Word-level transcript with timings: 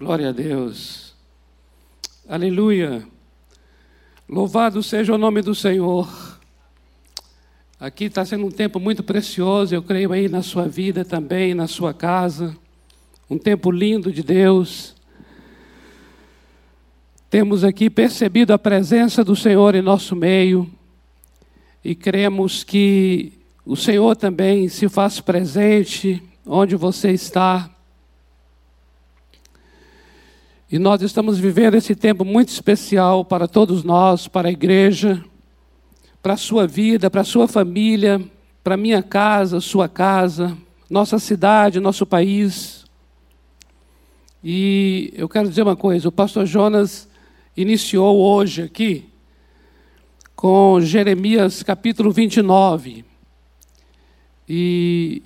Glória 0.00 0.30
a 0.30 0.32
Deus. 0.32 1.12
Aleluia. 2.26 3.06
Louvado 4.26 4.82
seja 4.82 5.14
o 5.14 5.18
nome 5.18 5.42
do 5.42 5.54
Senhor. 5.54 6.08
Aqui 7.78 8.04
está 8.04 8.24
sendo 8.24 8.46
um 8.46 8.50
tempo 8.50 8.80
muito 8.80 9.02
precioso, 9.02 9.74
eu 9.74 9.82
creio 9.82 10.10
aí 10.14 10.26
na 10.26 10.42
sua 10.42 10.66
vida 10.66 11.04
também, 11.04 11.52
na 11.52 11.66
sua 11.66 11.92
casa. 11.92 12.56
Um 13.28 13.36
tempo 13.36 13.70
lindo 13.70 14.10
de 14.10 14.22
Deus. 14.22 14.96
Temos 17.28 17.62
aqui 17.62 17.90
percebido 17.90 18.54
a 18.54 18.58
presença 18.58 19.22
do 19.22 19.36
Senhor 19.36 19.74
em 19.74 19.82
nosso 19.82 20.16
meio 20.16 20.66
e 21.84 21.94
cremos 21.94 22.64
que 22.64 23.34
o 23.66 23.76
Senhor 23.76 24.16
também 24.16 24.66
se 24.66 24.88
faz 24.88 25.20
presente 25.20 26.22
onde 26.46 26.74
você 26.74 27.10
está. 27.10 27.70
E 30.72 30.78
nós 30.78 31.02
estamos 31.02 31.36
vivendo 31.36 31.74
esse 31.74 31.96
tempo 31.96 32.24
muito 32.24 32.50
especial 32.50 33.24
para 33.24 33.48
todos 33.48 33.82
nós, 33.82 34.28
para 34.28 34.46
a 34.46 34.52
igreja, 34.52 35.20
para 36.22 36.34
a 36.34 36.36
sua 36.36 36.64
vida, 36.64 37.10
para 37.10 37.22
a 37.22 37.24
sua 37.24 37.48
família, 37.48 38.24
para 38.62 38.74
a 38.74 38.76
minha 38.76 39.02
casa, 39.02 39.60
sua 39.60 39.88
casa, 39.88 40.56
nossa 40.88 41.18
cidade, 41.18 41.80
nosso 41.80 42.06
país. 42.06 42.84
E 44.44 45.12
eu 45.16 45.28
quero 45.28 45.48
dizer 45.48 45.62
uma 45.62 45.74
coisa: 45.74 46.08
o 46.08 46.12
pastor 46.12 46.46
Jonas 46.46 47.08
iniciou 47.56 48.20
hoje 48.20 48.62
aqui 48.62 49.08
com 50.36 50.80
Jeremias 50.80 51.64
capítulo 51.64 52.12
29. 52.12 53.04
E 54.48 55.20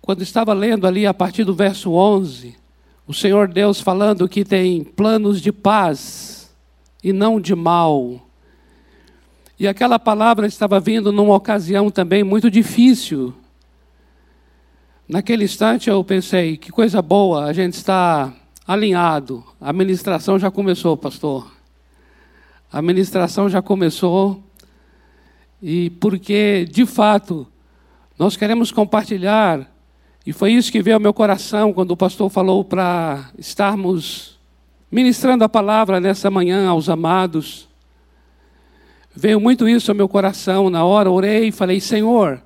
quando 0.00 0.22
estava 0.22 0.54
lendo 0.54 0.86
ali 0.86 1.06
a 1.06 1.12
partir 1.12 1.44
do 1.44 1.52
verso 1.52 1.92
11, 1.92 2.56
o 3.10 3.12
Senhor 3.12 3.48
Deus 3.48 3.80
falando 3.80 4.28
que 4.28 4.44
tem 4.44 4.84
planos 4.84 5.40
de 5.40 5.50
paz 5.50 6.48
e 7.02 7.12
não 7.12 7.40
de 7.40 7.56
mal. 7.56 8.24
E 9.58 9.66
aquela 9.66 9.98
palavra 9.98 10.46
estava 10.46 10.78
vindo 10.78 11.10
numa 11.10 11.34
ocasião 11.34 11.90
também 11.90 12.22
muito 12.22 12.48
difícil. 12.48 13.34
Naquele 15.08 15.42
instante 15.42 15.90
eu 15.90 16.04
pensei, 16.04 16.56
que 16.56 16.70
coisa 16.70 17.02
boa, 17.02 17.46
a 17.46 17.52
gente 17.52 17.74
está 17.74 18.32
alinhado. 18.64 19.42
A 19.60 19.72
ministração 19.72 20.38
já 20.38 20.48
começou, 20.48 20.96
pastor. 20.96 21.50
A 22.72 22.80
ministração 22.80 23.48
já 23.48 23.60
começou. 23.60 24.40
E 25.60 25.90
porque, 25.98 26.64
de 26.70 26.86
fato, 26.86 27.44
nós 28.16 28.36
queremos 28.36 28.70
compartilhar 28.70 29.68
e 30.24 30.32
foi 30.32 30.52
isso 30.52 30.70
que 30.70 30.82
veio 30.82 30.96
ao 30.96 31.00
meu 31.00 31.14
coração 31.14 31.72
quando 31.72 31.92
o 31.92 31.96
pastor 31.96 32.28
falou 32.28 32.62
para 32.62 33.30
estarmos 33.38 34.38
ministrando 34.90 35.44
a 35.44 35.48
palavra 35.48 35.98
nessa 35.98 36.30
manhã 36.30 36.68
aos 36.68 36.88
amados. 36.90 37.68
Veio 39.14 39.40
muito 39.40 39.68
isso 39.68 39.90
ao 39.90 39.96
meu 39.96 40.08
coração 40.08 40.68
na 40.68 40.84
hora, 40.84 41.10
orei 41.10 41.48
e 41.48 41.52
falei: 41.52 41.80
Senhor, 41.80 42.42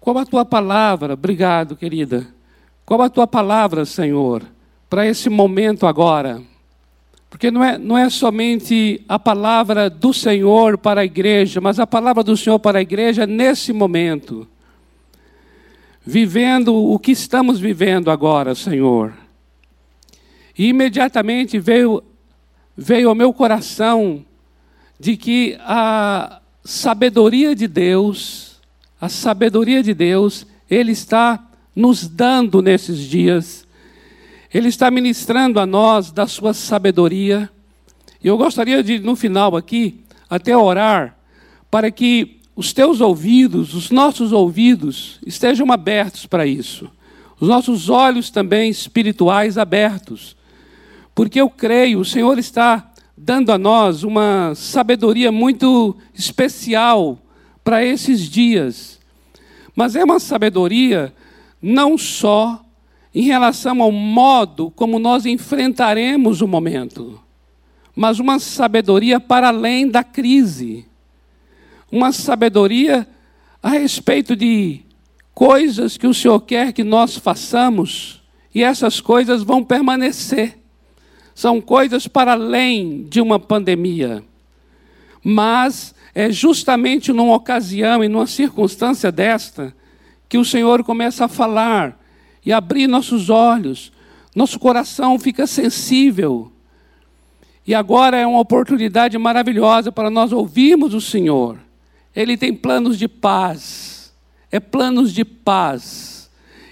qual 0.00 0.18
a 0.18 0.26
tua 0.26 0.44
palavra? 0.44 1.14
Obrigado, 1.14 1.76
querida. 1.76 2.26
Qual 2.84 3.00
a 3.02 3.08
tua 3.08 3.26
palavra, 3.26 3.84
Senhor, 3.84 4.42
para 4.90 5.06
esse 5.06 5.28
momento 5.28 5.86
agora? 5.86 6.42
Porque 7.30 7.50
não 7.50 7.62
é, 7.62 7.78
não 7.78 7.98
é 7.98 8.08
somente 8.10 9.04
a 9.08 9.18
palavra 9.18 9.88
do 9.88 10.12
Senhor 10.12 10.78
para 10.78 11.02
a 11.02 11.04
igreja, 11.04 11.60
mas 11.60 11.78
a 11.78 11.86
palavra 11.86 12.22
do 12.22 12.36
Senhor 12.36 12.58
para 12.58 12.78
a 12.78 12.82
igreja 12.82 13.26
nesse 13.26 13.72
momento 13.72 14.46
vivendo 16.06 16.72
o 16.72 16.96
que 17.00 17.10
estamos 17.10 17.58
vivendo 17.58 18.12
agora, 18.12 18.54
Senhor. 18.54 19.12
E 20.56 20.68
imediatamente 20.68 21.58
veio, 21.58 22.02
veio 22.76 23.08
ao 23.08 23.14
meu 23.14 23.32
coração 23.32 24.24
de 24.98 25.16
que 25.16 25.58
a 25.60 26.40
sabedoria 26.64 27.56
de 27.56 27.66
Deus, 27.66 28.60
a 29.00 29.08
sabedoria 29.08 29.82
de 29.82 29.92
Deus, 29.92 30.46
Ele 30.70 30.92
está 30.92 31.44
nos 31.74 32.06
dando 32.06 32.62
nesses 32.62 33.00
dias. 33.00 33.66
Ele 34.54 34.68
está 34.68 34.90
ministrando 34.90 35.58
a 35.58 35.66
nós 35.66 36.12
da 36.12 36.26
sua 36.28 36.54
sabedoria. 36.54 37.50
E 38.22 38.28
eu 38.28 38.38
gostaria 38.38 38.82
de, 38.82 39.00
no 39.00 39.16
final 39.16 39.56
aqui, 39.56 40.00
até 40.30 40.56
orar, 40.56 41.18
para 41.70 41.90
que 41.90 42.35
os 42.56 42.72
teus 42.72 43.02
ouvidos, 43.02 43.74
os 43.74 43.90
nossos 43.90 44.32
ouvidos 44.32 45.20
estejam 45.26 45.70
abertos 45.70 46.24
para 46.24 46.46
isso. 46.46 46.90
Os 47.38 47.48
nossos 47.48 47.90
olhos 47.90 48.30
também 48.30 48.70
espirituais 48.70 49.58
abertos. 49.58 50.34
Porque 51.14 51.38
eu 51.38 51.50
creio, 51.50 52.00
o 52.00 52.04
Senhor 52.04 52.38
está 52.38 52.90
dando 53.14 53.52
a 53.52 53.58
nós 53.58 54.02
uma 54.02 54.54
sabedoria 54.54 55.30
muito 55.30 55.94
especial 56.14 57.18
para 57.62 57.84
esses 57.84 58.22
dias. 58.22 58.98
Mas 59.74 59.94
é 59.94 60.02
uma 60.02 60.18
sabedoria 60.18 61.12
não 61.60 61.98
só 61.98 62.64
em 63.14 63.22
relação 63.22 63.82
ao 63.82 63.92
modo 63.92 64.70
como 64.70 64.98
nós 64.98 65.26
enfrentaremos 65.26 66.40
o 66.40 66.48
momento, 66.48 67.20
mas 67.94 68.18
uma 68.18 68.38
sabedoria 68.38 69.20
para 69.20 69.48
além 69.48 69.88
da 69.88 70.02
crise 70.02 70.86
uma 71.90 72.12
sabedoria 72.12 73.06
a 73.62 73.70
respeito 73.70 74.34
de 74.34 74.80
coisas 75.34 75.96
que 75.96 76.06
o 76.06 76.14
Senhor 76.14 76.40
quer 76.40 76.72
que 76.72 76.84
nós 76.84 77.16
façamos, 77.16 78.22
e 78.54 78.62
essas 78.62 79.00
coisas 79.00 79.42
vão 79.42 79.62
permanecer. 79.62 80.58
São 81.34 81.60
coisas 81.60 82.08
para 82.08 82.32
além 82.32 83.02
de 83.02 83.20
uma 83.20 83.38
pandemia. 83.38 84.24
Mas 85.22 85.94
é 86.14 86.30
justamente 86.30 87.12
numa 87.12 87.34
ocasião 87.34 88.02
e 88.02 88.08
numa 88.08 88.26
circunstância 88.26 89.12
desta 89.12 89.74
que 90.28 90.38
o 90.38 90.44
Senhor 90.44 90.82
começa 90.82 91.26
a 91.26 91.28
falar 91.28 92.00
e 92.44 92.52
abrir 92.52 92.86
nossos 92.86 93.28
olhos, 93.28 93.92
nosso 94.34 94.58
coração 94.58 95.18
fica 95.18 95.46
sensível. 95.46 96.50
E 97.66 97.74
agora 97.74 98.16
é 98.16 98.26
uma 98.26 98.40
oportunidade 98.40 99.18
maravilhosa 99.18 99.92
para 99.92 100.08
nós 100.08 100.32
ouvirmos 100.32 100.94
o 100.94 101.00
Senhor 101.00 101.65
ele 102.16 102.38
tem 102.38 102.54
planos 102.54 102.98
de 102.98 103.06
paz. 103.06 104.14
É 104.50 104.58
planos 104.58 105.12
de 105.12 105.22
paz. 105.22 106.30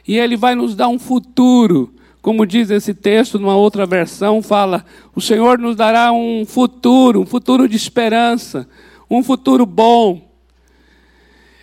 E 0.08 0.16
ele 0.16 0.38
vai 0.38 0.54
nos 0.54 0.74
dar 0.74 0.88
um 0.88 0.98
futuro. 0.98 1.94
Como 2.22 2.46
diz 2.46 2.70
esse 2.70 2.94
texto, 2.94 3.38
numa 3.38 3.54
outra 3.54 3.84
versão, 3.84 4.40
fala: 4.40 4.86
o 5.14 5.20
Senhor 5.20 5.58
nos 5.58 5.76
dará 5.76 6.10
um 6.10 6.46
futuro, 6.46 7.20
um 7.20 7.26
futuro 7.26 7.68
de 7.68 7.76
esperança, 7.76 8.66
um 9.10 9.22
futuro 9.22 9.66
bom. 9.66 10.32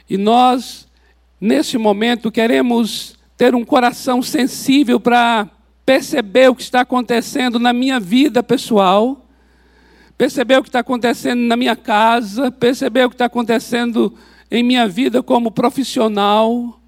E 0.07 0.17
nós, 0.17 0.87
nesse 1.39 1.79
momento, 1.79 2.31
queremos 2.31 3.15
ter 3.35 3.55
um 3.55 3.65
coração 3.65 4.21
sensível 4.21 4.99
para 4.99 5.49
perceber 5.83 6.49
o 6.49 6.55
que 6.55 6.61
está 6.61 6.81
acontecendo 6.81 7.57
na 7.57 7.73
minha 7.73 7.99
vida 7.99 8.43
pessoal 8.43 9.20
perceber 10.17 10.57
o 10.57 10.63
que 10.63 10.69
está 10.69 10.79
acontecendo 10.79 11.41
na 11.41 11.55
minha 11.57 11.75
casa, 11.75 12.51
perceber 12.51 13.05
o 13.05 13.09
que 13.09 13.15
está 13.15 13.25
acontecendo 13.25 14.13
em 14.49 14.63
minha 14.63 14.87
vida 14.87 15.23
como 15.23 15.51
profissional, 15.51 16.79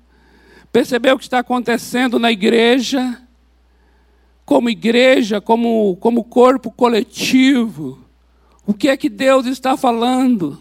perceber 0.71 1.13
o 1.13 1.17
que 1.17 1.23
está 1.23 1.39
acontecendo 1.39 2.19
na 2.19 2.31
igreja, 2.31 3.21
como 4.45 4.69
igreja, 4.69 5.39
como, 5.39 5.95
como 5.97 6.23
corpo 6.23 6.69
coletivo. 6.69 7.99
O 8.65 8.73
que 8.73 8.89
é 8.89 8.97
que 8.97 9.09
Deus 9.09 9.45
está 9.45 9.77
falando? 9.77 10.59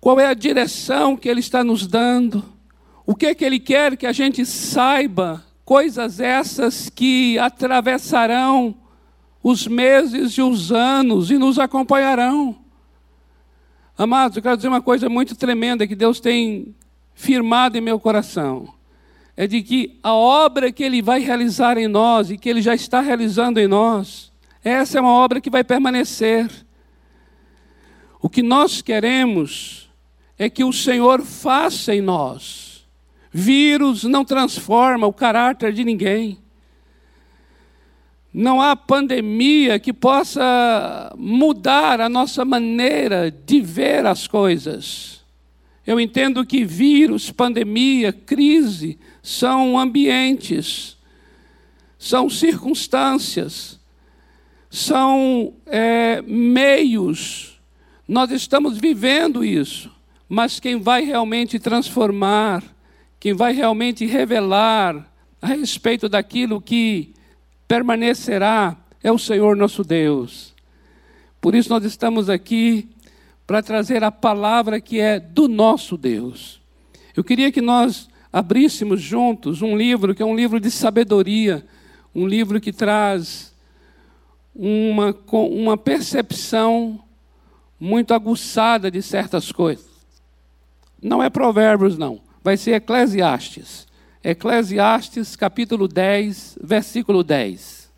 Qual 0.00 0.18
é 0.18 0.26
a 0.26 0.34
direção 0.34 1.16
que 1.16 1.28
Ele 1.28 1.40
está 1.40 1.62
nos 1.62 1.86
dando? 1.86 2.44
O 3.04 3.14
que 3.14 3.26
é 3.26 3.34
que 3.34 3.44
Ele 3.44 3.58
quer 3.58 3.96
que 3.96 4.06
a 4.06 4.12
gente 4.12 4.44
saiba? 4.46 5.44
Coisas 5.64 6.20
essas 6.20 6.88
que 6.88 7.38
atravessarão 7.38 8.74
os 9.42 9.66
meses 9.66 10.32
e 10.32 10.42
os 10.42 10.70
anos 10.70 11.30
e 11.30 11.38
nos 11.38 11.58
acompanharão. 11.58 12.56
Amados, 13.96 14.36
eu 14.36 14.42
quero 14.42 14.56
dizer 14.56 14.68
uma 14.68 14.82
coisa 14.82 15.08
muito 15.08 15.34
tremenda 15.36 15.86
que 15.86 15.94
Deus 15.94 16.20
tem 16.20 16.74
firmado 17.14 17.76
em 17.76 17.80
meu 17.80 18.00
coração. 18.00 18.72
É 19.36 19.46
de 19.46 19.62
que 19.62 19.98
a 20.02 20.14
obra 20.14 20.72
que 20.72 20.82
Ele 20.82 21.02
vai 21.02 21.20
realizar 21.20 21.78
em 21.78 21.88
nós 21.88 22.30
e 22.30 22.38
que 22.38 22.48
Ele 22.48 22.62
já 22.62 22.74
está 22.74 23.00
realizando 23.00 23.58
em 23.58 23.66
nós, 23.66 24.30
essa 24.62 24.98
é 24.98 25.00
uma 25.00 25.12
obra 25.12 25.40
que 25.40 25.50
vai 25.50 25.64
permanecer. 25.64 26.50
O 28.20 28.28
que 28.28 28.42
nós 28.42 28.82
queremos 28.82 29.90
é 30.38 30.50
que 30.50 30.64
o 30.64 30.72
Senhor 30.72 31.22
faça 31.22 31.94
em 31.94 32.00
nós. 32.00 32.86
Vírus 33.32 34.04
não 34.04 34.24
transforma 34.24 35.06
o 35.06 35.12
caráter 35.12 35.72
de 35.72 35.84
ninguém. 35.84 36.38
Não 38.32 38.60
há 38.60 38.76
pandemia 38.76 39.78
que 39.80 39.92
possa 39.92 41.12
mudar 41.18 42.00
a 42.00 42.08
nossa 42.08 42.44
maneira 42.44 43.30
de 43.30 43.60
ver 43.60 44.06
as 44.06 44.28
coisas. 44.28 45.20
Eu 45.84 45.98
entendo 45.98 46.46
que 46.46 46.64
vírus, 46.64 47.32
pandemia, 47.32 48.12
crise 48.12 48.98
são 49.20 49.76
ambientes, 49.76 50.96
são 51.98 52.30
circunstâncias, 52.30 53.80
são 54.70 55.52
é, 55.66 56.22
meios. 56.22 57.60
Nós 58.06 58.30
estamos 58.30 58.78
vivendo 58.78 59.44
isso, 59.44 59.90
mas 60.28 60.60
quem 60.60 60.78
vai 60.80 61.04
realmente 61.04 61.58
transformar, 61.58 62.62
quem 63.18 63.34
vai 63.34 63.52
realmente 63.52 64.06
revelar 64.06 65.12
a 65.42 65.48
respeito 65.48 66.08
daquilo 66.08 66.60
que 66.60 67.12
permanecerá 67.70 68.76
é 69.00 69.12
o 69.12 69.18
Senhor 69.18 69.54
nosso 69.54 69.84
Deus. 69.84 70.52
Por 71.40 71.54
isso 71.54 71.70
nós 71.70 71.84
estamos 71.84 72.28
aqui 72.28 72.88
para 73.46 73.62
trazer 73.62 74.02
a 74.02 74.10
palavra 74.10 74.80
que 74.80 74.98
é 74.98 75.20
do 75.20 75.46
nosso 75.46 75.96
Deus. 75.96 76.60
Eu 77.16 77.22
queria 77.22 77.52
que 77.52 77.60
nós 77.60 78.08
abríssemos 78.32 79.00
juntos 79.00 79.62
um 79.62 79.76
livro 79.76 80.16
que 80.16 80.22
é 80.22 80.26
um 80.26 80.34
livro 80.34 80.58
de 80.58 80.68
sabedoria, 80.68 81.64
um 82.12 82.26
livro 82.26 82.60
que 82.60 82.72
traz 82.72 83.54
uma, 84.52 85.16
uma 85.30 85.76
percepção 85.76 86.98
muito 87.78 88.12
aguçada 88.12 88.90
de 88.90 89.00
certas 89.00 89.52
coisas. 89.52 89.86
Não 91.00 91.22
é 91.22 91.30
Provérbios, 91.30 91.96
não. 91.96 92.20
Vai 92.42 92.56
ser 92.56 92.72
Eclesiastes. 92.72 93.86
Eclesiastes, 94.22 95.34
capítulo 95.34 95.88
10, 95.88 96.58
versículo 96.62 97.24
10. 97.24 97.90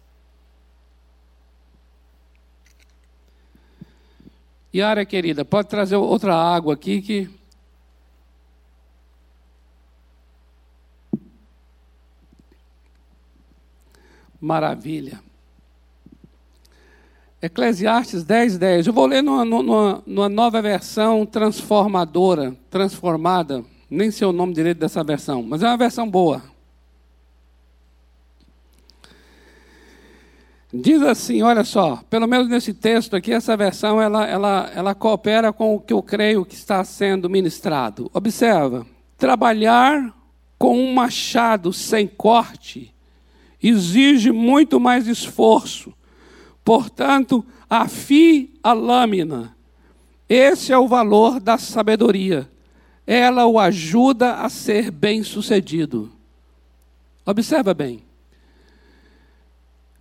Yara, 4.75 5.05
querida, 5.05 5.45
pode 5.45 5.69
trazer 5.69 5.97
outra 5.97 6.35
água 6.35 6.75
aqui 6.75 7.03
que. 7.03 7.31
Maravilha. 14.41 15.21
Eclesiastes 17.41 18.23
10, 18.23 18.59
10. 18.59 18.87
Eu 18.87 18.93
vou 18.93 19.07
ler 19.07 19.23
numa, 19.23 19.45
numa, 19.45 20.03
numa 20.07 20.29
nova 20.29 20.63
versão 20.63 21.27
transformadora, 21.27 22.57
transformada. 22.71 23.72
Nem 23.95 24.11
sei 24.11 24.27
o 24.27 24.33
nome 24.33 24.55
direito 24.55 24.79
dessa 24.79 25.05
versão, 25.05 25.43
mas 25.43 25.63
é 25.63 25.67
uma 25.67 25.77
versão 25.77 26.09
boa. 26.09 26.43
Diz 30.73 31.03
assim, 31.03 31.43
olha 31.43 31.63
só, 31.63 32.03
pelo 32.09 32.27
menos 32.27 32.49
nesse 32.49 32.73
texto 32.73 33.15
aqui, 33.15 33.35
essa 33.35 33.55
versão 33.55 34.01
ela, 34.01 34.27
ela, 34.27 34.71
ela 34.75 34.95
coopera 34.95 35.53
com 35.53 35.75
o 35.75 35.81
que 35.81 35.93
eu 35.93 36.03
creio 36.03 36.47
que 36.47 36.55
está 36.55 36.83
sendo 36.85 37.29
ministrado. 37.29 38.11
Observa, 38.15 38.87
trabalhar 39.19 40.17
com 40.59 40.79
um 40.79 40.95
machado 40.95 41.71
sem 41.71 42.09
corte 42.09 42.95
exige 43.63 44.33
muito 44.33 44.81
mais 44.81 45.07
esforço. 45.07 45.93
Portanto, 46.65 47.45
afie 47.69 48.55
a 48.63 48.73
lâmina. 48.73 49.55
Esse 50.27 50.73
é 50.73 50.79
o 50.79 50.89
valor 50.89 51.39
da 51.39 51.59
sabedoria. 51.59 52.51
Ela 53.07 53.47
o 53.47 53.59
ajuda 53.59 54.37
a 54.37 54.49
ser 54.49 54.91
bem-sucedido. 54.91 56.13
Observa 57.25 57.75
bem. 57.75 58.05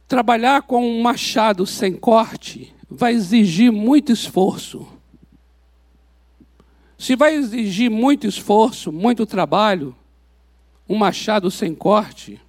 Trabalhar 0.08 0.64
com 0.64 0.86
um 0.86 1.02
machado 1.02 1.66
sem 1.66 1.94
corte 1.94 2.76
vai 2.90 3.14
exigir 3.14 3.72
muito 3.72 4.12
esforço. 4.12 4.88
Se 6.98 7.16
vai 7.16 7.34
exigir 7.34 7.90
muito 7.90 8.28
esforço, 8.28 8.92
muito 8.92 9.26
trabalho, 9.26 9.96
um 10.88 10.96
machado 10.96 11.50
sem 11.50 11.74
corte, 11.74 12.40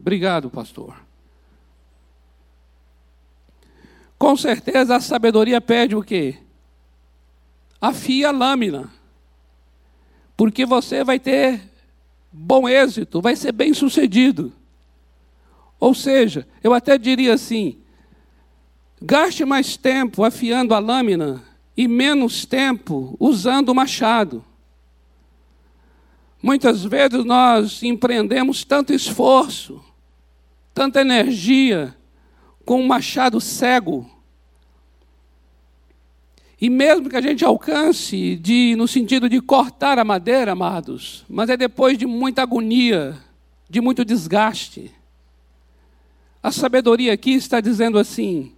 obrigado, 0.00 0.50
pastor. 0.50 0.96
Com 4.18 4.36
certeza 4.36 4.96
a 4.96 5.00
sabedoria 5.00 5.60
pede 5.60 5.94
o 5.94 6.02
quê? 6.02 6.38
Afia 7.80 8.28
a 8.28 8.32
lâmina. 8.32 8.90
Porque 10.40 10.64
você 10.64 11.04
vai 11.04 11.18
ter 11.18 11.60
bom 12.32 12.66
êxito, 12.66 13.20
vai 13.20 13.36
ser 13.36 13.52
bem 13.52 13.74
sucedido. 13.74 14.50
Ou 15.78 15.94
seja, 15.94 16.48
eu 16.64 16.72
até 16.72 16.96
diria 16.96 17.34
assim: 17.34 17.76
gaste 19.02 19.44
mais 19.44 19.76
tempo 19.76 20.24
afiando 20.24 20.72
a 20.72 20.78
lâmina 20.78 21.44
e 21.76 21.86
menos 21.86 22.46
tempo 22.46 23.14
usando 23.20 23.68
o 23.68 23.74
machado. 23.74 24.42
Muitas 26.42 26.84
vezes 26.84 27.22
nós 27.22 27.82
empreendemos 27.82 28.64
tanto 28.64 28.94
esforço, 28.94 29.84
tanta 30.72 31.02
energia 31.02 31.94
com 32.64 32.80
um 32.80 32.86
machado 32.86 33.42
cego. 33.42 34.10
E 36.60 36.68
mesmo 36.68 37.08
que 37.08 37.16
a 37.16 37.22
gente 37.22 37.44
alcance 37.44 38.36
de, 38.36 38.74
no 38.76 38.86
sentido 38.86 39.28
de 39.28 39.40
cortar 39.40 39.98
a 39.98 40.04
madeira, 40.04 40.52
amados, 40.52 41.24
mas 41.28 41.48
é 41.48 41.56
depois 41.56 41.96
de 41.96 42.04
muita 42.04 42.42
agonia, 42.42 43.16
de 43.68 43.80
muito 43.80 44.04
desgaste. 44.04 44.92
A 46.42 46.50
sabedoria 46.50 47.14
aqui 47.14 47.32
está 47.32 47.60
dizendo 47.60 47.98
assim: 47.98 48.52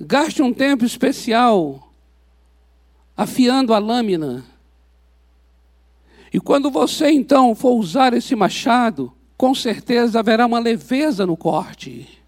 gaste 0.00 0.42
um 0.42 0.52
tempo 0.52 0.84
especial 0.84 1.92
afiando 3.16 3.74
a 3.74 3.78
lâmina. 3.78 4.44
E 6.32 6.40
quando 6.40 6.70
você 6.70 7.10
então 7.10 7.54
for 7.54 7.74
usar 7.74 8.12
esse 8.12 8.34
machado, 8.34 9.12
com 9.36 9.54
certeza 9.54 10.20
haverá 10.20 10.46
uma 10.46 10.58
leveza 10.58 11.26
no 11.26 11.36
corte. 11.36 12.23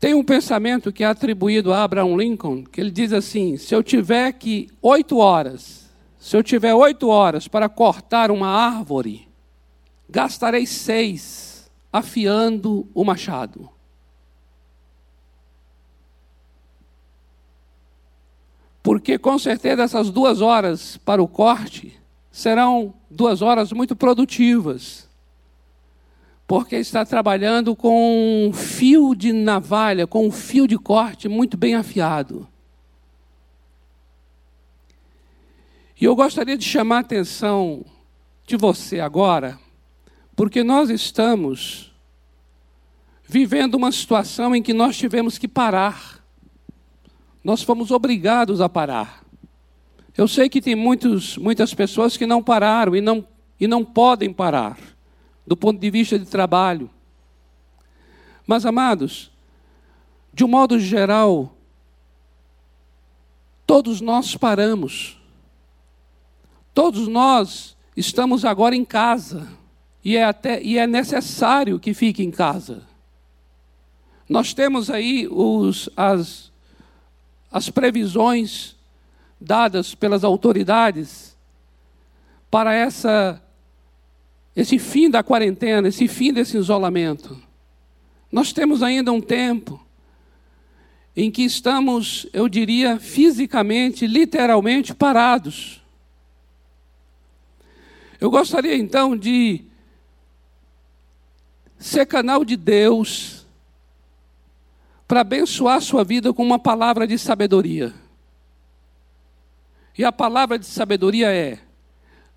Tem 0.00 0.14
um 0.14 0.22
pensamento 0.22 0.92
que 0.92 1.02
é 1.02 1.06
atribuído 1.06 1.72
a 1.72 1.82
Abraham 1.82 2.16
Lincoln, 2.16 2.62
que 2.62 2.80
ele 2.80 2.90
diz 2.90 3.12
assim: 3.12 3.56
se 3.56 3.74
eu 3.74 3.82
tiver 3.82 4.32
que 4.32 4.68
oito 4.80 5.18
horas, 5.18 5.90
se 6.18 6.36
eu 6.36 6.42
tiver 6.42 6.74
oito 6.74 7.08
horas 7.08 7.48
para 7.48 7.68
cortar 7.68 8.30
uma 8.30 8.48
árvore, 8.48 9.28
gastarei 10.08 10.66
seis 10.66 11.70
afiando 11.92 12.88
o 12.94 13.04
machado. 13.04 13.68
Porque 18.82 19.18
com 19.18 19.38
certeza 19.38 19.82
essas 19.82 20.10
duas 20.10 20.40
horas 20.40 20.96
para 20.98 21.22
o 21.22 21.28
corte 21.28 21.98
serão 22.30 22.94
duas 23.10 23.42
horas 23.42 23.72
muito 23.72 23.96
produtivas. 23.96 25.07
Porque 26.48 26.74
está 26.74 27.06
trabalhando 27.06 27.76
com 27.76 28.48
um 28.48 28.52
fio 28.52 29.14
de 29.14 29.32
navalha, 29.32 30.04
com 30.04 30.26
um 30.26 30.32
fio 30.32 30.66
de 30.66 30.76
corte 30.76 31.28
muito 31.28 31.56
bem 31.56 31.76
afiado. 31.76 32.48
E 36.00 36.04
eu 36.04 36.16
gostaria 36.16 36.58
de 36.58 36.64
chamar 36.64 36.96
a 36.96 37.00
atenção 37.00 37.84
de 38.44 38.56
você 38.56 38.98
agora 38.98 39.60
porque 40.38 40.62
nós 40.62 40.88
estamos 40.88 41.92
vivendo 43.26 43.74
uma 43.74 43.90
situação 43.90 44.54
em 44.54 44.62
que 44.62 44.72
nós 44.72 44.96
tivemos 44.96 45.36
que 45.36 45.48
parar. 45.48 46.24
Nós 47.42 47.64
fomos 47.64 47.90
obrigados 47.90 48.60
a 48.60 48.68
parar. 48.68 49.24
Eu 50.16 50.28
sei 50.28 50.48
que 50.48 50.60
tem 50.60 50.76
muitos, 50.76 51.36
muitas 51.36 51.74
pessoas 51.74 52.16
que 52.16 52.24
não 52.24 52.40
pararam 52.40 52.94
e 52.94 53.00
não, 53.00 53.26
e 53.58 53.66
não 53.66 53.84
podem 53.84 54.32
parar, 54.32 54.78
do 55.48 55.56
ponto 55.56 55.80
de 55.80 55.90
vista 55.90 56.18
de 56.18 56.26
trabalho. 56.26 56.90
Mas, 58.46 58.66
amados, 58.66 59.30
de 60.32 60.44
um 60.44 60.48
modo 60.48 60.78
geral, 60.78 61.56
todos 63.66 64.02
nós 64.02 64.36
paramos. 64.36 65.18
Todos 66.74 67.08
nós 67.08 67.74
estamos 67.96 68.44
agora 68.44 68.76
em 68.76 68.84
casa 68.84 69.48
e 70.04 70.16
é, 70.16 70.24
até, 70.24 70.62
e 70.62 70.76
é 70.76 70.86
necessário 70.86 71.80
que 71.80 71.94
fique 71.94 72.22
em 72.22 72.30
casa. 72.30 72.82
Nós 74.28 74.52
temos 74.52 74.90
aí 74.90 75.26
os, 75.30 75.88
as, 75.96 76.52
as 77.50 77.70
previsões 77.70 78.76
dadas 79.40 79.94
pelas 79.94 80.24
autoridades 80.24 81.36
para 82.50 82.74
essa, 82.74 83.42
esse 84.58 84.76
fim 84.76 85.08
da 85.08 85.22
quarentena, 85.22 85.86
esse 85.86 86.08
fim 86.08 86.32
desse 86.32 86.56
isolamento. 86.56 87.40
Nós 88.30 88.52
temos 88.52 88.82
ainda 88.82 89.12
um 89.12 89.20
tempo 89.20 89.80
em 91.16 91.30
que 91.30 91.42
estamos, 91.42 92.26
eu 92.32 92.48
diria, 92.48 92.98
fisicamente, 92.98 94.04
literalmente 94.04 94.92
parados. 94.92 95.80
Eu 98.20 98.32
gostaria 98.32 98.76
então 98.76 99.16
de 99.16 99.62
ser 101.78 102.04
canal 102.06 102.44
de 102.44 102.56
Deus 102.56 103.46
para 105.06 105.20
abençoar 105.20 105.80
sua 105.80 106.02
vida 106.02 106.32
com 106.32 106.42
uma 106.42 106.58
palavra 106.58 107.06
de 107.06 107.16
sabedoria. 107.16 107.94
E 109.96 110.04
a 110.04 110.10
palavra 110.10 110.58
de 110.58 110.66
sabedoria 110.66 111.32
é: 111.32 111.60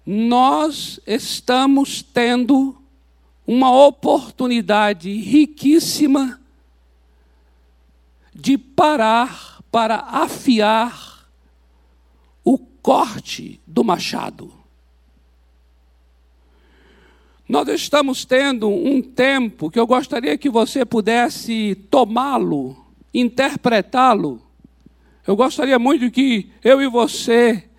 nós 0.05 0.99
estamos 1.05 2.01
tendo 2.01 2.75
uma 3.45 3.71
oportunidade 3.85 5.11
riquíssima 5.11 6.39
de 8.33 8.57
parar 8.57 9.61
para 9.71 9.97
afiar 9.97 11.27
o 12.43 12.57
corte 12.57 13.59
do 13.67 13.83
machado. 13.83 14.51
Nós 17.47 17.67
estamos 17.67 18.23
tendo 18.23 18.69
um 18.69 19.01
tempo 19.01 19.69
que 19.69 19.77
eu 19.77 19.85
gostaria 19.85 20.37
que 20.37 20.49
você 20.49 20.85
pudesse 20.85 21.75
tomá-lo, 21.89 22.77
interpretá-lo. 23.13 24.41
Eu 25.27 25.35
gostaria 25.35 25.77
muito 25.77 26.09
que 26.09 26.49
eu 26.63 26.81
e 26.81 26.87
você 26.87 27.69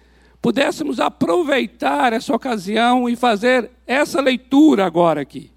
pudéssemos 0.42 0.98
aproveitar 0.98 2.12
essa 2.12 2.34
ocasião 2.34 3.08
e 3.08 3.14
fazer 3.14 3.70
essa 3.86 4.20
leitura 4.20 4.84
agora 4.84 5.20
aqui. 5.20 5.52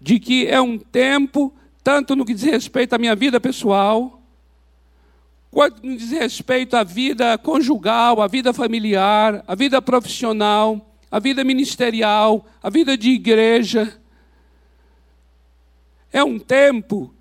De 0.00 0.20
que 0.20 0.46
é 0.46 0.60
um 0.60 0.78
tempo, 0.78 1.52
tanto 1.82 2.14
no 2.14 2.24
que 2.24 2.32
diz 2.32 2.44
respeito 2.44 2.92
à 2.92 2.98
minha 2.98 3.16
vida 3.16 3.40
pessoal, 3.40 4.22
quanto 5.50 5.84
no 5.84 5.96
que 5.96 6.04
diz 6.04 6.12
respeito 6.12 6.76
à 6.76 6.84
vida 6.84 7.36
conjugal, 7.36 8.22
à 8.22 8.28
vida 8.28 8.52
familiar, 8.52 9.42
à 9.44 9.56
vida 9.56 9.82
profissional, 9.82 10.94
a 11.10 11.18
vida 11.18 11.42
ministerial, 11.42 12.46
a 12.62 12.70
vida 12.70 12.96
de 12.96 13.10
igreja. 13.10 14.00
É 16.12 16.22
um 16.22 16.38
tempo 16.38 17.12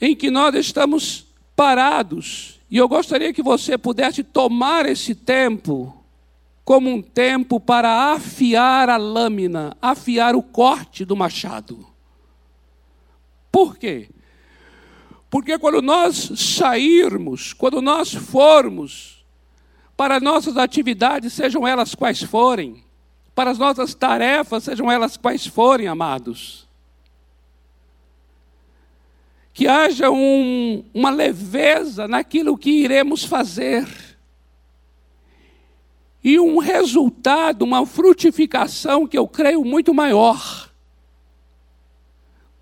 em 0.00 0.14
que 0.14 0.30
nós 0.30 0.54
estamos 0.54 1.26
parados. 1.56 2.57
E 2.70 2.76
eu 2.76 2.88
gostaria 2.88 3.32
que 3.32 3.42
você 3.42 3.78
pudesse 3.78 4.22
tomar 4.22 4.86
esse 4.86 5.14
tempo 5.14 5.94
como 6.64 6.90
um 6.90 7.00
tempo 7.00 7.58
para 7.58 8.12
afiar 8.12 8.90
a 8.90 8.98
lâmina, 8.98 9.74
afiar 9.80 10.36
o 10.36 10.42
corte 10.42 11.02
do 11.02 11.16
machado. 11.16 11.86
Por 13.50 13.78
quê? 13.78 14.10
Porque 15.30 15.58
quando 15.58 15.80
nós 15.80 16.30
sairmos, 16.36 17.54
quando 17.54 17.80
nós 17.80 18.12
formos 18.12 19.24
para 19.96 20.20
nossas 20.20 20.58
atividades, 20.58 21.32
sejam 21.32 21.66
elas 21.66 21.94
quais 21.94 22.22
forem, 22.22 22.84
para 23.34 23.50
as 23.50 23.58
nossas 23.58 23.94
tarefas, 23.94 24.64
sejam 24.64 24.92
elas 24.92 25.16
quais 25.16 25.46
forem, 25.46 25.88
amados. 25.88 26.67
Que 29.58 29.66
haja 29.66 30.08
um, 30.08 30.84
uma 30.94 31.10
leveza 31.10 32.06
naquilo 32.06 32.56
que 32.56 32.70
iremos 32.70 33.24
fazer. 33.24 33.88
E 36.22 36.38
um 36.38 36.58
resultado, 36.58 37.62
uma 37.62 37.84
frutificação 37.84 39.04
que 39.04 39.18
eu 39.18 39.26
creio 39.26 39.64
muito 39.64 39.92
maior. 39.92 40.70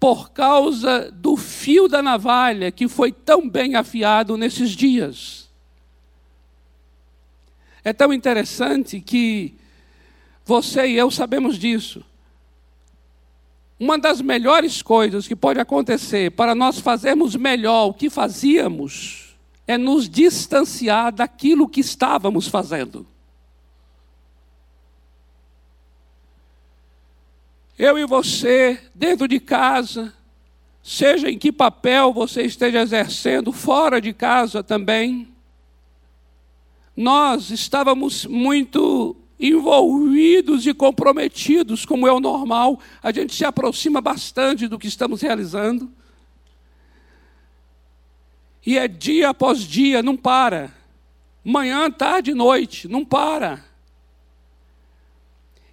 Por 0.01 0.31
causa 0.31 1.11
do 1.13 1.37
fio 1.37 1.87
da 1.87 2.01
navalha 2.01 2.73
que 2.73 2.89
foi 2.89 3.13
tão 3.13 3.47
bem 3.47 3.75
afiado 3.75 4.39
nesses 4.39 4.71
dias. 4.71 5.51
É 7.85 7.93
tão 7.93 8.11
interessante 8.11 9.03
que 9.03 9.55
você 10.47 10.87
e 10.87 10.97
eu 10.97 11.11
sabemos 11.11 11.59
disso. 11.59 12.03
Uma 13.79 13.99
das 13.99 14.23
melhores 14.23 14.81
coisas 14.81 15.29
que 15.29 15.37
pode 15.37 15.61
acontecer 15.61 16.31
para 16.31 16.55
nós 16.55 16.79
fazermos 16.79 17.37
melhor 17.37 17.89
o 17.89 17.95
que 17.95 18.09
fazíamos 18.09 19.37
é 19.67 19.77
nos 19.77 20.09
distanciar 20.09 21.13
daquilo 21.13 21.69
que 21.69 21.81
estávamos 21.81 22.49
fazendo. 22.49 23.07
Eu 27.79 27.99
e 27.99 28.07
você, 28.07 28.81
dentro 28.95 29.29
de 29.29 29.39
casa, 29.39 30.15
seja 30.83 31.29
em 31.29 31.39
que 31.39 31.53
papel 31.53 32.13
você 32.15 32.43
esteja 32.43 32.81
exercendo, 32.81 33.53
fora 33.53 34.01
de 34.01 34.15
casa 34.15 34.63
também, 34.63 35.29
nós 36.97 37.51
estávamos 37.51 38.25
muito 38.25 39.15
envolvidos 39.39 40.67
e 40.67 40.73
comprometidos, 40.73 41.85
como 41.85 42.07
é 42.07 42.13
o 42.13 42.21
normal, 42.21 42.81
a 43.03 43.13
gente 43.13 43.35
se 43.35 43.45
aproxima 43.45 44.01
bastante 44.01 44.67
do 44.67 44.79
que 44.79 44.89
estamos 44.89 45.21
realizando. 45.21 45.91
E 48.65 48.77
é 48.77 48.89
dia 48.89 49.31
após 49.31 49.61
dia, 49.61 50.03
não 50.03 50.17
para. 50.17 50.75
Manhã, 51.45 51.91
tarde 51.91 52.35
noite, 52.35 52.89
não 52.89 53.05
para. 53.05 53.65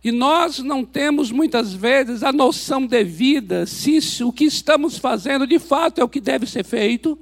E 0.04 0.12
nós 0.12 0.60
não 0.60 0.84
temos 0.84 1.32
muitas 1.32 1.74
vezes 1.74 2.24
a 2.24 2.34
noção 2.34 2.86
devida 2.86 3.66
se 3.66 3.98
o 4.24 4.34
que 4.34 4.44
estamos 4.44 4.98
fazendo 4.98 5.48
de 5.48 5.58
fato 5.58 6.02
é 6.02 6.04
o 6.04 6.10
que 6.10 6.20
deve 6.20 6.46
ser 6.46 6.66
feito, 6.66 7.18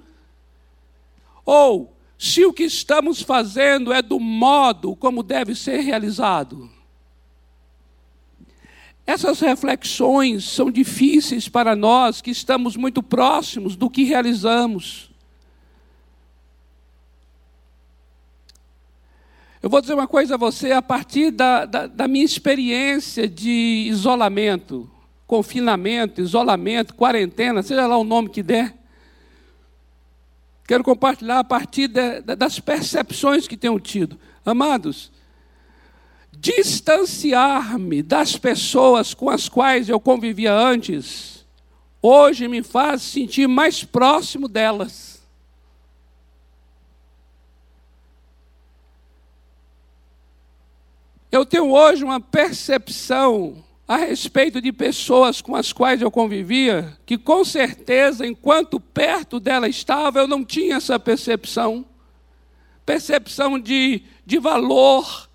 ou 1.45 1.93
se 2.21 2.45
o 2.45 2.53
que 2.53 2.65
estamos 2.65 3.23
fazendo 3.23 3.91
é 3.91 3.99
do 3.99 4.19
modo 4.19 4.95
como 4.95 5.23
deve 5.23 5.55
ser 5.55 5.79
realizado. 5.79 6.69
Essas 9.07 9.39
reflexões 9.39 10.43
são 10.43 10.69
difíceis 10.69 11.49
para 11.49 11.75
nós 11.75 12.21
que 12.21 12.29
estamos 12.29 12.77
muito 12.77 13.01
próximos 13.01 13.75
do 13.75 13.89
que 13.89 14.03
realizamos. 14.03 15.09
Eu 19.59 19.71
vou 19.71 19.81
dizer 19.81 19.95
uma 19.95 20.07
coisa 20.07 20.35
a 20.35 20.37
você 20.37 20.71
a 20.71 20.81
partir 20.81 21.31
da, 21.31 21.65
da, 21.65 21.87
da 21.87 22.07
minha 22.07 22.23
experiência 22.23 23.27
de 23.27 23.87
isolamento, 23.89 24.87
confinamento, 25.25 26.21
isolamento, 26.21 26.93
quarentena, 26.93 27.63
seja 27.63 27.87
lá 27.87 27.97
o 27.97 28.03
nome 28.03 28.29
que 28.29 28.43
der. 28.43 28.80
Quero 30.67 30.83
compartilhar 30.83 31.39
a 31.39 31.43
partir 31.43 31.87
de, 31.87 32.21
de, 32.21 32.35
das 32.35 32.59
percepções 32.59 33.47
que 33.47 33.57
tenho 33.57 33.79
tido. 33.79 34.19
Amados, 34.45 35.11
distanciar-me 36.31 38.01
das 38.01 38.37
pessoas 38.37 39.13
com 39.13 39.29
as 39.29 39.49
quais 39.49 39.89
eu 39.89 39.99
convivia 39.99 40.53
antes, 40.53 41.45
hoje 42.01 42.47
me 42.47 42.63
faz 42.63 43.01
sentir 43.01 43.47
mais 43.47 43.83
próximo 43.83 44.47
delas. 44.47 45.21
Eu 51.31 51.45
tenho 51.45 51.71
hoje 51.71 52.03
uma 52.03 52.19
percepção 52.19 53.63
a 53.87 53.97
respeito 53.97 54.61
de 54.61 54.71
pessoas 54.71 55.41
com 55.41 55.55
as 55.55 55.73
quais 55.73 56.01
eu 56.01 56.09
convivia, 56.09 56.97
que 57.05 57.17
com 57.17 57.43
certeza, 57.43 58.25
enquanto 58.25 58.79
perto 58.79 59.39
dela 59.39 59.67
estava, 59.67 60.19
eu 60.19 60.27
não 60.27 60.45
tinha 60.45 60.77
essa 60.77 60.99
percepção. 60.99 61.85
Percepção 62.85 63.59
de, 63.59 64.03
de 64.25 64.39
valor, 64.39 65.29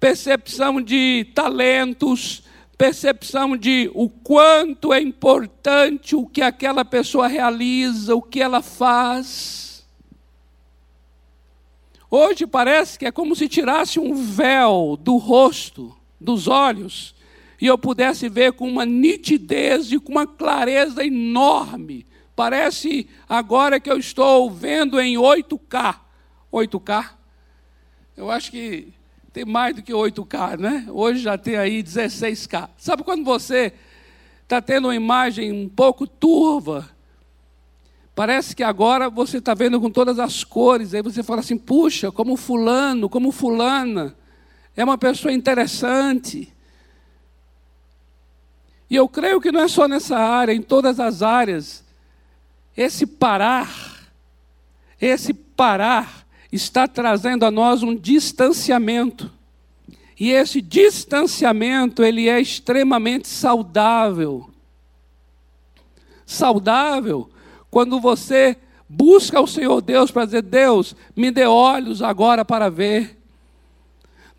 percepção 0.00 0.80
de 0.80 1.26
talentos, 1.34 2.42
percepção 2.76 3.56
de 3.56 3.90
o 3.94 4.08
quanto 4.08 4.92
é 4.92 5.00
importante 5.00 6.14
o 6.14 6.26
que 6.26 6.42
aquela 6.42 6.84
pessoa 6.84 7.26
realiza, 7.26 8.14
o 8.14 8.22
que 8.22 8.40
ela 8.40 8.62
faz. 8.62 9.86
Hoje 12.10 12.46
parece 12.46 12.98
que 12.98 13.06
é 13.06 13.12
como 13.12 13.34
se 13.34 13.48
tirasse 13.48 13.98
um 13.98 14.14
véu 14.14 14.96
do 15.00 15.16
rosto, 15.16 15.94
dos 16.20 16.46
olhos, 16.46 17.15
e 17.60 17.66
eu 17.66 17.78
pudesse 17.78 18.28
ver 18.28 18.52
com 18.52 18.68
uma 18.68 18.84
nitidez 18.84 19.90
e 19.90 19.98
com 19.98 20.12
uma 20.12 20.26
clareza 20.26 21.04
enorme. 21.04 22.06
Parece 22.34 23.08
agora 23.28 23.80
que 23.80 23.90
eu 23.90 23.98
estou 23.98 24.50
vendo 24.50 25.00
em 25.00 25.16
8K. 25.16 25.96
8K? 26.52 27.10
Eu 28.16 28.30
acho 28.30 28.50
que 28.50 28.92
tem 29.32 29.44
mais 29.44 29.74
do 29.76 29.82
que 29.82 29.92
8K, 29.92 30.58
né? 30.58 30.86
Hoje 30.90 31.20
já 31.20 31.38
tem 31.38 31.56
aí 31.56 31.82
16K. 31.82 32.70
Sabe 32.76 33.02
quando 33.02 33.24
você 33.24 33.72
está 34.42 34.60
tendo 34.60 34.88
uma 34.88 34.94
imagem 34.94 35.52
um 35.52 35.68
pouco 35.68 36.06
turva? 36.06 36.88
Parece 38.14 38.56
que 38.56 38.62
agora 38.62 39.10
você 39.10 39.36
está 39.36 39.52
vendo 39.52 39.78
com 39.78 39.90
todas 39.90 40.18
as 40.18 40.42
cores. 40.42 40.94
Aí 40.94 41.02
você 41.02 41.22
fala 41.22 41.40
assim: 41.40 41.58
puxa, 41.58 42.10
como 42.10 42.34
Fulano, 42.34 43.10
como 43.10 43.30
Fulana. 43.30 44.16
É 44.74 44.82
uma 44.82 44.96
pessoa 44.96 45.32
interessante. 45.32 46.55
E 48.88 48.96
eu 48.96 49.08
creio 49.08 49.40
que 49.40 49.50
não 49.50 49.60
é 49.60 49.68
só 49.68 49.88
nessa 49.88 50.16
área, 50.16 50.52
em 50.52 50.62
todas 50.62 51.00
as 51.00 51.22
áreas. 51.22 51.84
Esse 52.76 53.06
parar, 53.06 54.06
esse 55.00 55.34
parar 55.34 56.26
está 56.52 56.86
trazendo 56.86 57.44
a 57.44 57.50
nós 57.50 57.82
um 57.82 57.94
distanciamento. 57.94 59.30
E 60.18 60.30
esse 60.30 60.60
distanciamento, 60.60 62.02
ele 62.02 62.28
é 62.28 62.40
extremamente 62.40 63.28
saudável. 63.28 64.50
Saudável 66.24 67.30
quando 67.70 68.00
você 68.00 68.56
busca 68.88 69.40
o 69.40 69.46
Senhor 69.46 69.80
Deus 69.80 70.10
para 70.10 70.24
dizer: 70.24 70.42
Deus, 70.42 70.94
me 71.14 71.30
dê 71.30 71.44
olhos 71.44 72.02
agora 72.02 72.44
para 72.44 72.70
ver. 72.70 73.18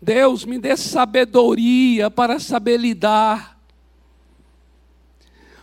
Deus, 0.00 0.44
me 0.44 0.58
dê 0.58 0.76
sabedoria 0.76 2.10
para 2.10 2.38
saber 2.38 2.78
lidar. 2.78 3.57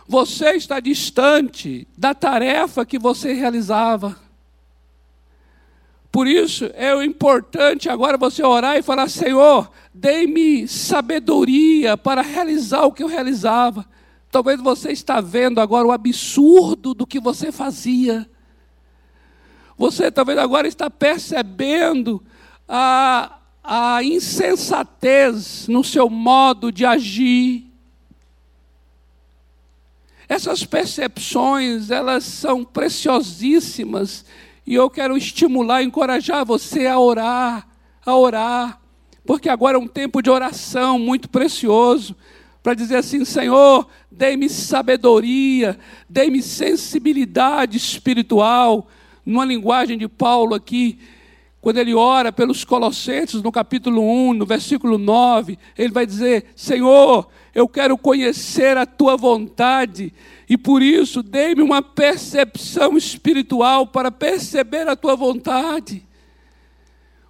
Você 0.08 0.52
está 0.52 0.78
distante 0.78 1.86
da 1.96 2.14
tarefa 2.14 2.86
que 2.86 2.98
você 2.98 3.32
realizava. 3.32 4.16
Por 6.12 6.26
isso 6.26 6.70
é 6.74 7.04
importante 7.04 7.88
agora 7.88 8.16
você 8.16 8.42
orar 8.42 8.76
e 8.76 8.82
falar: 8.82 9.08
Senhor, 9.08 9.70
dê-me 9.92 10.66
sabedoria 10.66 11.96
para 11.96 12.22
realizar 12.22 12.84
o 12.84 12.92
que 12.92 13.02
eu 13.02 13.08
realizava. 13.08 13.84
Talvez 14.30 14.60
você 14.60 14.92
está 14.92 15.20
vendo 15.20 15.60
agora 15.60 15.86
o 15.86 15.92
absurdo 15.92 16.94
do 16.94 17.06
que 17.06 17.20
você 17.20 17.50
fazia. 17.50 18.28
Você 19.76 20.10
talvez 20.10 20.38
agora 20.38 20.66
está 20.66 20.88
percebendo 20.88 22.22
a, 22.66 23.38
a 23.62 24.02
insensatez 24.02 25.68
no 25.68 25.84
seu 25.84 26.08
modo 26.08 26.72
de 26.72 26.86
agir. 26.86 27.65
Essas 30.28 30.64
percepções, 30.64 31.90
elas 31.90 32.24
são 32.24 32.64
preciosíssimas 32.64 34.24
e 34.66 34.74
eu 34.74 34.90
quero 34.90 35.16
estimular, 35.16 35.82
encorajar 35.82 36.44
você 36.44 36.86
a 36.86 36.98
orar, 36.98 37.68
a 38.04 38.16
orar, 38.16 38.80
porque 39.24 39.48
agora 39.48 39.76
é 39.76 39.80
um 39.80 39.86
tempo 39.86 40.20
de 40.20 40.28
oração 40.28 40.98
muito 40.98 41.28
precioso 41.28 42.16
para 42.62 42.74
dizer 42.74 42.96
assim: 42.96 43.24
Senhor, 43.24 43.86
dê-me 44.10 44.48
sabedoria, 44.48 45.78
dê-me 46.08 46.42
sensibilidade 46.42 47.76
espiritual, 47.76 48.88
numa 49.24 49.44
linguagem 49.44 49.96
de 49.96 50.08
Paulo 50.08 50.54
aqui, 50.54 50.98
quando 51.66 51.78
ele 51.78 51.96
ora 51.96 52.30
pelos 52.30 52.62
Colossenses, 52.62 53.42
no 53.42 53.50
capítulo 53.50 54.00
1, 54.00 54.34
no 54.34 54.46
versículo 54.46 54.98
9, 54.98 55.58
ele 55.76 55.92
vai 55.92 56.06
dizer: 56.06 56.44
Senhor, 56.54 57.26
eu 57.52 57.66
quero 57.66 57.98
conhecer 57.98 58.76
a 58.76 58.86
tua 58.86 59.16
vontade, 59.16 60.14
e 60.48 60.56
por 60.56 60.80
isso 60.80 61.24
dê-me 61.24 61.62
uma 61.62 61.82
percepção 61.82 62.96
espiritual 62.96 63.84
para 63.84 64.12
perceber 64.12 64.86
a 64.86 64.94
tua 64.94 65.16
vontade. 65.16 66.06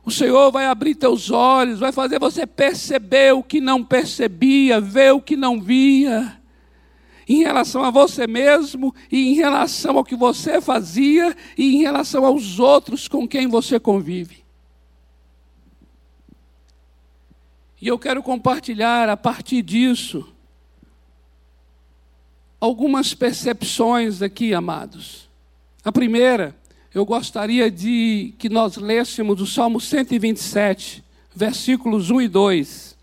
O 0.05 0.11
Senhor 0.11 0.53
vai 0.53 0.67
abrir 0.67 0.97
teus 0.97 1.31
olhos, 1.31 1.81
vai 1.81 1.91
fazer 1.91 2.19
você 2.19 2.47
perceber 2.47 3.33
o 3.33 3.43
que 3.43 3.59
não 3.59 3.83
percebia, 3.83 4.83
ver 4.83 5.15
o 5.15 5.21
que 5.23 5.35
não 5.35 5.59
via, 5.59 6.39
em 7.29 7.39
relação 7.39 7.83
a 7.83 7.91
você 7.91 8.27
mesmo, 8.27 8.95
e 9.11 9.31
em 9.31 9.35
relação 9.35 9.99
ao 9.99 10.05
que 10.05 10.15
você 10.15 10.61
fazia, 10.61 11.37
e 11.59 11.77
em 11.77 11.79
relação 11.79 12.25
aos 12.25 12.59
outros 12.59 13.09
com 13.09 13.27
quem 13.27 13.47
você 13.47 13.81
convive. 13.81 14.45
E 17.81 17.89
eu 17.89 17.99
quero 17.99 18.23
compartilhar 18.23 19.09
a 19.09 19.17
partir 19.17 19.63
disso 19.63 20.33
algumas 22.59 23.13
percepções 23.13 24.23
aqui, 24.23 24.55
amados. 24.55 25.29
A 25.85 25.93
primeira 25.93 26.57
eu 26.97 27.05
gostaria 27.05 27.71
de 27.71 28.33
que 28.39 28.49
nós 28.49 28.79
lêssemos 28.79 29.43
o 29.43 29.47
Salmo 29.47 29.79
127, 29.79 31.05
versículos 31.35 32.11
1 32.11 32.23
e 32.23 32.29
2. 32.29 32.96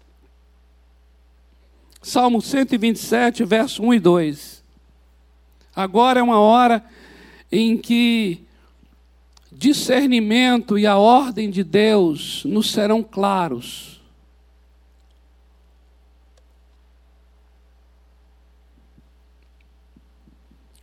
Salmo 2.04 2.42
127, 2.42 3.46
verso 3.46 3.82
1 3.82 3.94
e 3.94 4.00
2. 4.00 4.64
Agora 5.74 6.20
é 6.20 6.24
uma 6.24 6.38
hora 6.38 6.84
em 7.50 7.78
que 7.78 8.44
discernimento 9.50 10.78
e 10.78 10.86
a 10.86 10.98
ordem 10.98 11.50
de 11.50 11.64
Deus 11.64 12.44
nos 12.44 12.72
serão 12.72 13.02
claros. 13.02 14.02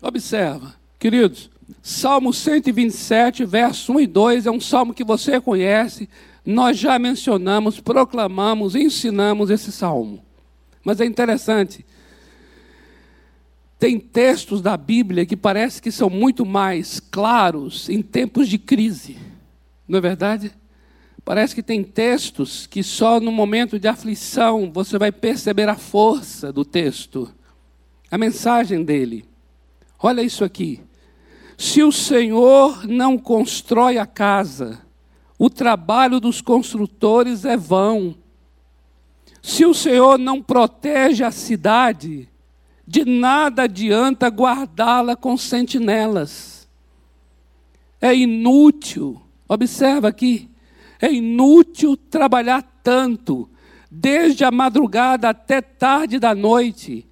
Observa, 0.00 0.74
queridos, 0.98 1.50
Salmo 1.82 2.32
127, 2.32 3.44
verso 3.44 3.92
1 3.92 4.00
e 4.00 4.06
2 4.06 4.46
é 4.46 4.50
um 4.50 4.60
salmo 4.60 4.94
que 4.94 5.04
você 5.04 5.38
conhece, 5.38 6.08
nós 6.46 6.78
já 6.78 6.98
mencionamos, 6.98 7.78
proclamamos, 7.78 8.74
ensinamos 8.74 9.50
esse 9.50 9.70
salmo. 9.70 10.29
Mas 10.84 11.00
é 11.00 11.04
interessante, 11.04 11.84
tem 13.78 13.98
textos 13.98 14.60
da 14.60 14.76
Bíblia 14.76 15.24
que 15.24 15.36
parece 15.36 15.80
que 15.80 15.90
são 15.90 16.10
muito 16.10 16.44
mais 16.44 17.00
claros 17.00 17.88
em 17.88 18.02
tempos 18.02 18.48
de 18.48 18.58
crise, 18.58 19.16
não 19.88 19.98
é 19.98 20.00
verdade? 20.00 20.52
Parece 21.24 21.54
que 21.54 21.62
tem 21.62 21.82
textos 21.82 22.66
que 22.66 22.82
só 22.82 23.20
no 23.20 23.30
momento 23.32 23.78
de 23.78 23.88
aflição 23.88 24.70
você 24.72 24.98
vai 24.98 25.12
perceber 25.12 25.68
a 25.68 25.76
força 25.76 26.52
do 26.52 26.64
texto, 26.64 27.32
a 28.10 28.18
mensagem 28.18 28.84
dele. 28.84 29.24
Olha 30.02 30.22
isso 30.22 30.44
aqui. 30.44 30.80
Se 31.56 31.82
o 31.82 31.92
Senhor 31.92 32.86
não 32.86 33.18
constrói 33.18 33.98
a 33.98 34.06
casa, 34.06 34.80
o 35.38 35.48
trabalho 35.48 36.18
dos 36.18 36.40
construtores 36.40 37.44
é 37.44 37.56
vão. 37.56 38.14
Se 39.42 39.64
o 39.64 39.72
Senhor 39.72 40.18
não 40.18 40.42
protege 40.42 41.24
a 41.24 41.30
cidade, 41.30 42.28
de 42.86 43.04
nada 43.04 43.62
adianta 43.62 44.28
guardá-la 44.28 45.16
com 45.16 45.36
sentinelas. 45.36 46.68
É 48.00 48.14
inútil, 48.14 49.20
observa 49.48 50.08
aqui, 50.08 50.48
é 51.00 51.12
inútil 51.12 51.96
trabalhar 51.96 52.62
tanto, 52.82 53.48
desde 53.90 54.44
a 54.44 54.50
madrugada 54.50 55.28
até 55.28 55.60
tarde 55.60 56.18
da 56.18 56.34
noite, 56.34 57.06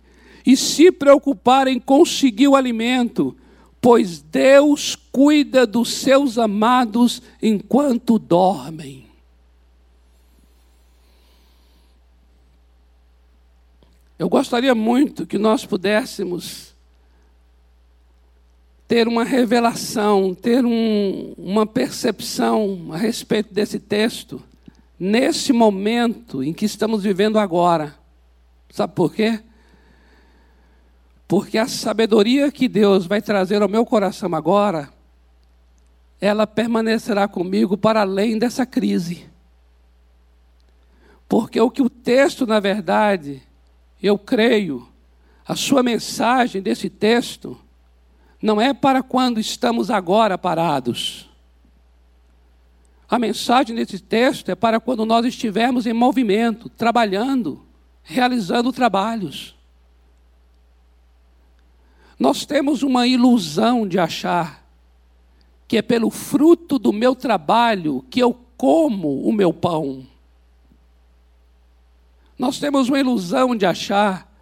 e 0.45 0.57
se 0.57 0.91
preocupar 0.91 1.67
em 1.69 1.79
conseguir 1.79 2.49
o 2.49 2.57
alimento, 2.57 3.37
pois 3.81 4.21
Deus 4.21 4.97
cuida 4.97 5.67
dos 5.67 5.93
seus 5.93 6.39
amados 6.39 7.23
enquanto 7.43 8.19
dormem. 8.19 9.08
Eu 14.19 14.29
gostaria 14.29 14.75
muito 14.75 15.25
que 15.25 15.39
nós 15.39 15.65
pudéssemos 15.65 16.75
ter 18.89 19.07
uma 19.07 19.23
revelação, 19.23 20.35
ter 20.35 20.65
um, 20.65 21.35
uma 21.39 21.67
percepção 21.67 22.89
a 22.91 22.97
respeito 22.97 23.55
desse 23.55 23.79
texto, 23.79 24.43
nesse 24.99 25.53
momento 25.53 26.43
em 26.43 26.53
que 26.53 26.65
estamos 26.65 27.03
vivendo 27.05 27.39
agora. 27.39 27.95
Sabe 28.71 28.95
por 28.95 29.15
quê? 29.15 29.41
Porque 31.29 31.59
a 31.59 31.69
sabedoria 31.69 32.51
que 32.51 32.67
Deus 32.67 33.07
vai 33.07 33.23
trazer 33.23 33.63
ao 33.63 33.69
meu 33.69 33.85
coração 33.85 34.35
agora, 34.35 34.89
ela 36.21 36.47
permanecerá 36.47 37.29
comigo 37.29 37.77
para 37.77 38.01
além 38.01 38.39
dessa 38.39 38.67
crise. 38.67 39.27
Porque 41.29 41.61
o 41.61 41.71
que 41.71 41.83
o 41.83 41.91
texto, 41.91 42.47
na 42.47 42.59
verdade, 42.59 43.43
eu 44.03 44.19
creio, 44.19 44.89
a 45.47 45.57
sua 45.57 45.83
mensagem 45.83 46.63
desse 46.63 46.89
texto, 46.89 47.59
não 48.41 48.61
é 48.61 48.73
para 48.73 49.03
quando 49.03 49.41
estamos 49.41 49.91
agora 49.91 50.39
parados. 50.39 51.29
A 53.09 53.19
mensagem 53.19 53.75
desse 53.75 53.99
texto 53.99 54.51
é 54.51 54.55
para 54.55 54.79
quando 54.79 55.07
nós 55.07 55.25
estivermos 55.25 55.87
em 55.87 55.93
movimento, 55.93 56.69
trabalhando, 56.69 57.65
realizando 58.03 58.73
trabalhos. 58.73 59.57
Nós 62.19 62.45
temos 62.45 62.83
uma 62.83 63.07
ilusão 63.07 63.87
de 63.87 63.99
achar 63.99 64.67
que 65.67 65.77
é 65.77 65.83
pelo 65.83 66.11
fruto 66.11 66.79
do 66.79 66.93
meu 66.93 67.15
trabalho 67.15 68.05
que 68.11 68.21
eu 68.21 68.37
como 68.57 69.23
o 69.23 69.33
meu 69.33 69.53
pão. 69.53 70.07
Nós 72.39 72.61
temos 72.61 72.89
uma 72.89 73.01
ilusão 73.01 73.57
de 73.57 73.67
achar 73.67 74.33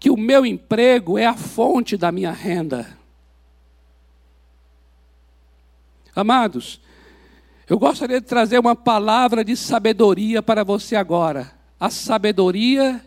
que 0.00 0.10
o 0.10 0.16
meu 0.16 0.46
emprego 0.46 1.18
é 1.18 1.26
a 1.26 1.34
fonte 1.34 1.96
da 1.96 2.10
minha 2.10 2.32
renda. 2.32 2.98
Amados, 6.16 6.80
eu 7.68 7.78
gostaria 7.78 8.20
de 8.20 8.26
trazer 8.26 8.58
uma 8.58 8.76
palavra 8.76 9.44
de 9.44 9.56
sabedoria 9.56 10.42
para 10.42 10.64
você 10.64 10.96
agora. 10.96 11.52
A 11.78 11.90
sabedoria 11.90 13.04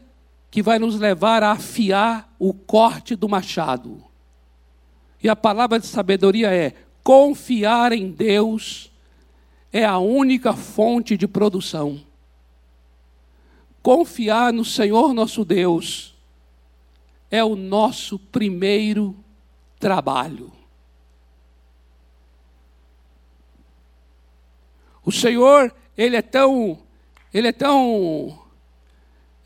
que 0.51 0.61
vai 0.61 0.79
nos 0.79 0.99
levar 0.99 1.43
a 1.43 1.51
afiar 1.51 2.33
o 2.39 2.53
corte 2.53 3.15
do 3.15 3.29
machado. 3.29 4.03
E 5.21 5.29
a 5.29 5.35
palavra 5.35 5.79
de 5.79 5.87
sabedoria 5.87 6.53
é: 6.53 6.73
confiar 7.03 7.91
em 7.91 8.11
Deus 8.11 8.91
é 9.71 9.85
a 9.85 9.97
única 9.97 10.53
fonte 10.53 11.15
de 11.15 11.27
produção. 11.27 12.06
Confiar 13.87 14.51
no 14.51 14.65
Senhor 14.65 15.13
nosso 15.13 15.45
Deus 15.45 16.13
é 17.31 17.41
o 17.41 17.55
nosso 17.55 18.19
primeiro 18.19 19.15
trabalho. 19.79 20.51
O 25.05 25.09
Senhor, 25.09 25.73
ele 25.97 26.17
é 26.17 26.21
tão 26.21 26.77
ele 27.33 27.47
é 27.47 27.53
tão 27.53 28.37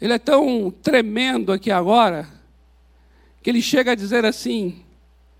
ele 0.01 0.13
é 0.13 0.17
tão 0.17 0.71
tremendo 0.71 1.51
aqui 1.51 1.69
agora, 1.69 2.27
que 3.43 3.49
ele 3.51 3.61
chega 3.61 3.91
a 3.91 3.95
dizer 3.95 4.25
assim: 4.25 4.83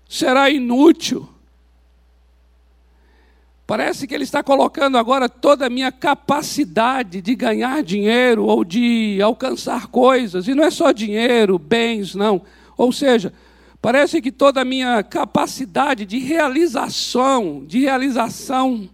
será 0.08 0.48
inútil. 0.48 1.28
Parece 3.66 4.06
que 4.06 4.14
ele 4.14 4.24
está 4.24 4.42
colocando 4.42 4.98
agora 4.98 5.28
toda 5.28 5.66
a 5.66 5.70
minha 5.70 5.92
capacidade 5.92 7.20
de 7.20 7.34
ganhar 7.34 7.82
dinheiro 7.82 8.44
ou 8.44 8.64
de 8.64 9.20
alcançar 9.22 9.86
coisas, 9.86 10.48
e 10.48 10.54
não 10.54 10.64
é 10.64 10.70
só 10.70 10.90
dinheiro, 10.92 11.58
bens, 11.58 12.14
não. 12.14 12.42
Ou 12.76 12.92
seja, 12.92 13.32
parece 13.80 14.20
que 14.20 14.32
toda 14.32 14.60
a 14.60 14.64
minha 14.64 15.02
capacidade 15.02 16.04
de 16.04 16.18
realização, 16.18 17.64
de 17.64 17.80
realização, 17.80 18.90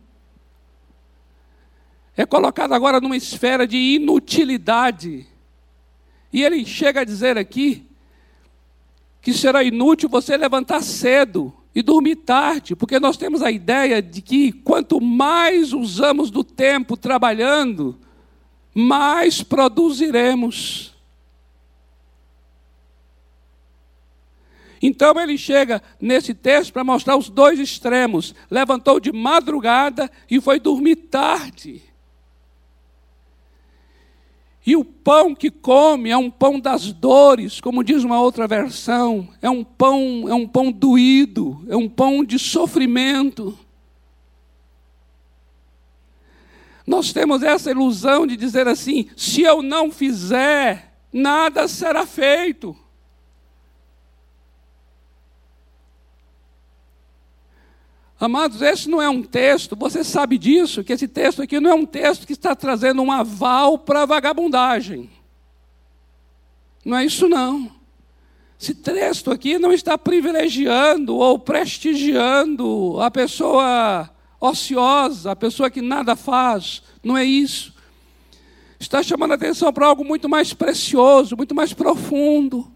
é 2.16 2.26
colocada 2.26 2.74
agora 2.74 3.00
numa 3.00 3.16
esfera 3.16 3.66
de 3.66 3.76
inutilidade. 3.76 5.26
E 6.32 6.42
ele 6.42 6.66
chega 6.66 7.00
a 7.00 7.04
dizer 7.04 7.38
aqui 7.38 7.86
que 9.22 9.32
será 9.32 9.62
inútil 9.62 10.08
você 10.08 10.36
levantar 10.36 10.82
cedo 10.82 11.54
e 11.78 11.82
dormir 11.82 12.16
tarde, 12.16 12.74
porque 12.74 12.98
nós 12.98 13.16
temos 13.16 13.40
a 13.40 13.52
ideia 13.52 14.02
de 14.02 14.20
que 14.20 14.50
quanto 14.50 15.00
mais 15.00 15.72
usamos 15.72 16.28
do 16.28 16.42
tempo 16.42 16.96
trabalhando, 16.96 17.96
mais 18.74 19.44
produziremos. 19.44 20.92
Então 24.82 25.20
ele 25.20 25.38
chega 25.38 25.80
nesse 26.00 26.34
texto 26.34 26.72
para 26.72 26.82
mostrar 26.82 27.16
os 27.16 27.28
dois 27.28 27.60
extremos. 27.60 28.34
Levantou 28.50 28.98
de 28.98 29.12
madrugada 29.12 30.10
e 30.28 30.40
foi 30.40 30.58
dormir 30.58 30.96
tarde. 30.96 31.80
E 34.68 34.76
o 34.76 34.84
pão 34.84 35.34
que 35.34 35.50
come 35.50 36.10
é 36.10 36.16
um 36.18 36.30
pão 36.30 36.60
das 36.60 36.92
dores, 36.92 37.58
como 37.58 37.82
diz 37.82 38.04
uma 38.04 38.20
outra 38.20 38.46
versão, 38.46 39.26
é 39.40 39.48
um 39.48 39.64
pão, 39.64 40.26
é 40.28 40.34
um 40.34 40.46
pão 40.46 40.70
doído, 40.70 41.64
é 41.70 41.74
um 41.74 41.88
pão 41.88 42.22
de 42.22 42.38
sofrimento. 42.38 43.58
Nós 46.86 47.14
temos 47.14 47.42
essa 47.42 47.70
ilusão 47.70 48.26
de 48.26 48.36
dizer 48.36 48.68
assim: 48.68 49.08
se 49.16 49.40
eu 49.40 49.62
não 49.62 49.90
fizer, 49.90 51.00
nada 51.10 51.66
será 51.66 52.04
feito. 52.04 52.76
Amados, 58.20 58.62
esse 58.62 58.88
não 58.88 59.00
é 59.00 59.08
um 59.08 59.22
texto, 59.22 59.76
você 59.76 60.02
sabe 60.02 60.38
disso, 60.38 60.82
que 60.82 60.92
esse 60.92 61.06
texto 61.06 61.40
aqui 61.40 61.60
não 61.60 61.70
é 61.70 61.74
um 61.74 61.86
texto 61.86 62.26
que 62.26 62.32
está 62.32 62.54
trazendo 62.56 63.00
um 63.00 63.12
aval 63.12 63.78
para 63.78 64.02
a 64.02 64.06
vagabundagem. 64.06 65.08
Não 66.84 66.96
é 66.96 67.04
isso, 67.04 67.28
não. 67.28 67.70
Esse 68.60 68.74
texto 68.74 69.30
aqui 69.30 69.56
não 69.56 69.72
está 69.72 69.96
privilegiando 69.96 71.16
ou 71.16 71.38
prestigiando 71.38 73.00
a 73.00 73.08
pessoa 73.08 74.10
ociosa, 74.40 75.30
a 75.30 75.36
pessoa 75.36 75.70
que 75.70 75.80
nada 75.80 76.16
faz. 76.16 76.82
Não 77.04 77.16
é 77.16 77.24
isso. 77.24 77.72
Está 78.80 79.00
chamando 79.00 79.32
a 79.32 79.34
atenção 79.34 79.72
para 79.72 79.86
algo 79.86 80.04
muito 80.04 80.28
mais 80.28 80.52
precioso, 80.52 81.36
muito 81.36 81.54
mais 81.54 81.72
profundo, 81.72 82.70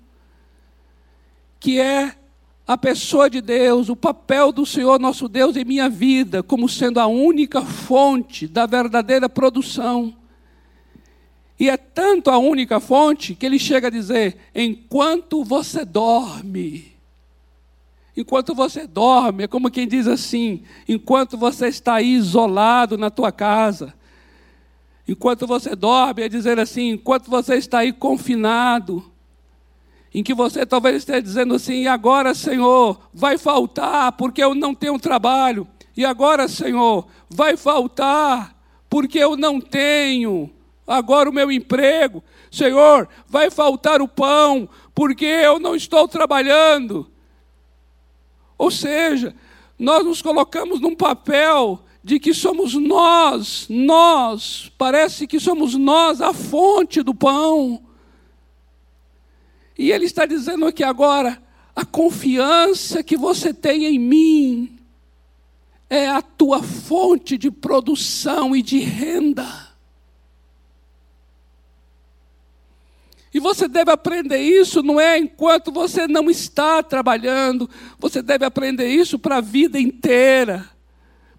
que 1.58 1.80
é 1.80 2.16
a 2.72 2.78
pessoa 2.78 3.28
de 3.28 3.42
Deus, 3.42 3.90
o 3.90 3.96
papel 3.96 4.50
do 4.50 4.64
Senhor 4.64 4.98
nosso 4.98 5.28
Deus 5.28 5.56
em 5.56 5.64
minha 5.64 5.90
vida, 5.90 6.42
como 6.42 6.66
sendo 6.66 6.98
a 6.98 7.06
única 7.06 7.60
fonte 7.60 8.46
da 8.46 8.64
verdadeira 8.64 9.28
produção. 9.28 10.16
E 11.60 11.68
é 11.68 11.76
tanto 11.76 12.30
a 12.30 12.38
única 12.38 12.80
fonte 12.80 13.34
que 13.34 13.44
ele 13.44 13.58
chega 13.58 13.88
a 13.88 13.90
dizer: 13.90 14.38
enquanto 14.54 15.44
você 15.44 15.84
dorme, 15.84 16.96
enquanto 18.16 18.54
você 18.54 18.86
dorme, 18.86 19.44
é 19.44 19.46
como 19.46 19.70
quem 19.70 19.86
diz 19.86 20.06
assim: 20.06 20.62
enquanto 20.88 21.36
você 21.36 21.68
está 21.68 21.96
aí 21.96 22.14
isolado 22.14 22.96
na 22.96 23.10
tua 23.10 23.30
casa, 23.30 23.92
enquanto 25.06 25.46
você 25.46 25.76
dorme, 25.76 26.22
é 26.22 26.28
dizer 26.28 26.58
assim: 26.58 26.92
enquanto 26.92 27.28
você 27.28 27.56
está 27.56 27.80
aí 27.80 27.92
confinado, 27.92 29.11
em 30.14 30.22
que 30.22 30.34
você 30.34 30.66
talvez 30.66 30.96
esteja 30.96 31.22
dizendo 31.22 31.54
assim: 31.54 31.82
e 31.82 31.88
agora, 31.88 32.34
Senhor, 32.34 32.98
vai 33.12 33.38
faltar 33.38 34.12
porque 34.12 34.42
eu 34.42 34.54
não 34.54 34.74
tenho 34.74 34.98
trabalho, 34.98 35.66
e 35.96 36.04
agora, 36.04 36.48
Senhor, 36.48 37.06
vai 37.28 37.56
faltar 37.56 38.56
porque 38.88 39.18
eu 39.18 39.36
não 39.36 39.60
tenho 39.60 40.50
agora 40.86 41.30
o 41.30 41.32
meu 41.32 41.50
emprego, 41.50 42.22
Senhor, 42.50 43.08
vai 43.26 43.50
faltar 43.50 44.02
o 44.02 44.08
pão 44.08 44.68
porque 44.94 45.24
eu 45.24 45.58
não 45.58 45.74
estou 45.74 46.06
trabalhando. 46.06 47.10
Ou 48.58 48.70
seja, 48.70 49.34
nós 49.78 50.04
nos 50.04 50.20
colocamos 50.20 50.80
num 50.80 50.94
papel 50.94 51.82
de 52.04 52.18
que 52.18 52.34
somos 52.34 52.74
nós, 52.74 53.66
nós, 53.68 54.70
parece 54.76 55.26
que 55.26 55.40
somos 55.40 55.74
nós 55.74 56.20
a 56.20 56.32
fonte 56.32 57.02
do 57.02 57.14
pão. 57.14 57.82
E 59.78 59.90
ele 59.90 60.04
está 60.04 60.26
dizendo 60.26 60.66
aqui 60.66 60.82
agora: 60.82 61.42
a 61.74 61.84
confiança 61.84 63.02
que 63.02 63.16
você 63.16 63.52
tem 63.54 63.86
em 63.86 63.98
mim 63.98 64.78
é 65.88 66.08
a 66.08 66.22
tua 66.22 66.62
fonte 66.62 67.36
de 67.36 67.50
produção 67.50 68.56
e 68.56 68.62
de 68.62 68.78
renda. 68.78 69.72
E 73.34 73.40
você 73.40 73.66
deve 73.66 73.90
aprender 73.90 74.38
isso, 74.38 74.82
não 74.82 75.00
é 75.00 75.18
enquanto 75.18 75.72
você 75.72 76.06
não 76.06 76.30
está 76.30 76.82
trabalhando, 76.82 77.68
você 77.98 78.20
deve 78.20 78.44
aprender 78.44 78.88
isso 78.88 79.18
para 79.18 79.36
a 79.36 79.40
vida 79.40 79.80
inteira, 79.80 80.68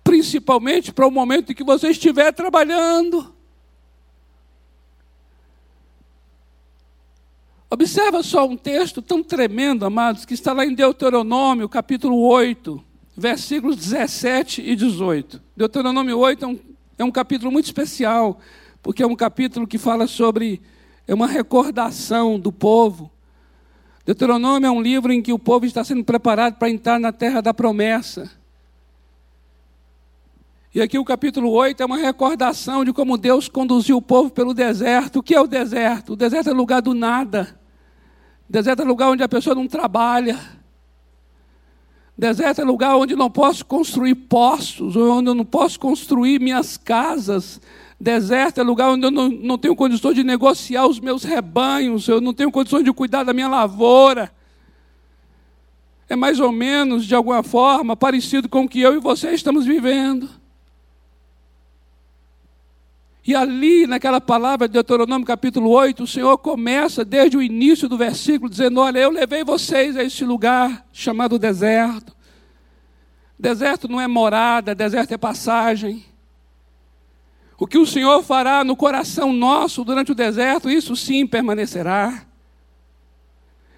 principalmente 0.03 0.91
para 0.91 1.07
o 1.07 1.11
momento 1.11 1.51
em 1.51 1.55
que 1.55 1.63
você 1.63 1.89
estiver 1.89 2.31
trabalhando. 2.31 3.32
Observa 7.73 8.21
só 8.21 8.47
um 8.47 8.55
texto 8.55 9.01
tão 9.01 9.23
tremendo, 9.23 9.83
amados, 9.83 10.25
que 10.25 10.35
está 10.35 10.53
lá 10.53 10.63
em 10.63 10.75
Deuteronômio, 10.75 11.67
capítulo 11.67 12.19
8, 12.21 12.79
versículos 13.17 13.77
17 13.77 14.61
e 14.61 14.75
18. 14.75 15.41
Deuteronômio 15.57 16.19
8 16.19 16.45
é 16.45 16.47
um, 16.47 16.59
é 16.99 17.03
um 17.03 17.09
capítulo 17.09 17.51
muito 17.51 17.65
especial, 17.65 18.39
porque 18.83 19.01
é 19.01 19.07
um 19.07 19.15
capítulo 19.15 19.65
que 19.65 19.79
fala 19.79 20.05
sobre 20.05 20.61
é 21.07 21.15
uma 21.15 21.25
recordação 21.25 22.39
do 22.39 22.51
povo. 22.51 23.09
Deuteronômio 24.05 24.67
é 24.67 24.71
um 24.71 24.79
livro 24.79 25.11
em 25.11 25.19
que 25.19 25.33
o 25.33 25.39
povo 25.39 25.65
está 25.65 25.83
sendo 25.83 26.03
preparado 26.03 26.59
para 26.59 26.69
entrar 26.69 26.99
na 26.99 27.11
terra 27.11 27.41
da 27.41 27.55
promessa. 27.55 28.29
E 30.75 30.79
aqui 30.79 30.99
o 30.99 31.03
capítulo 31.03 31.49
8 31.49 31.81
é 31.81 31.85
uma 31.87 31.97
recordação 31.97 32.85
de 32.85 32.93
como 32.93 33.17
Deus 33.17 33.49
conduziu 33.49 33.97
o 33.97 34.01
povo 34.01 34.29
pelo 34.29 34.53
deserto. 34.53 35.17
O 35.17 35.23
que 35.23 35.33
é 35.33 35.41
o 35.41 35.47
deserto? 35.47 36.13
O 36.13 36.15
deserto 36.15 36.51
é 36.51 36.53
lugar 36.53 36.79
do 36.79 36.93
nada. 36.93 37.62
Deserto 38.49 38.81
é 38.81 38.85
lugar 38.85 39.09
onde 39.09 39.23
a 39.23 39.29
pessoa 39.29 39.55
não 39.55 39.67
trabalha. 39.67 40.39
Deserto 42.17 42.61
é 42.61 42.63
lugar 42.63 42.95
onde 42.95 43.15
não 43.15 43.29
posso 43.29 43.65
construir 43.65 44.13
postos, 44.15 44.95
onde 44.95 45.29
eu 45.29 45.33
não 45.33 45.45
posso 45.45 45.79
construir 45.79 46.39
minhas 46.39 46.77
casas. 46.77 47.59
Deserto 47.99 48.59
é 48.59 48.63
lugar 48.63 48.91
onde 48.91 49.05
eu 49.05 49.11
não, 49.11 49.29
não 49.29 49.57
tenho 49.57 49.75
condições 49.75 50.13
de 50.13 50.23
negociar 50.23 50.85
os 50.85 50.99
meus 50.99 51.23
rebanhos, 51.23 52.07
eu 52.07 52.21
não 52.21 52.33
tenho 52.33 52.51
condições 52.51 52.83
de 52.83 52.93
cuidar 52.93 53.23
da 53.23 53.33
minha 53.33 53.47
lavoura. 53.47 54.31
É 56.07 56.15
mais 56.15 56.39
ou 56.39 56.51
menos, 56.51 57.05
de 57.05 57.15
alguma 57.15 57.41
forma, 57.41 57.95
parecido 57.95 58.47
com 58.47 58.65
o 58.65 58.69
que 58.69 58.81
eu 58.81 58.93
e 58.93 58.99
você 58.99 59.31
estamos 59.31 59.65
vivendo. 59.65 60.29
E 63.25 63.33
ali, 63.33 63.87
naquela 63.87 64.19
palavra 64.19 64.67
de 64.67 64.73
Deuteronômio 64.73 65.25
capítulo 65.25 65.69
8, 65.69 66.03
o 66.03 66.07
Senhor 66.07 66.37
começa 66.37 67.05
desde 67.05 67.37
o 67.37 67.41
início 67.41 67.87
do 67.87 67.97
versículo, 67.97 68.49
dizendo: 68.49 68.81
Olha, 68.81 68.99
eu 68.99 69.11
levei 69.11 69.45
vocês 69.45 69.95
a 69.95 70.03
este 70.03 70.25
lugar 70.25 70.85
chamado 70.91 71.39
deserto. 71.39 72.13
Deserto 73.39 73.87
não 73.87 73.99
é 73.99 74.07
morada, 74.07 74.75
deserto 74.75 75.13
é 75.13 75.17
passagem. 75.17 76.03
O 77.57 77.65
que 77.65 77.77
o 77.77 77.85
Senhor 77.85 78.21
fará 78.23 78.61
no 78.63 78.75
coração 78.75 79.31
nosso 79.31 79.85
durante 79.85 80.11
o 80.11 80.15
deserto, 80.15 80.69
isso 80.69 80.95
sim 80.95 81.25
permanecerá. 81.25 82.25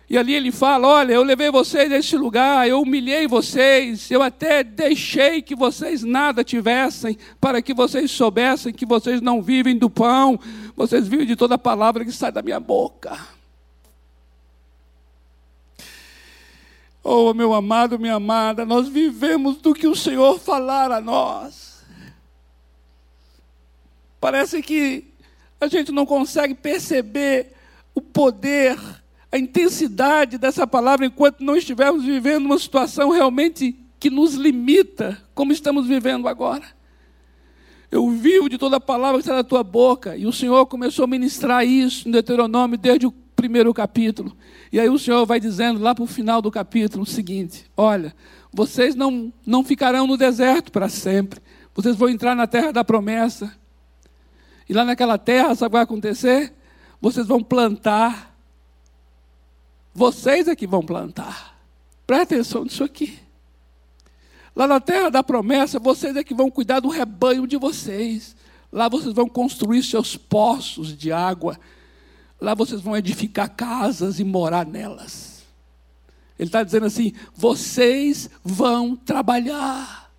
E 0.09 0.17
ali 0.17 0.33
ele 0.33 0.51
fala: 0.51 0.87
Olha, 0.87 1.13
eu 1.13 1.23
levei 1.23 1.49
vocês 1.49 1.91
a 1.91 1.97
este 1.97 2.15
lugar, 2.15 2.67
eu 2.67 2.81
humilhei 2.81 3.27
vocês, 3.27 4.09
eu 4.11 4.21
até 4.21 4.63
deixei 4.63 5.41
que 5.41 5.55
vocês 5.55 6.03
nada 6.03 6.43
tivessem, 6.43 7.17
para 7.41 7.61
que 7.61 7.73
vocês 7.73 8.11
soubessem 8.11 8.73
que 8.73 8.85
vocês 8.85 9.19
não 9.19 9.41
vivem 9.41 9.77
do 9.77 9.89
pão, 9.89 10.39
vocês 10.75 11.07
vivem 11.07 11.25
de 11.25 11.35
toda 11.35 11.57
palavra 11.57 12.05
que 12.05 12.11
sai 12.11 12.31
da 12.31 12.41
minha 12.41 12.59
boca. 12.59 13.17
Oh, 17.03 17.33
meu 17.33 17.53
amado, 17.53 17.99
minha 17.99 18.15
amada, 18.15 18.65
nós 18.65 18.87
vivemos 18.87 19.57
do 19.57 19.75
que 19.75 19.87
o 19.87 19.95
Senhor 19.95 20.39
falar 20.39 20.91
a 20.91 20.99
nós. 20.99 21.83
Parece 24.19 24.61
que 24.61 25.13
a 25.61 25.67
gente 25.67 25.91
não 25.91 26.05
consegue 26.05 26.55
perceber 26.55 27.53
o 27.93 28.01
poder 28.01 28.75
a 29.35 29.37
intensidade 29.37 30.37
dessa 30.37 30.65
palavra 30.65 31.05
enquanto 31.05 31.43
não 31.43 31.57
estivermos 31.57 32.05
vivendo 32.05 32.45
uma 32.45 32.57
situação 32.57 33.09
realmente 33.09 33.77
que 33.99 34.09
nos 34.09 34.35
limita, 34.35 35.21
como 35.33 35.51
estamos 35.51 35.87
vivendo 35.87 36.29
agora. 36.29 36.63
Eu 37.91 38.09
vivo 38.11 38.47
de 38.47 38.57
toda 38.57 38.77
a 38.77 38.79
palavra 38.79 39.17
que 39.17 39.23
está 39.23 39.35
na 39.35 39.43
tua 39.43 39.61
boca. 39.61 40.15
E 40.15 40.25
o 40.25 40.31
Senhor 40.31 40.65
começou 40.67 41.03
a 41.03 41.07
ministrar 41.07 41.65
isso 41.67 42.07
em 42.07 42.11
Deuteronômio 42.11 42.77
desde 42.77 43.07
o 43.07 43.11
primeiro 43.11 43.73
capítulo. 43.73 44.35
E 44.71 44.79
aí 44.79 44.89
o 44.89 44.97
Senhor 44.97 45.25
vai 45.25 45.37
dizendo 45.37 45.81
lá 45.81 45.93
para 45.93 46.03
o 46.03 46.07
final 46.07 46.41
do 46.41 46.49
capítulo 46.49 47.03
o 47.03 47.05
seguinte: 47.05 47.65
Olha, 47.75 48.15
vocês 48.53 48.95
não, 48.95 49.33
não 49.45 49.65
ficarão 49.65 50.07
no 50.07 50.15
deserto 50.15 50.71
para 50.71 50.87
sempre. 50.87 51.41
Vocês 51.73 51.97
vão 51.97 52.07
entrar 52.07 52.35
na 52.35 52.47
terra 52.47 52.71
da 52.71 52.85
promessa. 52.85 53.53
E 54.67 54.73
lá 54.73 54.85
naquela 54.85 55.17
terra, 55.17 55.55
sabe 55.55 55.65
o 55.65 55.69
que 55.69 55.73
vai 55.73 55.83
acontecer? 55.83 56.53
Vocês 57.01 57.27
vão 57.27 57.43
plantar. 57.43 58.34
Vocês 59.95 60.49
é 60.49 60.55
que 60.57 60.67
vão 60.67 60.85
plantar. 60.85 61.57
Presta 62.05 62.35
atenção 62.35 62.65
nisso 62.65 62.83
aqui. 62.83 63.17
Lá 64.53 64.67
na 64.67 64.81
terra 64.81 65.09
da 65.09 65.23
promessa, 65.23 65.79
vocês 65.79 66.17
é 66.17 66.23
que 66.23 66.33
vão 66.33 66.51
cuidar 66.51 66.81
do 66.81 66.89
rebanho 66.89 67.47
de 67.47 67.55
vocês. 67.55 68.35
Lá 68.69 68.89
vocês 68.89 69.13
vão 69.13 69.29
construir 69.29 69.81
seus 69.83 70.17
poços 70.17 70.95
de 70.95 71.13
água. 71.13 71.57
Lá 72.41 72.53
vocês 72.53 72.81
vão 72.81 72.97
edificar 72.97 73.49
casas 73.55 74.19
e 74.19 74.25
morar 74.25 74.65
nelas. 74.65 75.43
Ele 76.37 76.49
está 76.49 76.61
dizendo 76.61 76.85
assim: 76.85 77.13
vocês 77.33 78.29
vão 78.43 78.97
trabalhar. 78.97 80.11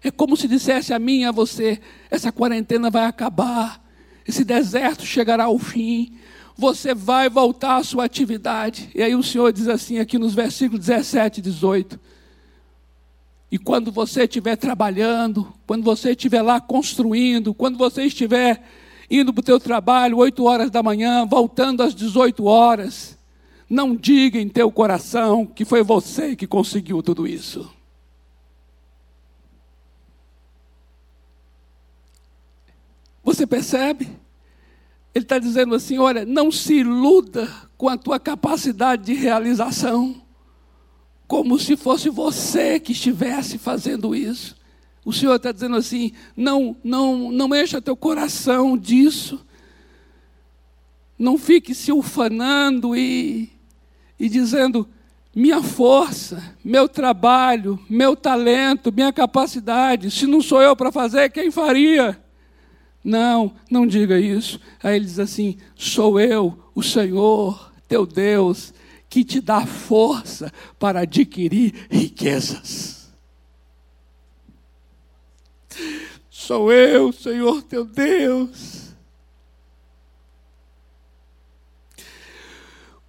É 0.00 0.12
como 0.12 0.36
se 0.36 0.46
dissesse 0.46 0.94
a 0.94 0.98
mim 0.98 1.22
e 1.22 1.24
a 1.24 1.32
você: 1.32 1.80
essa 2.08 2.30
quarentena 2.30 2.88
vai 2.88 3.04
acabar, 3.04 3.84
esse 4.24 4.44
deserto 4.44 5.04
chegará 5.04 5.44
ao 5.44 5.58
fim, 5.58 6.16
você 6.58 6.92
vai 6.92 7.30
voltar 7.30 7.76
à 7.76 7.84
sua 7.84 8.04
atividade. 8.04 8.90
E 8.92 9.00
aí 9.00 9.14
o 9.14 9.22
Senhor 9.22 9.52
diz 9.52 9.68
assim, 9.68 10.00
aqui 10.00 10.18
nos 10.18 10.34
versículos 10.34 10.84
17 10.84 11.38
e 11.38 11.42
18. 11.42 12.00
E 13.52 13.56
quando 13.56 13.92
você 13.92 14.24
estiver 14.24 14.56
trabalhando, 14.56 15.54
quando 15.64 15.84
você 15.84 16.10
estiver 16.10 16.42
lá 16.42 16.60
construindo, 16.60 17.54
quando 17.54 17.78
você 17.78 18.02
estiver 18.02 18.60
indo 19.08 19.32
para 19.32 19.40
o 19.40 19.44
teu 19.44 19.60
trabalho, 19.60 20.18
8 20.18 20.44
horas 20.44 20.68
da 20.68 20.82
manhã, 20.82 21.24
voltando 21.24 21.80
às 21.80 21.94
18 21.94 22.44
horas, 22.44 23.16
não 23.70 23.94
diga 23.94 24.40
em 24.40 24.48
teu 24.48 24.70
coração 24.72 25.46
que 25.46 25.64
foi 25.64 25.84
você 25.84 26.34
que 26.34 26.46
conseguiu 26.46 27.00
tudo 27.04 27.24
isso. 27.24 27.72
Você 33.22 33.46
percebe? 33.46 34.08
Ele 35.18 35.24
está 35.24 35.38
dizendo 35.38 35.74
assim: 35.74 35.98
olha, 35.98 36.24
não 36.24 36.50
se 36.50 36.76
iluda 36.76 37.48
com 37.76 37.88
a 37.88 37.96
tua 37.96 38.18
capacidade 38.18 39.04
de 39.04 39.14
realização 39.14 40.22
como 41.28 41.58
se 41.58 41.76
fosse 41.76 42.08
você 42.08 42.80
que 42.80 42.92
estivesse 42.92 43.58
fazendo 43.58 44.16
isso. 44.16 44.56
O 45.04 45.12
Senhor 45.12 45.36
está 45.36 45.52
dizendo 45.52 45.76
assim: 45.76 46.12
não, 46.34 46.74
não, 46.82 47.30
não 47.30 47.54
encha 47.54 47.82
teu 47.82 47.94
coração 47.94 48.76
disso. 48.78 49.44
Não 51.18 51.36
fique 51.36 51.74
se 51.74 51.92
ufanando 51.92 52.96
e, 52.96 53.50
e 54.18 54.28
dizendo: 54.28 54.88
minha 55.34 55.62
força, 55.62 56.56
meu 56.64 56.88
trabalho, 56.88 57.78
meu 57.90 58.16
talento, 58.16 58.92
minha 58.92 59.12
capacidade, 59.12 60.10
se 60.10 60.26
não 60.26 60.40
sou 60.40 60.62
eu 60.62 60.74
para 60.74 60.90
fazer, 60.90 61.30
quem 61.30 61.50
faria? 61.50 62.18
Não, 63.08 63.54
não 63.70 63.86
diga 63.86 64.20
isso. 64.20 64.60
Aí 64.82 64.96
ele 64.96 65.06
diz 65.06 65.18
assim: 65.18 65.56
sou 65.74 66.20
eu, 66.20 66.58
o 66.74 66.82
Senhor, 66.82 67.72
teu 67.88 68.04
Deus, 68.04 68.74
que 69.08 69.24
te 69.24 69.40
dá 69.40 69.64
força 69.64 70.52
para 70.78 71.00
adquirir 71.00 71.86
riquezas. 71.90 73.10
Sou 76.28 76.70
eu, 76.70 77.10
Senhor 77.10 77.62
teu 77.62 77.86
Deus. 77.86 78.94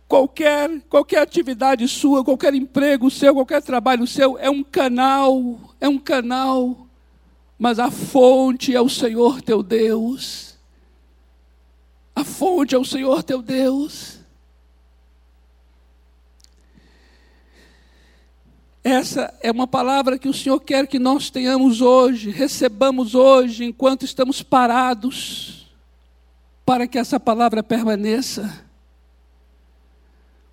Qualquer, 0.07 0.81
qualquer 0.87 1.19
atividade 1.19 1.85
sua, 1.89 2.23
qualquer 2.23 2.53
emprego 2.53 3.11
seu, 3.11 3.33
qualquer 3.33 3.61
trabalho 3.61 4.07
seu 4.07 4.37
é 4.37 4.49
um 4.49 4.63
canal, 4.63 5.59
é 5.81 5.89
um 5.89 5.99
canal, 5.99 6.88
mas 7.59 7.77
a 7.77 7.91
fonte 7.91 8.73
é 8.73 8.79
o 8.79 8.87
Senhor 8.87 9.41
teu 9.41 9.61
Deus. 9.61 10.57
A 12.15 12.23
fonte 12.23 12.73
é 12.73 12.77
o 12.77 12.85
Senhor 12.85 13.21
teu 13.21 13.41
Deus. 13.41 14.19
Essa 18.81 19.33
é 19.41 19.51
uma 19.51 19.67
palavra 19.67 20.17
que 20.17 20.29
o 20.29 20.33
Senhor 20.33 20.61
quer 20.61 20.87
que 20.87 20.97
nós 20.97 21.29
tenhamos 21.29 21.81
hoje, 21.81 22.29
recebamos 22.29 23.13
hoje, 23.13 23.65
enquanto 23.65 24.05
estamos 24.05 24.41
parados, 24.41 25.69
para 26.65 26.87
que 26.87 26.97
essa 26.97 27.19
palavra 27.19 27.61
permaneça, 27.61 28.65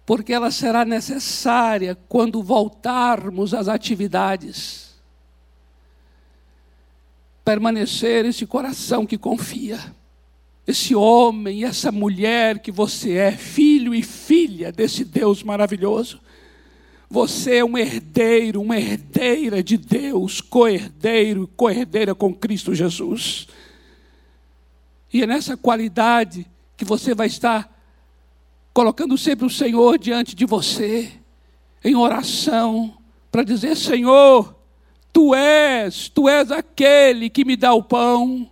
porque 0.04 0.32
ela 0.32 0.50
será 0.50 0.84
necessária 0.84 1.96
quando 2.08 2.42
voltarmos 2.42 3.54
às 3.54 3.68
atividades. 3.68 4.85
Permanecer 7.46 8.26
esse 8.26 8.44
coração 8.44 9.06
que 9.06 9.16
confia, 9.16 9.78
esse 10.66 10.94
homem 10.94 11.64
essa 11.64 11.90
mulher 11.90 12.58
que 12.58 12.70
você 12.70 13.14
é, 13.14 13.32
filho 13.32 13.94
e 13.94 14.02
filha 14.02 14.70
desse 14.70 15.02
Deus 15.02 15.42
maravilhoso 15.42 16.20
você 17.08 17.58
é 17.58 17.64
um 17.64 17.78
herdeiro, 17.78 18.60
uma 18.60 18.76
herdeira 18.76 19.62
de 19.62 19.76
Deus, 19.76 20.40
co-herdeiro 20.40 21.44
e 21.44 21.56
co-herdeira 21.56 22.14
com 22.14 22.34
Cristo 22.34 22.74
Jesus. 22.74 23.46
E 25.12 25.22
é 25.22 25.26
nessa 25.26 25.56
qualidade 25.56 26.46
que 26.76 26.84
você 26.84 27.14
vai 27.14 27.28
estar 27.28 27.72
colocando 28.74 29.16
sempre 29.16 29.46
o 29.46 29.50
Senhor 29.50 29.98
diante 29.98 30.34
de 30.34 30.44
você, 30.44 31.12
em 31.84 31.94
oração, 31.94 32.98
para 33.30 33.44
dizer: 33.44 33.76
Senhor, 33.76 34.55
tu 35.16 35.34
és, 35.34 36.10
tu 36.10 36.28
és 36.28 36.50
aquele 36.50 37.30
que 37.30 37.42
me 37.42 37.56
dá 37.56 37.72
o 37.72 37.82
pão. 37.82 38.50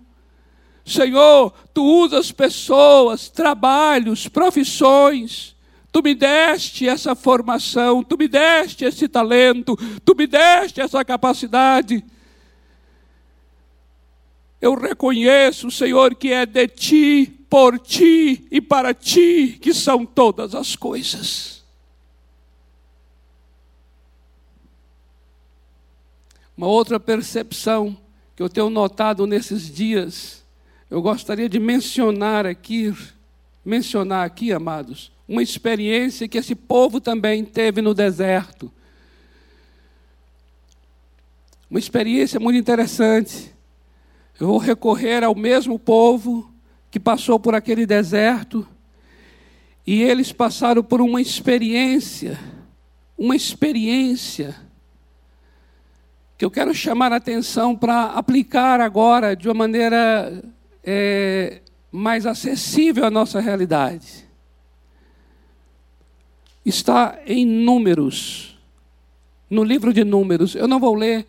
Senhor, 0.83 1.53
tu 1.75 1.83
usas 1.83 2.33
pessoas, 2.33 3.29
trabalhos, 3.29 4.29
profissões 4.29 5.55
Tu 5.95 6.03
me 6.03 6.13
deste 6.13 6.89
essa 6.89 7.15
formação, 7.15 8.03
tu 8.03 8.19
me 8.19 8.27
deste 8.27 8.85
esse 8.85 9.07
talento, 9.07 9.77
tu 10.05 10.13
me 10.17 10.27
deste 10.27 10.81
essa 10.81 11.05
capacidade. 11.05 12.05
Eu 14.61 14.75
reconheço, 14.75 15.71
Senhor, 15.71 16.17
que 16.17 16.33
é 16.33 16.45
de 16.45 16.67
ti, 16.67 17.47
por 17.49 17.79
ti 17.79 18.45
e 18.51 18.61
para 18.61 18.93
ti 18.93 19.57
que 19.63 19.73
são 19.73 20.05
todas 20.05 20.53
as 20.57 20.75
coisas. 20.75 21.64
Uma 26.57 26.69
outra 26.69 27.01
percepção 27.01 27.97
que 28.37 28.43
eu 28.43 28.49
tenho 28.49 28.71
notado 28.71 29.27
nesses 29.27 29.71
dias, 29.71 30.45
eu 30.89 31.03
gostaria 31.03 31.49
de 31.49 31.59
mencionar 31.59 32.47
aqui, 32.47 32.95
mencionar 33.65 34.25
aqui, 34.25 34.53
amados, 34.53 35.13
uma 35.29 35.43
experiência 35.43 36.29
que 36.29 36.39
esse 36.39 36.55
povo 36.55 37.01
também 37.01 37.45
teve 37.45 37.83
no 37.83 37.95
deserto. 37.95 38.71
Uma 41.69 41.79
experiência 41.79 42.39
muito 42.39 42.59
interessante. 42.59 43.53
Eu 44.39 44.49
vou 44.49 44.59
recorrer 44.59 45.25
ao 45.25 45.35
mesmo 45.35 45.79
povo 45.79 46.53
que 46.91 47.01
passou 47.01 47.41
por 47.41 47.55
aquele 47.55 47.87
deserto 47.87 48.67
e 49.87 50.03
eles 50.03 50.33
passaram 50.33 50.83
por 50.83 51.01
uma 51.01 51.21
experiência, 51.21 52.39
uma 53.19 53.35
experiência 53.35 54.64
que 56.37 56.45
eu 56.45 56.51
quero 56.51 56.75
chamar 56.75 57.13
a 57.13 57.17
atenção 57.17 57.77
para 57.77 58.07
aplicar 58.07 58.81
agora 58.81 59.37
de 59.37 59.49
uma 59.49 59.55
maneira 59.55 60.43
é, 60.83 61.61
mais 61.91 62.27
acessível 62.27 63.05
à 63.05 63.11
nossa 63.11 63.41
realidade 63.41 64.25
está 66.65 67.19
em 67.27 67.45
Números, 67.45 68.57
no 69.51 69.63
livro 69.63 69.93
de 69.93 70.03
Números. 70.03 70.55
Eu 70.55 70.67
não 70.67 70.81
vou 70.81 70.95
ler 70.95 71.27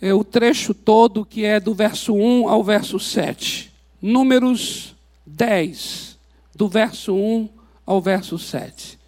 é, 0.00 0.14
o 0.14 0.24
trecho 0.24 0.72
todo, 0.72 1.24
que 1.24 1.44
é 1.44 1.60
do 1.60 1.74
verso 1.74 2.14
1 2.14 2.48
ao 2.48 2.64
verso 2.64 2.98
7. 2.98 3.72
Números 4.00 4.94
10, 5.26 6.18
do 6.54 6.68
verso 6.68 7.14
1 7.14 7.48
ao 7.84 8.00
verso 8.00 8.38
7. 8.38 8.98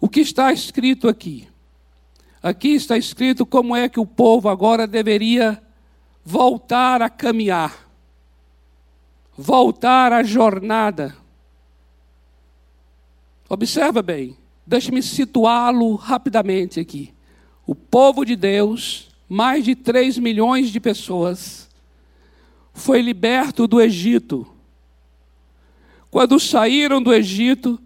O 0.00 0.08
que 0.08 0.20
está 0.20 0.52
escrito 0.52 1.08
aqui? 1.08 1.48
Aqui 2.42 2.74
está 2.74 2.98
escrito 2.98 3.46
como 3.46 3.76
é 3.76 3.88
que 3.88 4.00
o 4.00 4.06
povo 4.06 4.48
agora 4.48 4.86
deveria 4.86 5.62
voltar 6.24 7.00
a 7.02 7.08
caminhar, 7.08 7.88
voltar 9.36 10.12
à 10.12 10.22
jornada 10.22 11.22
Observa 13.52 14.00
bem, 14.00 14.34
deixe-me 14.66 15.02
situá-lo 15.02 15.94
rapidamente 15.94 16.80
aqui. 16.80 17.12
O 17.66 17.74
povo 17.74 18.24
de 18.24 18.34
Deus, 18.34 19.10
mais 19.28 19.62
de 19.62 19.74
3 19.74 20.16
milhões 20.16 20.70
de 20.70 20.80
pessoas, 20.80 21.68
foi 22.72 23.02
liberto 23.02 23.66
do 23.66 23.78
Egito. 23.78 24.50
Quando 26.10 26.40
saíram 26.40 27.02
do 27.02 27.12
Egito, 27.12 27.78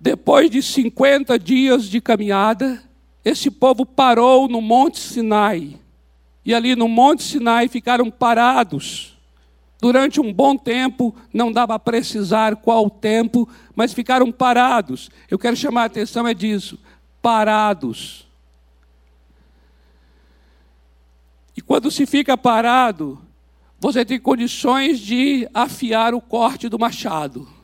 depois 0.00 0.48
de 0.50 0.62
50 0.62 1.38
dias 1.38 1.84
de 1.84 2.00
caminhada, 2.00 2.82
esse 3.24 3.50
povo 3.50 3.84
parou 3.84 4.48
no 4.48 4.60
Monte 4.60 4.98
Sinai. 4.98 5.76
E 6.44 6.54
ali 6.54 6.76
no 6.76 6.88
Monte 6.88 7.22
Sinai 7.22 7.68
ficaram 7.68 8.10
parados. 8.10 9.18
Durante 9.80 10.20
um 10.20 10.32
bom 10.32 10.56
tempo, 10.56 11.14
não 11.32 11.52
dava 11.52 11.74
a 11.74 11.78
precisar 11.78 12.56
qual 12.56 12.88
tempo, 12.88 13.48
mas 13.74 13.92
ficaram 13.92 14.30
parados. 14.30 15.10
Eu 15.30 15.38
quero 15.38 15.56
chamar 15.56 15.82
a 15.82 15.86
atenção 15.86 16.26
é 16.26 16.34
disso, 16.34 16.78
parados. 17.20 18.26
E 21.56 21.60
quando 21.60 21.90
se 21.90 22.06
fica 22.06 22.36
parado, 22.36 23.20
você 23.80 24.04
tem 24.04 24.18
condições 24.18 25.00
de 25.00 25.48
afiar 25.52 26.14
o 26.14 26.20
corte 26.20 26.68
do 26.68 26.78
machado. 26.78 27.57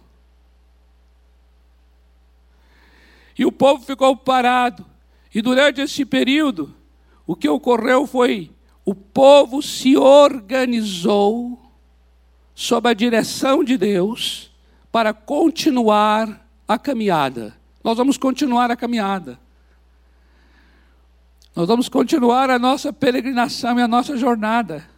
E 3.38 3.44
o 3.44 3.52
povo 3.52 3.84
ficou 3.84 4.16
parado. 4.16 4.84
E 5.34 5.42
durante 5.42 5.80
esse 5.80 6.04
período, 6.04 6.74
o 7.26 7.34
que 7.34 7.48
ocorreu 7.48 8.06
foi: 8.06 8.50
o 8.84 8.94
povo 8.94 9.62
se 9.62 9.96
organizou 9.96 11.60
sob 12.54 12.88
a 12.88 12.94
direção 12.94 13.64
de 13.64 13.76
Deus 13.76 14.50
para 14.92 15.12
continuar 15.12 16.46
a 16.68 16.78
caminhada. 16.78 17.56
Nós 17.82 17.96
vamos 17.96 18.16
continuar 18.16 18.70
a 18.70 18.76
caminhada. 18.76 19.38
Nós 21.54 21.68
vamos 21.68 21.88
continuar 21.88 22.50
a 22.50 22.58
nossa 22.58 22.92
peregrinação 22.92 23.78
e 23.78 23.82
a 23.82 23.88
nossa 23.88 24.16
jornada. 24.16 24.88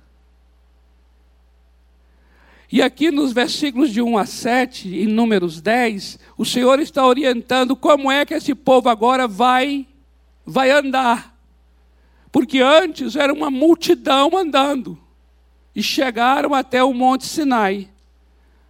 E 2.71 2.83
aqui 2.83 3.11
nos 3.11 3.33
versículos 3.33 3.91
de 3.91 4.03
1 4.03 4.19
a 4.19 4.27
7, 4.27 4.89
em 4.89 5.07
Números 5.07 5.61
10, 5.61 6.19
o 6.37 6.45
Senhor 6.45 6.81
está 6.81 7.07
orientando 7.07 7.77
como 7.77 8.11
é 8.11 8.27
que 8.27 8.35
esse 8.35 8.55
povo 8.55 8.89
agora 8.89 9.29
vai 9.29 9.87
vai 10.45 10.71
andar. 10.71 11.37
Porque 12.31 12.61
antes 12.61 13.17
era 13.17 13.33
uma 13.33 13.51
multidão 13.51 14.37
andando 14.37 14.99
e 15.75 15.83
chegaram 15.83 16.55
até 16.55 16.83
o 16.83 16.95
Monte 16.95 17.27
Sinai. 17.27 17.89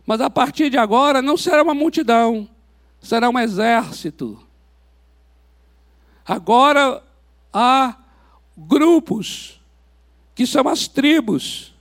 Mas 0.07 0.21
a 0.21 0.31
partir 0.31 0.71
de 0.71 0.79
agora 0.79 1.21
não 1.21 1.37
será 1.37 1.63
uma 1.63 1.75
multidão, 1.75 2.49
será 3.01 3.29
um 3.29 3.39
exército. 3.39 4.41
Agora 6.25 7.03
há 7.53 7.97
grupos, 8.57 9.61
que 10.35 10.47
são 10.47 10.69
as 10.69 10.89
tribos. 10.89 11.75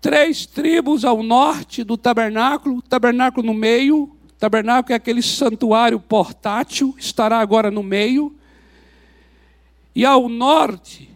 Três 0.00 0.46
tribos 0.46 1.04
ao 1.04 1.22
norte 1.22 1.84
do 1.84 1.96
tabernáculo, 1.96 2.80
tabernáculo 2.80 3.46
no 3.46 3.52
meio, 3.52 4.16
tabernáculo 4.38 4.94
é 4.94 4.96
aquele 4.96 5.20
santuário 5.20 6.00
portátil, 6.00 6.94
estará 6.98 7.38
agora 7.38 7.70
no 7.70 7.82
meio. 7.82 8.34
E 9.94 10.04
ao 10.04 10.28
norte, 10.28 11.10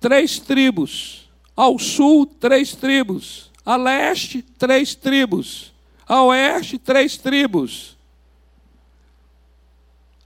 três 0.00 0.38
tribos. 0.38 1.30
Ao 1.54 1.78
sul, 1.78 2.24
três 2.24 2.74
tribos. 2.74 3.50
A 3.66 3.76
leste, 3.76 4.40
três 4.40 4.94
tribos. 4.94 5.74
A 6.08 6.22
oeste, 6.22 6.78
três 6.78 7.18
tribos. 7.18 7.98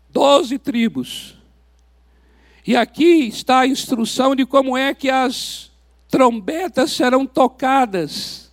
Doze 0.08 0.56
tribos. 0.58 1.34
E 2.64 2.76
aqui 2.76 3.26
está 3.26 3.60
a 3.60 3.66
instrução 3.66 4.36
de 4.36 4.46
como 4.46 4.76
é 4.76 4.94
que 4.94 5.10
as 5.10 5.73
trombetas 6.14 6.92
serão 6.92 7.26
tocadas, 7.26 8.48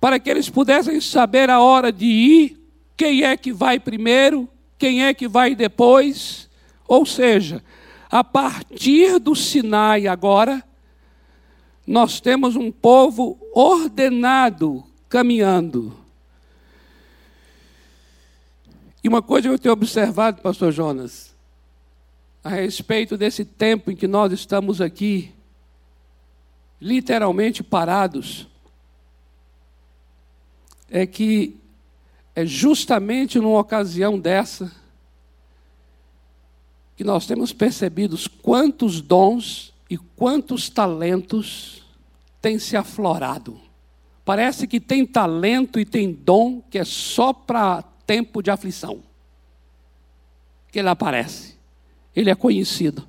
para 0.00 0.18
que 0.18 0.28
eles 0.28 0.50
pudessem 0.50 1.00
saber 1.00 1.48
a 1.48 1.60
hora 1.60 1.92
de 1.92 2.06
ir, 2.06 2.60
quem 2.96 3.22
é 3.22 3.36
que 3.36 3.52
vai 3.52 3.78
primeiro, 3.78 4.48
quem 4.76 5.04
é 5.04 5.14
que 5.14 5.28
vai 5.28 5.54
depois. 5.54 6.50
Ou 6.88 7.06
seja, 7.06 7.62
a 8.10 8.24
partir 8.24 9.20
do 9.20 9.32
Sinai 9.32 10.08
agora, 10.08 10.60
nós 11.86 12.20
temos 12.20 12.56
um 12.56 12.72
povo 12.72 13.38
ordenado 13.54 14.82
caminhando. 15.08 15.96
E 19.04 19.08
uma 19.08 19.22
coisa 19.22 19.46
que 19.48 19.54
eu 19.54 19.58
tenho 19.60 19.72
observado, 19.72 20.42
pastor 20.42 20.72
Jonas, 20.72 21.32
a 22.42 22.48
respeito 22.48 23.16
desse 23.16 23.44
tempo 23.44 23.88
em 23.88 23.94
que 23.94 24.08
nós 24.08 24.32
estamos 24.32 24.80
aqui, 24.80 25.32
literalmente 26.82 27.62
parados, 27.62 28.48
é 30.90 31.06
que 31.06 31.56
é 32.34 32.44
justamente 32.44 33.38
numa 33.38 33.60
ocasião 33.60 34.18
dessa 34.18 34.72
que 36.96 37.04
nós 37.04 37.26
temos 37.26 37.52
percebido 37.52 38.18
quantos 38.42 39.00
dons 39.00 39.72
e 39.88 39.96
quantos 39.96 40.68
talentos 40.68 41.84
têm 42.40 42.58
se 42.58 42.76
aflorado. 42.76 43.60
Parece 44.24 44.66
que 44.66 44.80
tem 44.80 45.06
talento 45.06 45.78
e 45.78 45.84
tem 45.84 46.12
dom 46.12 46.60
que 46.60 46.78
é 46.78 46.84
só 46.84 47.32
para 47.32 47.82
tempo 48.06 48.42
de 48.42 48.50
aflição. 48.50 49.02
Que 50.70 50.80
ele 50.80 50.88
aparece 50.88 51.52
ele 52.14 52.30
é 52.30 52.34
conhecido. 52.34 53.08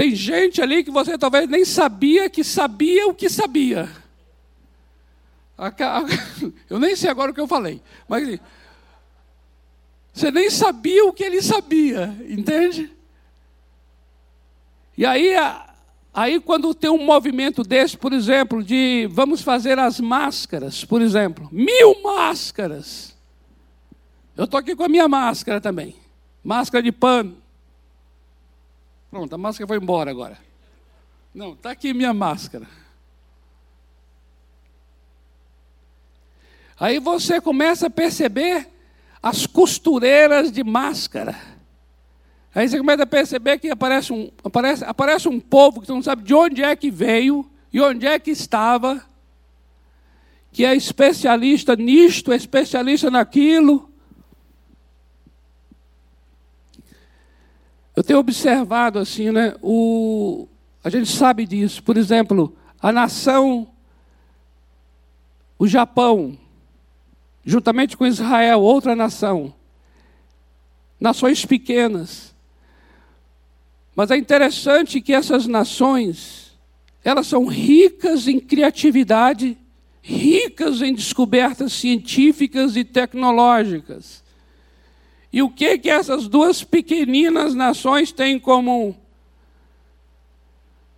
Tem 0.00 0.14
gente 0.14 0.62
ali 0.62 0.82
que 0.82 0.90
você 0.90 1.18
talvez 1.18 1.46
nem 1.46 1.62
sabia 1.62 2.30
que 2.30 2.42
sabia 2.42 3.06
o 3.06 3.12
que 3.12 3.28
sabia. 3.28 3.86
Eu 6.70 6.78
nem 6.78 6.96
sei 6.96 7.10
agora 7.10 7.30
o 7.30 7.34
que 7.34 7.40
eu 7.42 7.46
falei, 7.46 7.82
mas 8.08 8.40
você 10.10 10.30
nem 10.30 10.48
sabia 10.48 11.04
o 11.04 11.12
que 11.12 11.22
ele 11.22 11.42
sabia, 11.42 12.16
entende? 12.26 12.90
E 14.96 15.04
aí, 15.04 15.34
aí 16.14 16.40
quando 16.40 16.72
tem 16.72 16.88
um 16.88 17.04
movimento 17.04 17.62
desse, 17.62 17.98
por 17.98 18.14
exemplo, 18.14 18.64
de 18.64 19.06
vamos 19.10 19.42
fazer 19.42 19.78
as 19.78 20.00
máscaras, 20.00 20.82
por 20.82 21.02
exemplo, 21.02 21.46
mil 21.52 22.02
máscaras. 22.02 23.14
Eu 24.34 24.44
estou 24.44 24.58
aqui 24.58 24.74
com 24.74 24.84
a 24.84 24.88
minha 24.88 25.06
máscara 25.06 25.60
também. 25.60 25.94
Máscara 26.42 26.82
de 26.82 26.90
pano. 26.90 27.36
Pronto, 29.10 29.34
a 29.34 29.38
máscara 29.38 29.66
foi 29.66 29.76
embora 29.76 30.10
agora. 30.10 30.38
Não, 31.34 31.52
está 31.52 31.72
aqui 31.72 31.92
minha 31.92 32.14
máscara. 32.14 32.66
Aí 36.78 36.98
você 36.98 37.40
começa 37.40 37.88
a 37.88 37.90
perceber 37.90 38.68
as 39.22 39.46
costureiras 39.46 40.50
de 40.50 40.64
máscara. 40.64 41.36
Aí 42.54 42.68
você 42.68 42.78
começa 42.78 43.02
a 43.02 43.06
perceber 43.06 43.58
que 43.58 43.68
aparece 43.68 44.12
um, 44.12 44.30
aparece, 44.42 44.84
aparece 44.84 45.28
um 45.28 45.38
povo 45.38 45.80
que 45.80 45.86
você 45.86 45.92
não 45.92 46.02
sabe 46.02 46.22
de 46.22 46.34
onde 46.34 46.62
é 46.62 46.74
que 46.74 46.90
veio 46.90 47.48
e 47.72 47.80
onde 47.80 48.06
é 48.06 48.18
que 48.18 48.30
estava, 48.30 49.04
que 50.50 50.64
é 50.64 50.74
especialista 50.74 51.76
nisto, 51.76 52.32
é 52.32 52.36
especialista 52.36 53.10
naquilo. 53.10 53.89
Eu 58.00 58.02
tenho 58.02 58.18
observado 58.18 58.98
assim, 58.98 59.30
né? 59.30 59.54
O, 59.60 60.48
a 60.82 60.88
gente 60.88 61.14
sabe 61.14 61.44
disso. 61.44 61.82
Por 61.82 61.98
exemplo, 61.98 62.56
a 62.80 62.90
nação, 62.90 63.68
o 65.58 65.68
Japão, 65.68 66.38
juntamente 67.44 67.98
com 67.98 68.06
Israel, 68.06 68.62
outra 68.62 68.96
nação, 68.96 69.52
nações 70.98 71.44
pequenas. 71.44 72.34
Mas 73.94 74.10
é 74.10 74.16
interessante 74.16 75.02
que 75.02 75.12
essas 75.12 75.46
nações, 75.46 76.58
elas 77.04 77.26
são 77.26 77.44
ricas 77.44 78.26
em 78.26 78.40
criatividade, 78.40 79.58
ricas 80.00 80.80
em 80.80 80.94
descobertas 80.94 81.74
científicas 81.74 82.76
e 82.76 82.82
tecnológicas. 82.82 84.24
E 85.32 85.42
o 85.42 85.50
que 85.50 85.78
que 85.78 85.88
essas 85.88 86.26
duas 86.26 86.64
pequeninas 86.64 87.54
nações 87.54 88.10
têm 88.10 88.36
em 88.36 88.40
comum? 88.40 88.94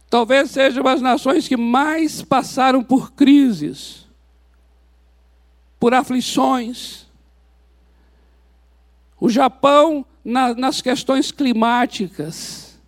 Talvez 0.09 0.51
sejam 0.51 0.87
as 0.87 1.01
nações 1.01 1.49
que 1.49 1.57
mais 1.57 2.23
passaram 2.23 2.83
por 2.83 3.13
crises, 3.13 4.07
por 5.79 5.95
aflições. 5.95 7.07
O 9.19 9.29
Japão 9.29 10.05
na, 10.25 10.55
nas 10.55 10.81
questões 10.81 11.31
climáticas, 11.31 12.79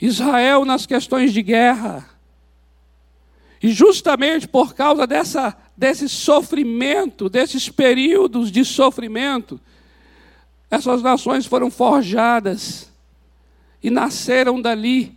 Israel 0.00 0.64
nas 0.64 0.86
questões 0.86 1.32
de 1.32 1.42
guerra. 1.42 2.08
E 3.62 3.70
justamente 3.70 4.46
por 4.46 4.74
causa 4.74 5.06
dessa, 5.06 5.56
desse 5.76 6.08
sofrimento, 6.08 7.28
desses 7.28 7.68
períodos 7.68 8.50
de 8.50 8.64
sofrimento, 8.64 9.60
essas 10.70 11.02
nações 11.02 11.46
foram 11.46 11.70
forjadas 11.70 12.90
e 13.82 13.90
nasceram 13.90 14.60
dali 14.60 15.16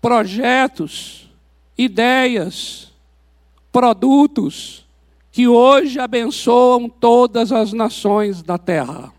projetos, 0.00 1.28
ideias, 1.76 2.92
produtos 3.70 4.84
que 5.30 5.48
hoje 5.48 5.98
abençoam 5.98 6.88
todas 6.88 7.52
as 7.52 7.72
nações 7.72 8.42
da 8.42 8.58
terra. 8.58 9.12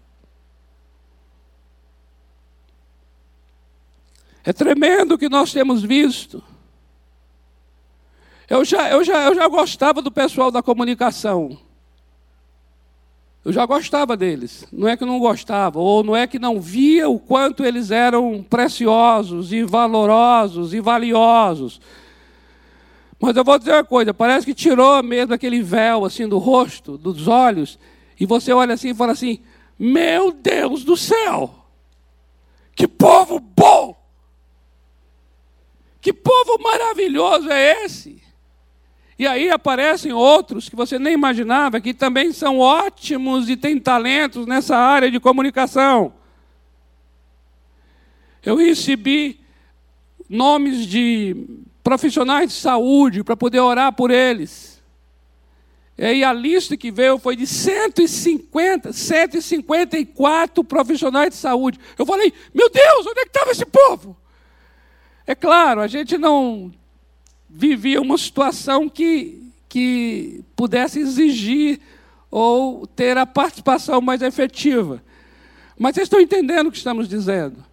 É 4.44 4.52
tremendo 4.52 5.16
o 5.16 5.18
que 5.18 5.30
nós 5.30 5.52
temos 5.52 5.82
visto. 5.82 6.44
Eu 8.50 8.66
já, 8.66 8.90
eu, 8.90 9.04
já, 9.04 9.26
eu 9.26 9.36
já 9.36 9.48
gostava 9.48 10.02
do 10.02 10.12
pessoal 10.12 10.52
da 10.52 10.62
comunicação. 10.62 11.58
Eu 13.46 13.52
já 13.52 13.66
gostava 13.66 14.16
deles. 14.16 14.66
Não 14.72 14.88
é 14.88 14.96
que 14.96 15.06
não 15.06 15.20
gostava, 15.20 15.80
ou 15.80 16.04
não 16.04 16.16
é 16.16 16.26
que 16.26 16.40
não 16.40 16.62
via 16.62 17.10
o 17.10 17.20
quanto 17.20 17.66
eles 17.66 17.92
eram 17.92 18.42
preciosos 18.42 19.52
e 19.52 19.64
valorosos 19.64 20.74
e 20.74 20.80
valiosos. 20.80 21.82
Mas 23.20 23.36
eu 23.36 23.44
vou 23.44 23.58
dizer 23.58 23.72
uma 23.72 23.84
coisa, 23.84 24.14
parece 24.14 24.46
que 24.46 24.54
tirou 24.54 25.02
mesmo 25.04 25.34
aquele 25.34 25.62
véu 25.62 26.06
assim 26.06 26.28
do 26.28 26.38
rosto, 26.38 26.98
dos 26.98 27.28
olhos, 27.28 27.78
e 28.20 28.26
você 28.26 28.54
olha 28.54 28.74
assim 28.74 28.90
e 28.90 28.94
fala 28.94 29.12
assim: 29.12 29.40
"Meu 29.78 30.32
Deus 30.32 30.84
do 30.84 30.96
céu! 30.96 31.54
Que 32.76 32.88
povo 32.88 33.40
bom! 33.40 33.98
Que 36.02 36.14
povo 36.14 36.62
maravilhoso 36.62 37.50
é 37.50 37.86
esse?" 37.86 38.22
E 39.24 39.28
aí 39.28 39.50
aparecem 39.50 40.12
outros 40.12 40.68
que 40.68 40.76
você 40.76 41.00
nem 41.00 41.14
imaginava 41.14 41.80
que 41.80 41.94
também 41.94 42.34
são 42.34 42.60
ótimos 42.60 43.48
e 43.48 43.56
têm 43.56 43.80
talentos 43.80 44.46
nessa 44.46 44.76
área 44.76 45.10
de 45.10 45.18
comunicação. 45.18 46.14
Eu 48.44 48.58
recebi 48.58 49.40
nomes 50.28 50.86
de 50.86 51.38
profissionais 51.82 52.50
de 52.50 52.56
saúde 52.56 53.24
para 53.24 53.38
poder 53.38 53.62
orar 53.62 53.94
por 53.94 54.12
eles. 54.12 54.84
E 55.98 56.04
aí 56.04 56.22
a 56.22 56.34
lista 56.34 56.76
que 56.76 56.92
veio 56.92 57.18
foi 57.18 57.38
de 57.38 57.48
150, 57.48 58.92
154 58.92 60.66
profissionais 60.66 61.30
de 61.30 61.36
saúde. 61.36 61.80
Eu 61.98 62.06
falei, 62.06 62.34
meu 62.54 62.70
Deus, 62.70 63.08
onde 63.08 63.22
é 63.22 63.24
que 63.24 63.30
estava 63.30 63.52
esse 63.52 63.66
povo? 63.66 64.18
É 65.26 65.34
claro, 65.34 65.80
a 65.80 65.88
gente 65.88 66.18
não 66.18 66.74
vivia 67.56 68.02
uma 68.02 68.18
situação 68.18 68.90
que, 68.90 69.44
que 69.70 70.44
pudesse 70.56 71.00
exigir 71.00 71.80
ou 72.32 72.88
ter 72.88 73.16
a 73.16 73.28
participação 73.28 74.02
mais 74.02 74.24
efetiva. 74.24 75.04
Mas 75.78 75.94
vocês 75.94 76.08
estão 76.08 76.20
entendendo 76.20 76.68
o 76.68 76.72
que 76.72 76.78
estamos 76.78 77.08
dizendo? 77.08 77.64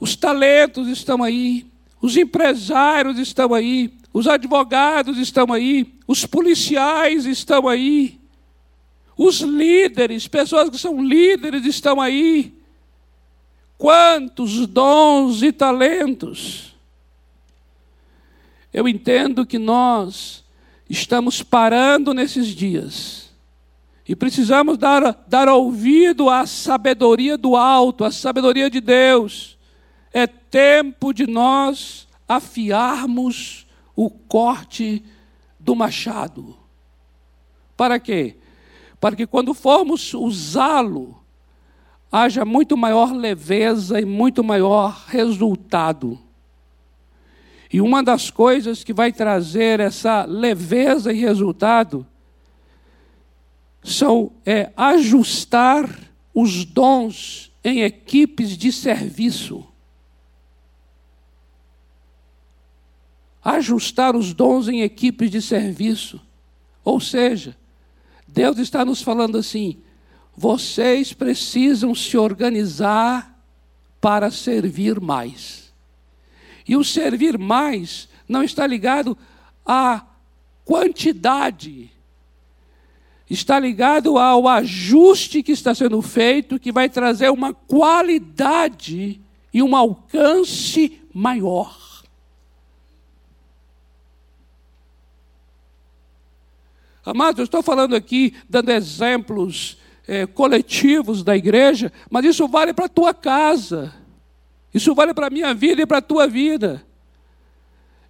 Os 0.00 0.16
talentos 0.16 0.88
estão 0.88 1.22
aí, 1.22 1.66
os 2.00 2.16
empresários 2.16 3.18
estão 3.18 3.52
aí, 3.52 3.92
os 4.10 4.26
advogados 4.26 5.18
estão 5.18 5.52
aí, 5.52 5.92
os 6.06 6.24
policiais 6.24 7.26
estão 7.26 7.68
aí, 7.68 8.18
os 9.18 9.40
líderes, 9.40 10.26
pessoas 10.26 10.70
que 10.70 10.78
são 10.78 11.02
líderes 11.04 11.66
estão 11.66 12.00
aí. 12.00 12.54
Quantos 13.76 14.66
dons 14.66 15.42
e 15.42 15.52
talentos! 15.52 16.69
Eu 18.72 18.88
entendo 18.88 19.46
que 19.46 19.58
nós 19.58 20.44
estamos 20.88 21.42
parando 21.42 22.12
nesses 22.14 22.48
dias 22.48 23.30
e 24.08 24.16
precisamos 24.16 24.76
dar, 24.76 25.24
dar 25.26 25.48
ouvido 25.48 26.28
à 26.28 26.46
sabedoria 26.46 27.38
do 27.38 27.56
alto, 27.56 28.04
à 28.04 28.10
sabedoria 28.10 28.68
de 28.68 28.80
Deus 28.80 29.58
é 30.12 30.26
tempo 30.26 31.12
de 31.12 31.26
nós 31.26 32.08
afiarmos 32.28 33.66
o 33.94 34.10
corte 34.10 35.04
do 35.58 35.74
machado. 35.74 36.56
Para 37.76 37.98
quê? 37.98 38.36
Para 39.00 39.16
que 39.16 39.26
quando 39.26 39.54
formos 39.54 40.12
usá-lo, 40.14 41.22
haja 42.10 42.44
muito 42.44 42.76
maior 42.76 43.12
leveza 43.12 44.00
e 44.00 44.04
muito 44.04 44.42
maior 44.44 45.04
resultado. 45.06 46.18
E 47.72 47.80
uma 47.80 48.02
das 48.02 48.30
coisas 48.30 48.82
que 48.82 48.92
vai 48.92 49.12
trazer 49.12 49.80
essa 49.80 50.24
leveza 50.24 51.12
e 51.12 51.20
resultado 51.20 52.06
são 53.82 54.32
é 54.44 54.72
ajustar 54.76 55.88
os 56.34 56.64
dons 56.64 57.52
em 57.62 57.82
equipes 57.82 58.56
de 58.56 58.72
serviço. 58.72 59.70
ajustar 63.44 64.14
os 64.14 64.32
dons 64.32 64.68
em 64.68 64.82
equipes 64.82 65.30
de 65.30 65.40
serviço. 65.40 66.20
Ou 66.84 67.00
seja, 67.00 67.56
Deus 68.26 68.58
está 68.58 68.84
nos 68.84 69.02
falando 69.02 69.38
assim: 69.38 69.78
vocês 70.36 71.12
precisam 71.12 71.94
se 71.94 72.16
organizar 72.16 73.38
para 74.00 74.30
servir 74.30 75.00
mais. 75.00 75.59
E 76.70 76.76
o 76.76 76.84
servir 76.84 77.36
mais 77.36 78.08
não 78.28 78.44
está 78.44 78.64
ligado 78.64 79.18
à 79.66 80.06
quantidade, 80.64 81.90
está 83.28 83.58
ligado 83.58 84.16
ao 84.16 84.46
ajuste 84.46 85.42
que 85.42 85.50
está 85.50 85.74
sendo 85.74 86.00
feito, 86.00 86.60
que 86.60 86.70
vai 86.70 86.88
trazer 86.88 87.28
uma 87.28 87.52
qualidade 87.52 89.20
e 89.52 89.60
um 89.60 89.74
alcance 89.74 91.02
maior. 91.12 91.76
Amados, 97.04 97.40
eu 97.40 97.44
estou 97.46 97.64
falando 97.64 97.96
aqui, 97.96 98.32
dando 98.48 98.70
exemplos 98.70 99.76
é, 100.06 100.24
coletivos 100.24 101.24
da 101.24 101.36
igreja, 101.36 101.92
mas 102.08 102.26
isso 102.26 102.46
vale 102.46 102.72
para 102.72 102.84
a 102.84 102.88
tua 102.88 103.12
casa, 103.12 103.92
isso 104.72 104.94
vale 104.94 105.12
para 105.12 105.26
a 105.26 105.30
minha 105.30 105.52
vida 105.52 105.82
e 105.82 105.86
para 105.86 105.98
a 105.98 106.02
tua 106.02 106.26
vida. 106.26 106.86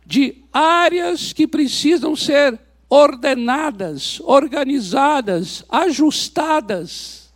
De 0.05 0.45
áreas 0.53 1.33
que 1.33 1.47
precisam 1.47 2.15
ser 2.15 2.61
ordenadas, 2.89 4.21
organizadas, 4.21 5.65
ajustadas. 5.69 7.33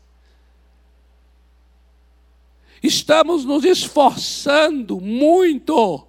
Estamos 2.83 3.45
nos 3.45 3.65
esforçando 3.65 5.01
muito 5.01 6.07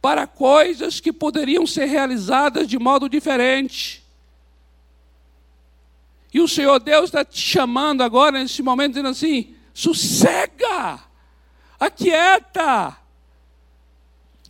para 0.00 0.26
coisas 0.26 1.00
que 1.00 1.12
poderiam 1.12 1.66
ser 1.66 1.86
realizadas 1.86 2.68
de 2.68 2.78
modo 2.78 3.08
diferente. 3.08 4.04
E 6.32 6.40
o 6.40 6.46
Senhor 6.46 6.78
Deus 6.78 7.06
está 7.06 7.24
te 7.24 7.40
chamando 7.40 8.02
agora, 8.02 8.38
nesse 8.38 8.62
momento, 8.62 8.90
dizendo 8.90 9.08
assim: 9.08 9.54
sossega, 9.72 11.02
aquieta, 11.86 12.96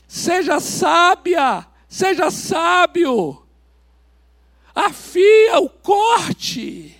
seja 0.06 0.60
sábia, 0.60 1.66
seja 1.88 2.30
sábio, 2.30 3.42
afia 4.74 5.58
o 5.58 5.68
corte. 5.68 6.96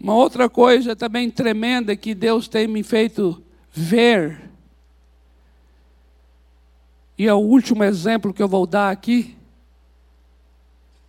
Uma 0.00 0.14
outra 0.14 0.48
coisa 0.48 0.94
também 0.94 1.30
tremenda 1.30 1.96
que 1.96 2.14
Deus 2.14 2.46
tem 2.46 2.68
me 2.68 2.82
feito 2.82 3.42
ver 3.72 4.48
e 7.18 7.26
é 7.26 7.34
o 7.34 7.38
último 7.38 7.82
exemplo 7.82 8.32
que 8.32 8.40
eu 8.40 8.46
vou 8.46 8.64
dar 8.64 8.92
aqui, 8.92 9.36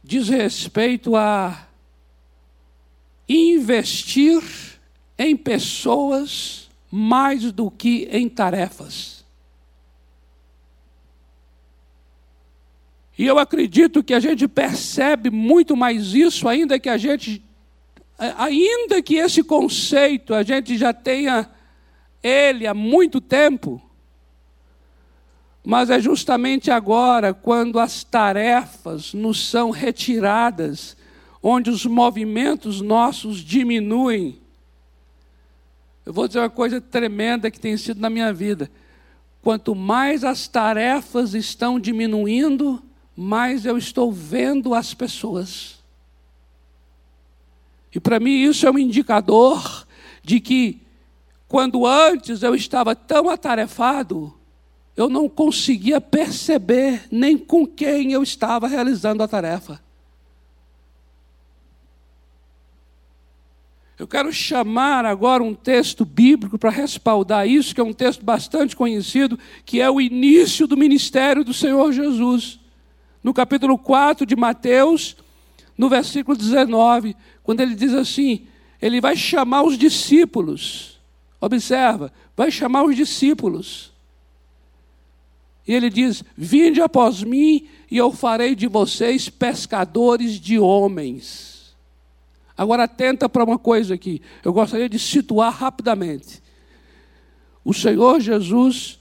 diz 0.09 0.27
respeito 0.27 1.15
a 1.15 1.67
investir 3.29 4.41
em 5.15 5.37
pessoas 5.37 6.67
mais 6.89 7.51
do 7.51 7.69
que 7.69 8.09
em 8.11 8.27
tarefas. 8.27 9.23
E 13.19 13.23
eu 13.23 13.37
acredito 13.37 14.03
que 14.03 14.15
a 14.15 14.19
gente 14.19 14.47
percebe 14.47 15.29
muito 15.29 15.77
mais 15.77 16.15
isso, 16.15 16.47
ainda 16.47 16.79
que 16.79 16.89
a 16.89 16.97
gente, 16.97 17.43
ainda 18.17 19.03
que 19.03 19.13
esse 19.13 19.43
conceito 19.43 20.33
a 20.33 20.41
gente 20.41 20.75
já 20.75 20.91
tenha 20.91 21.47
ele 22.23 22.65
há 22.65 22.73
muito 22.73 23.21
tempo, 23.21 23.79
mas 25.69 25.91
é 25.91 25.99
justamente 25.99 26.71
agora, 26.71 27.31
quando 27.31 27.77
as 27.77 28.03
tarefas 28.03 29.13
nos 29.13 29.47
são 29.47 29.69
retiradas, 29.69 30.97
onde 31.43 31.69
os 31.69 31.85
movimentos 31.85 32.81
nossos 32.81 33.37
diminuem. 33.37 34.41
eu 36.03 36.11
vou 36.11 36.27
dizer 36.27 36.39
uma 36.39 36.49
coisa 36.49 36.81
tremenda 36.81 37.51
que 37.51 37.59
tem 37.59 37.77
sido 37.77 38.01
na 38.01 38.09
minha 38.09 38.33
vida. 38.33 38.67
Quanto 39.43 39.75
mais 39.75 40.23
as 40.23 40.47
tarefas 40.47 41.35
estão 41.35 41.79
diminuindo, 41.79 42.81
mais 43.15 43.63
eu 43.63 43.77
estou 43.77 44.11
vendo 44.11 44.73
as 44.73 44.95
pessoas. 44.95 45.83
E 47.93 47.99
para 47.99 48.19
mim 48.19 48.41
isso 48.41 48.65
é 48.65 48.71
um 48.71 48.79
indicador 48.79 49.85
de 50.23 50.39
que, 50.39 50.81
quando 51.47 51.85
antes 51.85 52.41
eu 52.41 52.55
estava 52.55 52.95
tão 52.95 53.29
atarefado, 53.29 54.38
eu 54.99 55.07
não 55.07 55.29
conseguia 55.29 56.01
perceber 56.01 57.03
nem 57.09 57.37
com 57.37 57.65
quem 57.65 58.11
eu 58.11 58.21
estava 58.21 58.67
realizando 58.67 59.23
a 59.23 59.27
tarefa. 59.29 59.81
Eu 63.97 64.05
quero 64.05 64.31
chamar 64.33 65.05
agora 65.05 65.41
um 65.41 65.53
texto 65.53 66.03
bíblico 66.03 66.57
para 66.57 66.69
respaldar 66.69 67.47
isso, 67.47 67.73
que 67.73 67.79
é 67.79 67.83
um 67.83 67.93
texto 67.93 68.25
bastante 68.25 68.75
conhecido, 68.75 69.39
que 69.65 69.79
é 69.79 69.89
o 69.89 70.01
início 70.01 70.67
do 70.67 70.75
ministério 70.75 71.45
do 71.45 71.53
Senhor 71.53 71.93
Jesus. 71.93 72.59
No 73.23 73.33
capítulo 73.33 73.77
4 73.77 74.25
de 74.25 74.35
Mateus, 74.35 75.15
no 75.77 75.87
versículo 75.87 76.35
19, 76.35 77.15
quando 77.41 77.61
ele 77.61 77.73
diz 77.73 77.93
assim: 77.93 78.47
ele 78.81 78.99
vai 78.99 79.15
chamar 79.15 79.63
os 79.63 79.77
discípulos. 79.77 80.99
Observa, 81.39 82.11
vai 82.35 82.51
chamar 82.51 82.83
os 82.83 82.97
discípulos. 82.97 83.93
E 85.69 85.73
ele 85.75 85.91
diz: 85.91 86.23
Vinde 86.35 86.81
após 86.81 87.21
mim, 87.23 87.67
e 87.91 87.95
eu 87.95 88.11
farei 88.11 88.55
de 88.55 88.65
vocês 88.65 89.29
pescadores 89.29 90.39
de 90.39 90.57
homens. 90.57 91.75
Agora 92.57 92.85
atenta 92.85 93.29
para 93.29 93.43
uma 93.43 93.59
coisa 93.59 93.93
aqui. 93.93 94.19
Eu 94.43 94.51
gostaria 94.51 94.89
de 94.89 94.97
situar 94.97 95.53
rapidamente. 95.53 96.41
O 97.63 97.71
Senhor 97.71 98.19
Jesus 98.19 98.99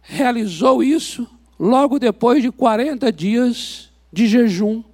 realizou 0.00 0.84
isso 0.84 1.28
logo 1.58 1.98
depois 1.98 2.44
de 2.44 2.52
40 2.52 3.10
dias 3.12 3.90
de 4.12 4.28
jejum 4.28 4.84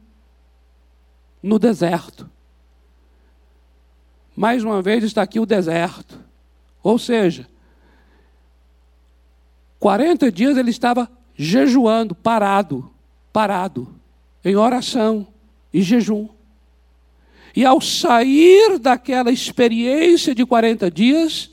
no 1.43 1.59
deserto. 1.59 2.31
Mais 4.35 4.65
uma 4.65 4.81
vez 4.81 5.05
está 5.05 5.21
aqui 5.21 5.39
o 5.39 5.45
deserto. 5.45 6.19
Ou 6.83 6.99
seja, 6.99 7.47
40 9.79 10.33
dias 10.33 10.57
ele 10.57 10.71
estava 10.71 11.11
jejuando, 11.35 12.15
parado, 12.15 12.91
parado, 13.33 13.89
em 14.45 14.57
oração 14.57 15.27
e 15.73 15.83
jejum. 15.83 16.29
E 17.55 17.65
ao 17.65 17.81
sair 17.81 18.79
daquela 18.79 19.31
experiência 19.31 20.35
de 20.35 20.45
40 20.45 20.91
dias, 20.91 21.51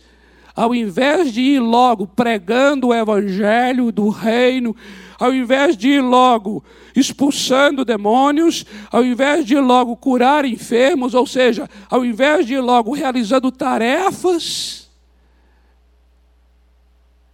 ao 0.55 0.75
invés 0.75 1.33
de 1.33 1.41
ir 1.41 1.59
logo 1.59 2.05
pregando 2.05 2.87
o 2.87 2.93
evangelho 2.93 3.91
do 3.91 4.09
reino, 4.09 4.75
ao 5.19 5.33
invés 5.33 5.77
de 5.77 5.89
ir 5.89 6.01
logo 6.01 6.63
expulsando 6.95 7.85
demônios, 7.85 8.65
ao 8.91 9.03
invés 9.03 9.45
de 9.45 9.55
ir 9.55 9.61
logo 9.61 9.95
curar 9.95 10.45
enfermos, 10.45 11.13
ou 11.13 11.25
seja, 11.25 11.69
ao 11.89 12.05
invés 12.05 12.45
de 12.45 12.55
ir 12.55 12.59
logo 12.61 12.93
realizando 12.93 13.51
tarefas, 13.51 14.82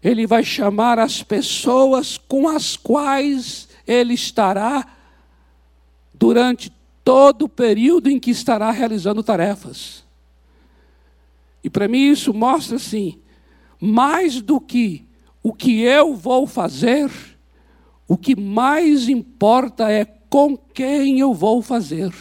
ele 0.03 0.25
vai 0.25 0.43
chamar 0.43 0.97
as 0.97 1.21
pessoas 1.21 2.17
com 2.17 2.47
as 2.47 2.77
quais 2.77 3.67
ele 3.85 4.13
estará 4.13 4.85
durante 6.13 6.71
todo 7.03 7.45
o 7.45 7.49
período 7.49 8.09
em 8.09 8.19
que 8.19 8.31
estará 8.31 8.71
realizando 8.71 9.23
tarefas. 9.23 10.05
E 11.63 11.69
para 11.69 11.87
mim 11.87 12.09
isso 12.09 12.33
mostra 12.33 12.77
assim, 12.77 13.19
mais 13.79 14.41
do 14.41 14.59
que 14.59 15.05
o 15.41 15.53
que 15.53 15.81
eu 15.81 16.15
vou 16.15 16.45
fazer, 16.45 17.11
o 18.07 18.17
que 18.17 18.35
mais 18.35 19.09
importa 19.09 19.91
é 19.91 20.05
com 20.05 20.57
quem 20.57 21.19
eu 21.19 21.33
vou 21.33 21.61
fazer. 21.61 22.13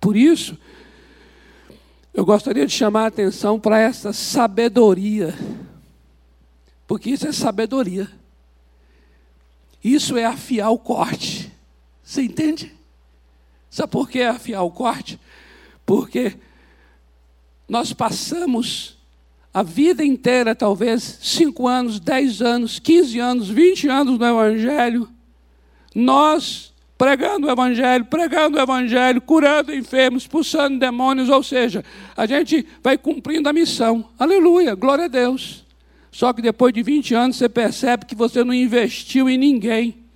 Por 0.00 0.16
isso, 0.16 0.56
eu 2.12 2.24
gostaria 2.24 2.66
de 2.66 2.72
chamar 2.72 3.04
a 3.04 3.08
atenção 3.08 3.60
para 3.60 3.78
essa 3.78 4.12
sabedoria, 4.12 5.34
porque 6.86 7.10
isso 7.10 7.26
é 7.26 7.32
sabedoria. 7.32 8.10
Isso 9.82 10.16
é 10.16 10.24
afiar 10.24 10.70
o 10.70 10.78
corte. 10.78 11.52
Você 12.02 12.22
entende? 12.22 12.74
Sabe 13.70 13.92
por 13.92 14.08
que 14.08 14.20
afiar 14.22 14.62
o 14.62 14.70
corte? 14.70 15.20
Porque 15.86 16.36
nós 17.68 17.92
passamos 17.92 18.98
a 19.52 19.62
vida 19.62 20.04
inteira, 20.04 20.54
talvez 20.54 21.20
cinco 21.22 21.68
anos, 21.68 22.00
dez 22.00 22.42
anos, 22.42 22.78
quinze 22.78 23.18
anos, 23.18 23.48
vinte 23.48 23.88
anos 23.88 24.18
no 24.18 24.26
Evangelho, 24.26 25.08
nós 25.94 26.72
pregando 26.98 27.46
o 27.46 27.50
Evangelho, 27.50 28.04
pregando 28.06 28.58
o 28.58 28.60
Evangelho, 28.60 29.20
curando 29.20 29.72
enfermos, 29.72 30.24
expulsando 30.24 30.80
demônios, 30.80 31.28
ou 31.28 31.42
seja, 31.44 31.84
a 32.16 32.26
gente 32.26 32.66
vai 32.82 32.98
cumprindo 32.98 33.48
a 33.48 33.52
missão. 33.52 34.04
Aleluia, 34.18 34.74
glória 34.74 35.04
a 35.04 35.08
Deus. 35.08 35.64
Só 36.10 36.32
que 36.32 36.42
depois 36.42 36.74
de 36.74 36.82
20 36.82 37.14
anos 37.14 37.36
você 37.36 37.48
percebe 37.48 38.04
que 38.04 38.16
você 38.16 38.42
não 38.42 38.52
investiu 38.52 39.30
em 39.30 39.38
ninguém. 39.38 40.08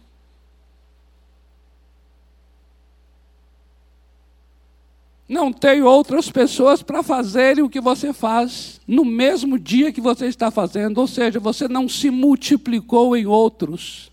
não 5.32 5.50
tem 5.50 5.80
outras 5.80 6.30
pessoas 6.30 6.82
para 6.82 7.02
fazerem 7.02 7.64
o 7.64 7.68
que 7.68 7.80
você 7.80 8.12
faz 8.12 8.78
no 8.86 9.02
mesmo 9.02 9.58
dia 9.58 9.90
que 9.90 10.00
você 10.00 10.26
está 10.26 10.50
fazendo, 10.50 10.98
ou 10.98 11.06
seja, 11.06 11.40
você 11.40 11.66
não 11.66 11.88
se 11.88 12.10
multiplicou 12.10 13.16
em 13.16 13.24
outros. 13.24 14.12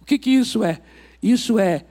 O 0.00 0.06
que, 0.06 0.18
que 0.18 0.30
isso 0.30 0.64
é? 0.64 0.80
Isso 1.22 1.58
é 1.58 1.86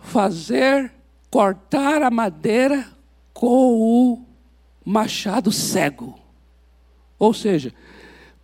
fazer 0.00 0.92
cortar 1.30 2.02
a 2.02 2.10
madeira 2.10 2.90
com 3.34 3.74
o 3.74 4.26
machado 4.84 5.50
cego. 5.50 6.18
Ou 7.18 7.34
seja, 7.34 7.74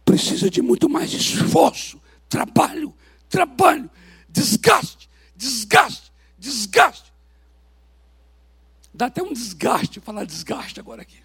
precisa 0.04 0.50
de 0.50 0.60
muito 0.60 0.88
mais 0.88 1.12
esforço, 1.12 2.00
trabalho, 2.28 2.92
trabalho, 3.28 3.88
desgaste, 4.28 5.08
desgaste, 5.36 6.12
desgaste. 6.36 7.12
Dá 8.92 9.06
até 9.06 9.22
um 9.22 9.32
desgaste 9.32 10.00
falar 10.00 10.24
desgaste 10.24 10.80
agora 10.80 11.02
aqui. 11.02 11.22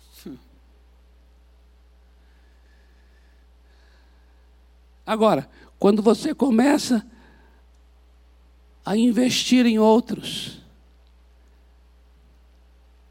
Agora, 5.05 5.49
quando 5.79 6.01
você 6.01 6.35
começa 6.35 7.05
a 8.87 8.95
investir 8.95 9.65
em 9.65 9.77
outros, 9.77 10.61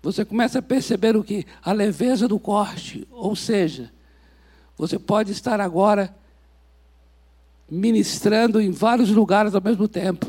você 0.00 0.24
começa 0.24 0.60
a 0.60 0.62
perceber 0.62 1.14
o 1.14 1.22
que? 1.22 1.44
A 1.62 1.70
leveza 1.70 2.26
do 2.26 2.38
corte. 2.38 3.06
Ou 3.10 3.36
seja, 3.36 3.92
você 4.74 4.98
pode 4.98 5.32
estar 5.32 5.60
agora 5.60 6.16
ministrando 7.70 8.58
em 8.58 8.70
vários 8.70 9.10
lugares 9.10 9.54
ao 9.54 9.60
mesmo 9.60 9.86
tempo 9.86 10.26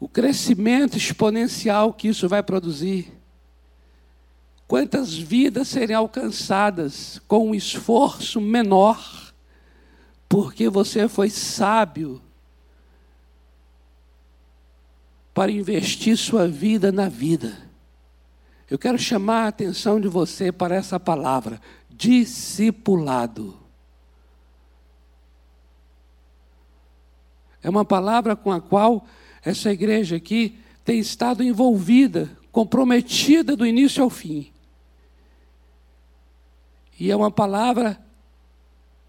o 0.00 0.08
crescimento 0.08 0.96
exponencial 0.96 1.92
que 1.92 2.08
isso 2.08 2.28
vai 2.28 2.42
produzir. 2.42 3.12
Quantas 4.66 5.14
vidas 5.14 5.68
serem 5.68 5.94
alcançadas 5.94 7.20
com 7.28 7.50
um 7.50 7.54
esforço 7.54 8.40
menor, 8.40 9.32
porque 10.28 10.68
você 10.68 11.06
foi 11.06 11.30
sábio 11.30 12.20
para 15.40 15.50
investir 15.50 16.18
sua 16.18 16.46
vida 16.46 16.92
na 16.92 17.08
vida. 17.08 17.56
Eu 18.68 18.78
quero 18.78 18.98
chamar 18.98 19.44
a 19.44 19.48
atenção 19.48 19.98
de 19.98 20.06
você 20.06 20.52
para 20.52 20.74
essa 20.74 21.00
palavra, 21.00 21.58
discipulado. 21.88 23.58
É 27.62 27.70
uma 27.70 27.86
palavra 27.86 28.36
com 28.36 28.52
a 28.52 28.60
qual 28.60 29.06
essa 29.42 29.72
igreja 29.72 30.16
aqui 30.16 30.58
tem 30.84 30.98
estado 30.98 31.42
envolvida, 31.42 32.36
comprometida 32.52 33.56
do 33.56 33.66
início 33.66 34.02
ao 34.02 34.10
fim. 34.10 34.52
E 36.98 37.10
é 37.10 37.16
uma 37.16 37.30
palavra 37.30 37.98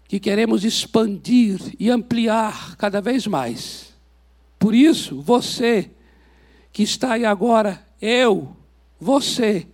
que 0.08 0.18
queremos 0.18 0.64
expandir 0.64 1.60
e 1.78 1.90
ampliar 1.90 2.74
cada 2.76 3.02
vez 3.02 3.26
mais. 3.26 3.92
Por 4.58 4.74
isso, 4.74 5.20
você 5.20 5.90
que 6.72 6.82
está 6.82 7.14
aí 7.14 7.24
agora, 7.24 7.84
eu, 8.00 8.56
você, 8.98 9.66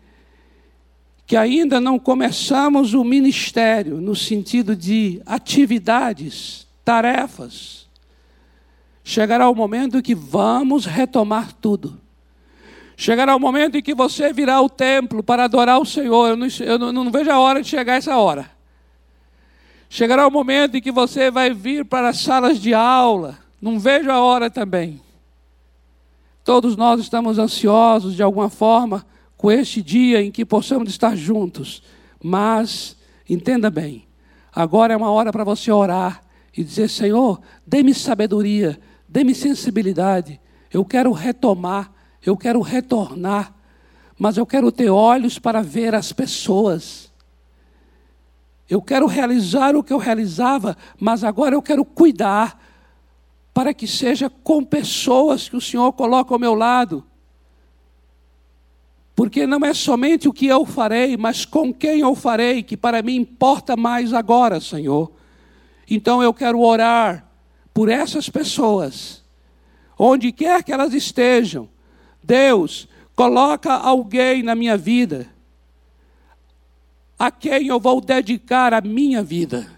que 1.26 1.36
ainda 1.36 1.80
não 1.80 1.98
começamos 1.98 2.92
o 2.94 3.04
ministério 3.04 4.00
no 4.00 4.16
sentido 4.16 4.74
de 4.74 5.22
atividades, 5.24 6.66
tarefas, 6.84 7.86
chegará 9.04 9.48
o 9.48 9.54
momento 9.54 10.02
que 10.02 10.14
vamos 10.14 10.86
retomar 10.86 11.52
tudo. 11.52 12.00
Chegará 12.96 13.36
o 13.36 13.38
momento 13.38 13.76
em 13.76 13.82
que 13.82 13.94
você 13.94 14.32
virá 14.32 14.56
ao 14.56 14.68
templo 14.68 15.22
para 15.22 15.44
adorar 15.44 15.78
o 15.78 15.86
Senhor. 15.86 16.30
Eu 16.30 16.36
não, 16.36 16.48
eu 16.60 16.78
não, 16.78 16.92
não 17.04 17.10
vejo 17.12 17.30
a 17.30 17.38
hora 17.38 17.62
de 17.62 17.68
chegar 17.68 17.94
essa 17.94 18.16
hora. 18.16 18.50
Chegará 19.88 20.26
o 20.26 20.30
momento 20.30 20.76
em 20.76 20.80
que 20.80 20.90
você 20.90 21.30
vai 21.30 21.54
vir 21.54 21.84
para 21.84 22.08
as 22.08 22.18
salas 22.18 22.58
de 22.58 22.74
aula. 22.74 23.38
Não 23.62 23.78
vejo 23.78 24.10
a 24.10 24.20
hora 24.20 24.50
também. 24.50 25.00
Todos 26.48 26.78
nós 26.78 26.98
estamos 26.98 27.38
ansiosos 27.38 28.14
de 28.14 28.22
alguma 28.22 28.48
forma 28.48 29.04
com 29.36 29.52
este 29.52 29.82
dia 29.82 30.22
em 30.22 30.30
que 30.30 30.46
possamos 30.46 30.88
estar 30.88 31.14
juntos. 31.14 31.82
Mas, 32.24 32.96
entenda 33.28 33.68
bem, 33.68 34.06
agora 34.50 34.94
é 34.94 34.96
uma 34.96 35.10
hora 35.10 35.30
para 35.30 35.44
você 35.44 35.70
orar 35.70 36.22
e 36.56 36.64
dizer: 36.64 36.88
Senhor, 36.88 37.38
dê-me 37.66 37.92
sabedoria, 37.92 38.80
dê-me 39.06 39.34
sensibilidade. 39.34 40.40
Eu 40.72 40.86
quero 40.86 41.12
retomar, 41.12 41.92
eu 42.24 42.34
quero 42.34 42.62
retornar, 42.62 43.54
mas 44.18 44.38
eu 44.38 44.46
quero 44.46 44.72
ter 44.72 44.88
olhos 44.88 45.38
para 45.38 45.60
ver 45.60 45.94
as 45.94 46.14
pessoas. 46.14 47.12
Eu 48.70 48.80
quero 48.80 49.04
realizar 49.04 49.76
o 49.76 49.82
que 49.82 49.92
eu 49.92 49.98
realizava, 49.98 50.78
mas 50.98 51.22
agora 51.24 51.54
eu 51.54 51.60
quero 51.60 51.84
cuidar 51.84 52.58
para 53.58 53.74
que 53.74 53.88
seja 53.88 54.30
com 54.30 54.62
pessoas 54.62 55.48
que 55.48 55.56
o 55.56 55.60
Senhor 55.60 55.92
coloca 55.94 56.32
ao 56.32 56.38
meu 56.38 56.54
lado. 56.54 57.04
Porque 59.16 59.48
não 59.48 59.58
é 59.66 59.74
somente 59.74 60.28
o 60.28 60.32
que 60.32 60.46
eu 60.46 60.64
farei, 60.64 61.16
mas 61.16 61.44
com 61.44 61.74
quem 61.74 61.98
eu 61.98 62.14
farei, 62.14 62.62
que 62.62 62.76
para 62.76 63.02
mim 63.02 63.16
importa 63.16 63.76
mais 63.76 64.12
agora, 64.12 64.60
Senhor. 64.60 65.10
Então 65.90 66.22
eu 66.22 66.32
quero 66.32 66.60
orar 66.60 67.28
por 67.74 67.88
essas 67.88 68.28
pessoas, 68.28 69.24
onde 69.98 70.30
quer 70.30 70.62
que 70.62 70.72
elas 70.72 70.94
estejam. 70.94 71.68
Deus, 72.22 72.86
coloca 73.16 73.74
alguém 73.74 74.40
na 74.40 74.54
minha 74.54 74.76
vida 74.76 75.26
a 77.18 77.28
quem 77.28 77.66
eu 77.66 77.80
vou 77.80 78.00
dedicar 78.00 78.72
a 78.72 78.80
minha 78.80 79.20
vida. 79.20 79.77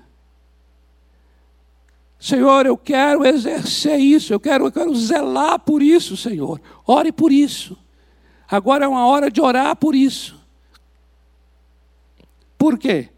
Senhor, 2.21 2.67
eu 2.67 2.77
quero 2.77 3.27
exercer 3.27 3.99
isso, 3.99 4.31
eu 4.31 4.39
quero, 4.39 4.67
eu 4.67 4.73
quero 4.73 4.95
zelar 4.95 5.59
por 5.59 5.83
isso, 5.83 6.19
Senhor. 6.19 6.61
Ore 6.87 7.11
por 7.11 7.33
isso. 7.33 7.79
Agora 8.47 8.85
é 8.85 8.89
uma 8.89 9.07
hora 9.07 9.31
de 9.31 9.41
orar 9.41 9.75
por 9.75 9.95
isso. 9.95 10.39
Por 12.59 12.79
quê? 12.79 13.09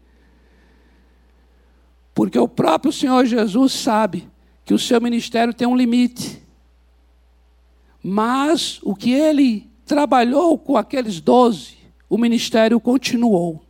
Porque 2.15 2.39
o 2.39 2.47
próprio 2.47 2.93
Senhor 2.93 3.25
Jesus 3.25 3.73
sabe 3.73 4.29
que 4.63 4.73
o 4.73 4.79
seu 4.79 5.01
ministério 5.01 5.53
tem 5.53 5.67
um 5.67 5.75
limite. 5.75 6.41
Mas 8.01 8.79
o 8.83 8.95
que 8.95 9.11
ele 9.11 9.69
trabalhou 9.85 10.57
com 10.57 10.77
aqueles 10.77 11.19
doze, 11.19 11.77
o 12.09 12.17
ministério 12.17 12.79
continuou. 12.79 13.61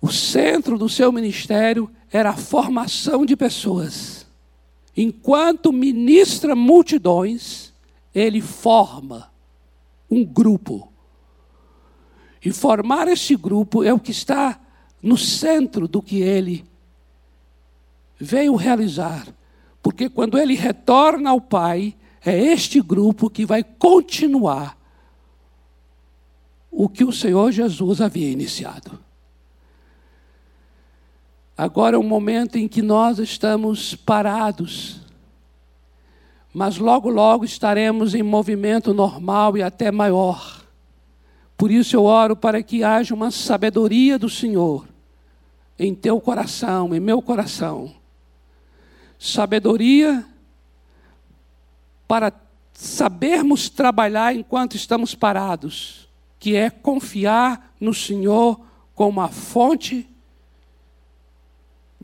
O 0.00 0.10
centro 0.12 0.78
do 0.78 0.88
seu 0.88 1.10
ministério 1.10 1.90
era 2.12 2.30
a 2.30 2.36
formação 2.36 3.24
de 3.24 3.36
pessoas. 3.36 4.26
Enquanto 4.96 5.72
ministra 5.72 6.54
multidões, 6.54 7.72
ele 8.14 8.40
forma 8.40 9.30
um 10.10 10.24
grupo. 10.24 10.92
E 12.44 12.52
formar 12.52 13.08
esse 13.08 13.36
grupo 13.36 13.82
é 13.82 13.92
o 13.92 13.98
que 13.98 14.10
está 14.10 14.58
no 15.02 15.18
centro 15.18 15.86
do 15.86 16.00
que 16.00 16.20
ele 16.20 16.64
veio 18.18 18.54
realizar. 18.54 19.26
Porque 19.82 20.08
quando 20.08 20.38
ele 20.38 20.54
retorna 20.54 21.30
ao 21.30 21.40
Pai, 21.40 21.94
é 22.24 22.36
este 22.36 22.80
grupo 22.80 23.30
que 23.30 23.44
vai 23.44 23.62
continuar 23.62 24.76
o 26.70 26.88
que 26.88 27.04
o 27.04 27.12
Senhor 27.12 27.52
Jesus 27.52 28.00
havia 28.00 28.30
iniciado. 28.30 29.05
Agora 31.56 31.96
é 31.96 31.98
um 31.98 32.02
momento 32.02 32.56
em 32.58 32.68
que 32.68 32.82
nós 32.82 33.18
estamos 33.18 33.94
parados, 33.94 35.00
mas 36.52 36.76
logo, 36.76 37.08
logo 37.08 37.46
estaremos 37.46 38.14
em 38.14 38.22
movimento 38.22 38.92
normal 38.92 39.56
e 39.56 39.62
até 39.62 39.90
maior. 39.90 40.62
Por 41.56 41.70
isso 41.70 41.96
eu 41.96 42.04
oro 42.04 42.36
para 42.36 42.62
que 42.62 42.84
haja 42.84 43.14
uma 43.14 43.30
sabedoria 43.30 44.18
do 44.18 44.28
Senhor 44.28 44.86
em 45.78 45.94
teu 45.94 46.20
coração, 46.20 46.94
em 46.94 47.00
meu 47.00 47.22
coração. 47.22 47.94
Sabedoria 49.18 50.26
para 52.06 52.32
sabermos 52.74 53.70
trabalhar 53.70 54.34
enquanto 54.34 54.76
estamos 54.76 55.14
parados, 55.14 56.06
que 56.38 56.54
é 56.54 56.68
confiar 56.68 57.74
no 57.80 57.94
Senhor 57.94 58.60
como 58.94 59.22
a 59.22 59.28
fonte 59.28 60.06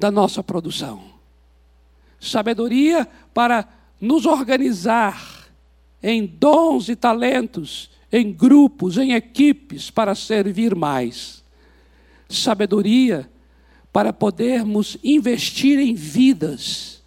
da 0.03 0.11
nossa 0.11 0.43
produção. 0.43 1.01
Sabedoria 2.19 3.09
para 3.33 3.69
nos 4.01 4.27
organizar 4.27 5.47
em 6.03 6.27
dons 6.27 6.89
e 6.89 6.97
talentos, 6.97 7.89
em 8.11 8.33
grupos, 8.33 8.99
em 8.99 9.13
equipes, 9.13 9.91
para 9.91 10.17
servir 10.17 10.75
mais. 10.75 11.45
Sabedoria 12.29 13.31
para 13.93 14.13
podermos 14.13 14.99
investir 15.05 15.79
em 15.79 15.95
vidas, 15.95 17.01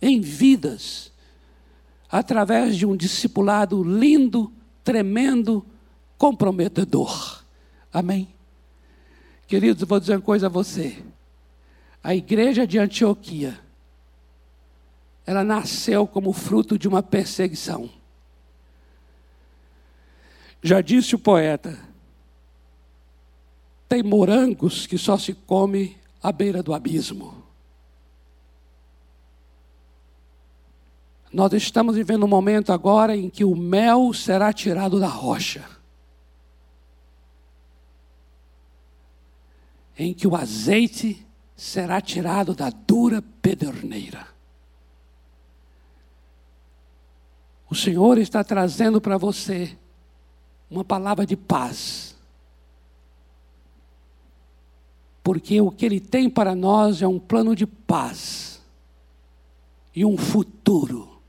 em 0.00 0.18
vidas, 0.20 1.12
através 2.10 2.74
de 2.74 2.86
um 2.86 2.96
discipulado 2.96 3.84
lindo, 3.84 4.50
tremendo, 4.82 5.62
comprometedor. 6.16 7.44
Amém? 7.92 8.28
Queridos, 9.46 9.86
vou 9.86 10.00
dizer 10.00 10.14
uma 10.14 10.22
coisa 10.22 10.46
a 10.46 10.50
você. 10.50 10.96
A 12.02 12.14
igreja 12.14 12.66
de 12.66 12.78
Antioquia, 12.78 13.60
ela 15.26 15.44
nasceu 15.44 16.06
como 16.06 16.32
fruto 16.32 16.78
de 16.78 16.88
uma 16.88 17.02
perseguição. 17.02 17.90
Já 20.62 20.80
disse 20.80 21.14
o 21.14 21.18
poeta, 21.18 21.78
tem 23.88 24.02
morangos 24.02 24.86
que 24.86 24.96
só 24.96 25.18
se 25.18 25.34
come 25.34 25.96
à 26.22 26.32
beira 26.32 26.62
do 26.62 26.72
abismo. 26.72 27.44
Nós 31.32 31.52
estamos 31.52 31.94
vivendo 31.94 32.24
um 32.24 32.28
momento 32.28 32.72
agora 32.72 33.16
em 33.16 33.30
que 33.30 33.44
o 33.44 33.54
mel 33.54 34.12
será 34.12 34.52
tirado 34.52 34.98
da 34.98 35.06
rocha. 35.06 35.64
Em 39.96 40.12
que 40.12 40.26
o 40.26 40.34
azeite 40.34 41.24
será 41.60 42.00
tirado 42.00 42.54
da 42.54 42.70
dura 42.70 43.20
pederneira. 43.42 44.26
O 47.68 47.74
Senhor 47.74 48.16
está 48.16 48.42
trazendo 48.42 48.98
para 48.98 49.18
você 49.18 49.76
uma 50.70 50.82
palavra 50.82 51.26
de 51.26 51.36
paz. 51.36 52.16
Porque 55.22 55.60
o 55.60 55.70
que 55.70 55.84
Ele 55.84 56.00
tem 56.00 56.30
para 56.30 56.54
nós 56.54 57.02
é 57.02 57.06
um 57.06 57.18
plano 57.18 57.54
de 57.54 57.66
paz 57.66 58.62
e 59.94 60.02
um 60.02 60.16
futuro 60.16 61.20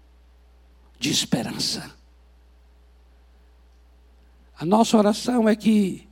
de 0.98 1.12
esperança. 1.12 1.94
A 4.58 4.66
nossa 4.66 4.98
oração 4.98 5.50
é 5.50 5.58
que 5.58 6.08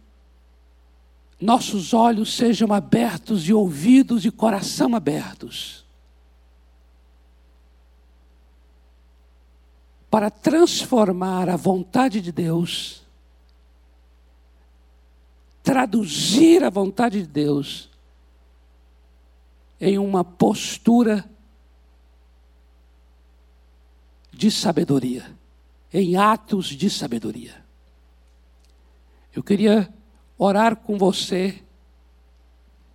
nossos 1.40 1.94
olhos 1.94 2.36
sejam 2.36 2.74
abertos 2.74 3.48
e 3.48 3.54
ouvidos 3.54 4.26
e 4.26 4.32
coração 4.32 4.94
abertos. 4.96 5.86
Para 10.10 10.30
transformar 10.30 11.48
a 11.50 11.56
vontade 11.56 12.20
de 12.20 12.32
Deus, 12.32 13.04
traduzir 15.64 16.64
a 16.64 16.70
vontade 16.70 17.22
de 17.22 17.28
Deus 17.28 17.90
em 19.80 19.98
uma 19.98 20.24
postura 20.24 21.30
de 24.34 24.52
sabedoria, 24.52 25.38
em 25.94 26.18
atos 26.18 26.68
de 26.68 26.90
sabedoria. 26.90 27.64
Eu 29.34 29.44
queria 29.44 29.94
orar 30.40 30.78
com 30.78 30.98
você, 30.98 31.62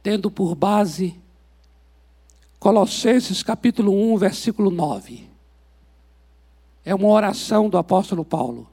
tendo 0.02 0.30
por 0.30 0.54
base 0.54 1.14
Colossenses 2.58 3.42
capítulo 3.42 3.92
1, 4.14 4.16
versículo 4.16 4.70
9. 4.70 5.28
É 6.82 6.94
uma 6.94 7.08
oração 7.08 7.68
do 7.68 7.76
apóstolo 7.76 8.24
Paulo. 8.24 8.66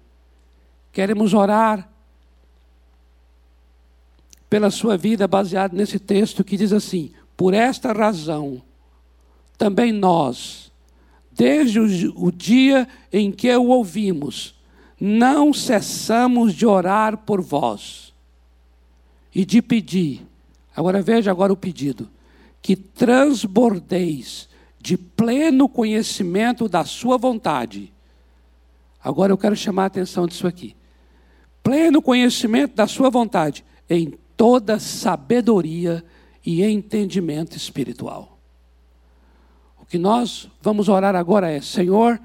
Queremos 0.93 1.33
orar 1.33 1.89
pela 4.49 4.71
sua 4.71 4.97
vida 4.97 5.27
baseado 5.27 5.73
nesse 5.73 5.99
texto 5.99 6.41
que 6.41 6.55
diz 6.55 6.71
assim: 6.71 7.11
Por 7.35 7.53
esta 7.53 7.91
razão, 7.91 8.61
também 9.57 9.91
nós, 9.91 10.71
desde 11.29 11.79
o, 12.15 12.31
dia 12.31 12.87
em 13.11 13.31
que 13.31 13.53
o 13.53 13.67
ouvimos, 13.67 14.55
não 14.97 15.53
cessamos 15.53 16.53
de 16.53 16.65
orar 16.65 17.17
por 17.17 17.41
vós 17.41 18.10
e 19.33 19.45
de 19.45 19.61
pedir. 19.61 20.25
Agora 20.75 21.01
veja 21.01 21.31
agora 21.31 21.53
o 21.53 21.57
pedido: 21.57 22.09
que 22.61 22.75
transbordeis 22.75 24.49
de 24.79 24.97
pleno 24.97 25.69
conhecimento 25.69 26.67
da 26.67 26.83
sua 26.83 27.17
vontade. 27.17 27.93
Agora 29.03 29.31
eu 29.31 29.37
quero 29.37 29.55
chamar 29.55 29.83
a 29.83 29.87
atenção 29.87 30.27
disso 30.27 30.47
aqui. 30.47 30.75
Pleno 31.63 32.01
conhecimento 32.01 32.75
da 32.75 32.87
sua 32.87 33.09
vontade 33.09 33.63
em 33.89 34.13
toda 34.35 34.79
sabedoria 34.79 36.03
e 36.45 36.63
entendimento 36.63 37.55
espiritual. 37.55 38.39
O 39.79 39.85
que 39.85 39.97
nós 39.97 40.49
vamos 40.61 40.89
orar 40.89 41.15
agora 41.15 41.49
é: 41.49 41.61
Senhor, 41.61 42.19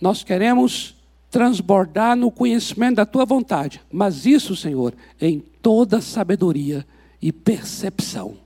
nós 0.00 0.22
queremos 0.22 0.99
transbordar 1.30 2.16
no 2.16 2.30
conhecimento 2.30 2.96
da 2.96 3.06
tua 3.06 3.24
vontade, 3.24 3.80
mas 3.90 4.26
isso, 4.26 4.56
Senhor, 4.56 4.94
em 5.20 5.38
toda 5.38 6.00
sabedoria 6.00 6.84
e 7.22 7.32
percepção. 7.32 8.36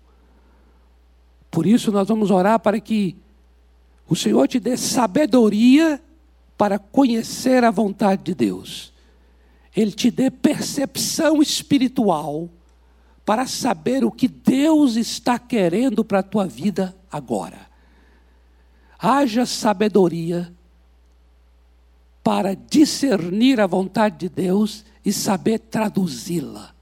Por 1.50 1.66
isso 1.66 1.90
nós 1.90 2.08
vamos 2.08 2.30
orar 2.30 2.60
para 2.60 2.78
que 2.78 3.16
o 4.08 4.14
Senhor 4.14 4.46
te 4.46 4.60
dê 4.60 4.76
sabedoria 4.76 6.00
para 6.58 6.78
conhecer 6.78 7.64
a 7.64 7.70
vontade 7.70 8.22
de 8.22 8.34
Deus. 8.34 8.92
Ele 9.74 9.90
te 9.90 10.10
dê 10.10 10.30
percepção 10.30 11.40
espiritual 11.40 12.50
para 13.24 13.46
saber 13.46 14.04
o 14.04 14.10
que 14.10 14.28
Deus 14.28 14.96
está 14.96 15.38
querendo 15.38 16.04
para 16.04 16.18
a 16.18 16.22
tua 16.22 16.46
vida 16.46 16.94
agora. 17.10 17.58
Haja 18.98 19.46
sabedoria 19.46 20.52
para 22.24 22.54
discernir 22.56 23.60
a 23.60 23.66
vontade 23.66 24.16
de 24.16 24.28
Deus 24.30 24.82
e 25.04 25.12
saber 25.12 25.58
traduzi-la 25.58 26.74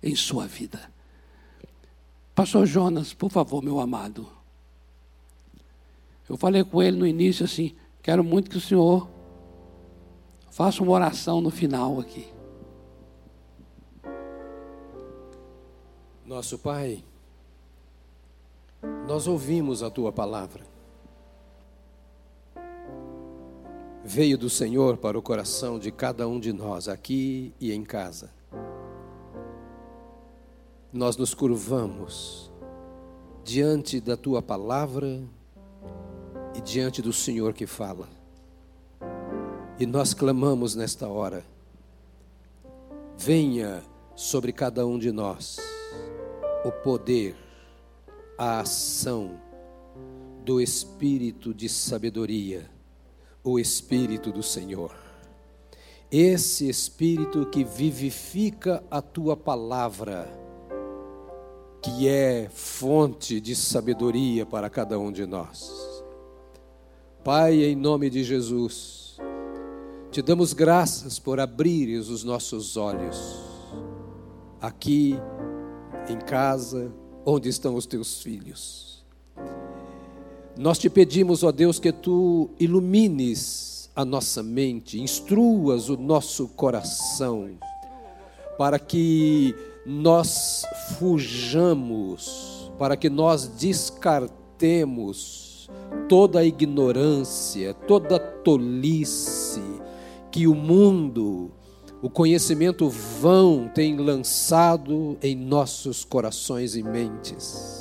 em 0.00 0.14
sua 0.14 0.46
vida. 0.46 0.80
Pastor 2.36 2.64
Jonas, 2.64 3.12
por 3.12 3.30
favor, 3.30 3.62
meu 3.62 3.80
amado. 3.80 4.28
Eu 6.28 6.36
falei 6.36 6.62
com 6.62 6.80
ele 6.80 6.96
no 6.96 7.06
início 7.06 7.44
assim: 7.44 7.74
quero 8.00 8.22
muito 8.22 8.48
que 8.48 8.56
o 8.56 8.60
senhor 8.60 9.10
faça 10.52 10.84
uma 10.84 10.92
oração 10.92 11.40
no 11.40 11.50
final 11.50 11.98
aqui. 11.98 12.28
Nosso 16.24 16.56
Pai, 16.60 17.02
nós 19.08 19.26
ouvimos 19.26 19.82
a 19.82 19.90
tua 19.90 20.12
palavra. 20.12 20.69
Veio 24.04 24.38
do 24.38 24.48
Senhor 24.48 24.96
para 24.96 25.18
o 25.18 25.22
coração 25.22 25.78
de 25.78 25.92
cada 25.92 26.26
um 26.26 26.40
de 26.40 26.52
nós, 26.52 26.88
aqui 26.88 27.52
e 27.60 27.72
em 27.72 27.84
casa. 27.84 28.30
Nós 30.92 31.16
nos 31.16 31.34
curvamos 31.34 32.50
diante 33.44 34.00
da 34.00 34.16
tua 34.16 34.40
palavra 34.40 35.22
e 36.54 36.60
diante 36.60 37.02
do 37.02 37.12
Senhor 37.12 37.52
que 37.52 37.66
fala. 37.66 38.08
E 39.78 39.84
nós 39.86 40.14
clamamos 40.14 40.74
nesta 40.74 41.06
hora: 41.06 41.44
venha 43.18 43.82
sobre 44.14 44.52
cada 44.52 44.86
um 44.86 44.98
de 44.98 45.12
nós 45.12 45.58
o 46.64 46.72
poder, 46.72 47.36
a 48.36 48.60
ação 48.60 49.38
do 50.44 50.60
Espírito 50.60 51.54
de 51.54 51.68
sabedoria, 51.68 52.68
o 53.42 53.58
Espírito 53.58 54.30
do 54.30 54.42
Senhor. 54.42 54.94
Esse 56.10 56.68
Espírito 56.68 57.46
que 57.46 57.64
vivifica 57.64 58.82
a 58.90 59.00
tua 59.00 59.36
palavra, 59.36 60.28
que 61.80 62.08
é 62.08 62.48
fonte 62.52 63.40
de 63.40 63.54
sabedoria 63.56 64.44
para 64.44 64.68
cada 64.68 64.98
um 64.98 65.10
de 65.10 65.24
nós. 65.24 66.04
Pai, 67.24 67.62
em 67.64 67.76
nome 67.76 68.10
de 68.10 68.24
Jesus, 68.24 69.18
te 70.10 70.20
damos 70.20 70.52
graças 70.52 71.18
por 71.18 71.38
abrires 71.38 72.08
os 72.08 72.24
nossos 72.24 72.76
olhos, 72.76 73.16
aqui 74.60 75.14
em 76.08 76.18
casa, 76.18 76.92
onde 77.24 77.48
estão 77.48 77.76
os 77.76 77.86
teus 77.86 78.20
filhos. 78.22 78.99
Nós 80.60 80.78
te 80.78 80.90
pedimos, 80.90 81.42
ó 81.42 81.50
Deus, 81.50 81.78
que 81.78 81.90
tu 81.90 82.50
ilumines 82.60 83.88
a 83.96 84.04
nossa 84.04 84.42
mente, 84.42 85.00
instruas 85.00 85.88
o 85.88 85.96
nosso 85.96 86.48
coração, 86.48 87.52
para 88.58 88.78
que 88.78 89.54
nós 89.86 90.66
fujamos, 90.98 92.70
para 92.78 92.94
que 92.94 93.08
nós 93.08 93.46
descartemos 93.46 94.50
toda 96.10 96.40
a 96.40 96.44
ignorância, 96.44 97.72
toda 97.72 98.16
a 98.16 98.18
tolice 98.20 99.62
que 100.30 100.46
o 100.46 100.54
mundo 100.54 101.50
o 102.02 102.10
conhecimento 102.10 102.86
vão 102.86 103.66
tem 103.74 103.96
lançado 103.96 105.16
em 105.22 105.34
nossos 105.34 106.04
corações 106.04 106.76
e 106.76 106.82
mentes. 106.82 107.79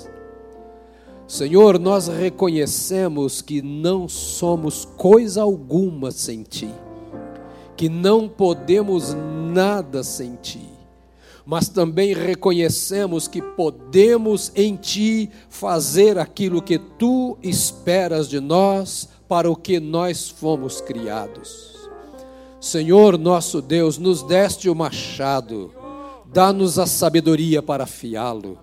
Senhor, 1.29 1.77
nós 1.77 2.07
reconhecemos 2.07 3.39
que 3.39 3.61
não 3.61 4.09
somos 4.09 4.83
coisa 4.97 5.43
alguma 5.43 6.09
sem 6.09 6.41
Ti, 6.41 6.73
que 7.77 7.87
não 7.87 8.27
podemos 8.27 9.15
nada 9.53 10.01
sem 10.01 10.35
Ti, 10.41 10.67
mas 11.45 11.69
também 11.69 12.15
reconhecemos 12.15 13.27
que 13.27 13.43
podemos 13.43 14.51
em 14.55 14.75
Ti 14.75 15.29
fazer 15.49 16.17
aquilo 16.17 16.63
que 16.63 16.79
Tu 16.79 17.37
esperas 17.43 18.27
de 18.27 18.39
nós, 18.39 19.07
para 19.27 19.51
o 19.51 19.55
que 19.55 19.79
nós 19.79 20.29
fomos 20.29 20.81
criados. 20.81 21.87
Senhor 22.59 23.19
nosso 23.19 23.61
Deus, 23.61 23.99
nos 23.99 24.23
deste 24.23 24.67
o 24.67 24.73
machado, 24.73 25.71
dá-nos 26.25 26.79
a 26.79 26.87
sabedoria 26.87 27.61
para 27.61 27.83
afiá-lo, 27.83 28.57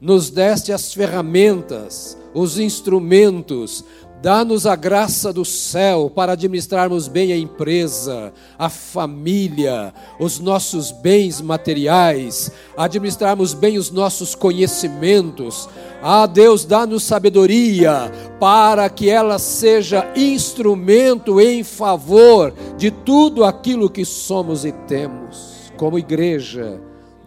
nos 0.00 0.30
deste 0.30 0.72
as 0.72 0.92
ferramentas, 0.92 2.16
os 2.34 2.58
instrumentos 2.58 3.84
Dá-nos 4.20 4.66
a 4.66 4.74
graça 4.74 5.32
do 5.32 5.44
céu 5.44 6.10
para 6.12 6.32
administrarmos 6.32 7.06
bem 7.06 7.32
a 7.32 7.36
empresa, 7.36 8.32
a 8.58 8.68
família, 8.68 9.94
os 10.18 10.40
nossos 10.40 10.90
bens 10.90 11.40
materiais, 11.40 12.50
administrarmos 12.76 13.54
bem 13.54 13.78
os 13.78 13.92
nossos 13.92 14.34
conhecimentos. 14.34 15.68
Ah, 16.02 16.26
Deus, 16.26 16.64
dá-nos 16.64 17.04
sabedoria 17.04 18.10
para 18.40 18.90
que 18.90 19.08
ela 19.08 19.38
seja 19.38 20.10
instrumento 20.16 21.40
em 21.40 21.62
favor 21.62 22.52
de 22.76 22.90
tudo 22.90 23.44
aquilo 23.44 23.88
que 23.88 24.04
somos 24.04 24.64
e 24.64 24.72
temos. 24.72 25.70
Como 25.76 25.96
igreja, 25.96 26.80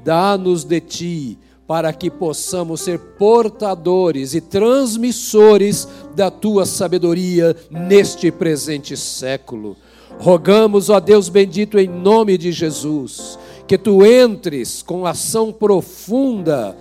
dá-nos 0.04 0.66
de 0.66 0.82
ti 0.82 1.40
para 1.72 1.94
que 1.94 2.12
possamos 2.12 2.82
ser 2.82 3.00
portadores 3.00 4.34
e 4.34 4.42
transmissores 4.42 5.88
da 6.14 6.30
tua 6.30 6.66
sabedoria 6.66 7.56
neste 7.70 8.30
presente 8.30 8.98
século. 8.98 9.78
Rogamos, 10.20 10.90
ó 10.90 11.00
Deus 11.00 11.30
bendito, 11.30 11.80
em 11.80 11.88
nome 11.88 12.38
de 12.38 12.52
Jesus, 12.52 13.40
que 13.66 13.78
tu 13.78 14.06
entres 14.06 14.84
com 14.84 15.06
ação 15.06 15.54
profunda 15.54 16.76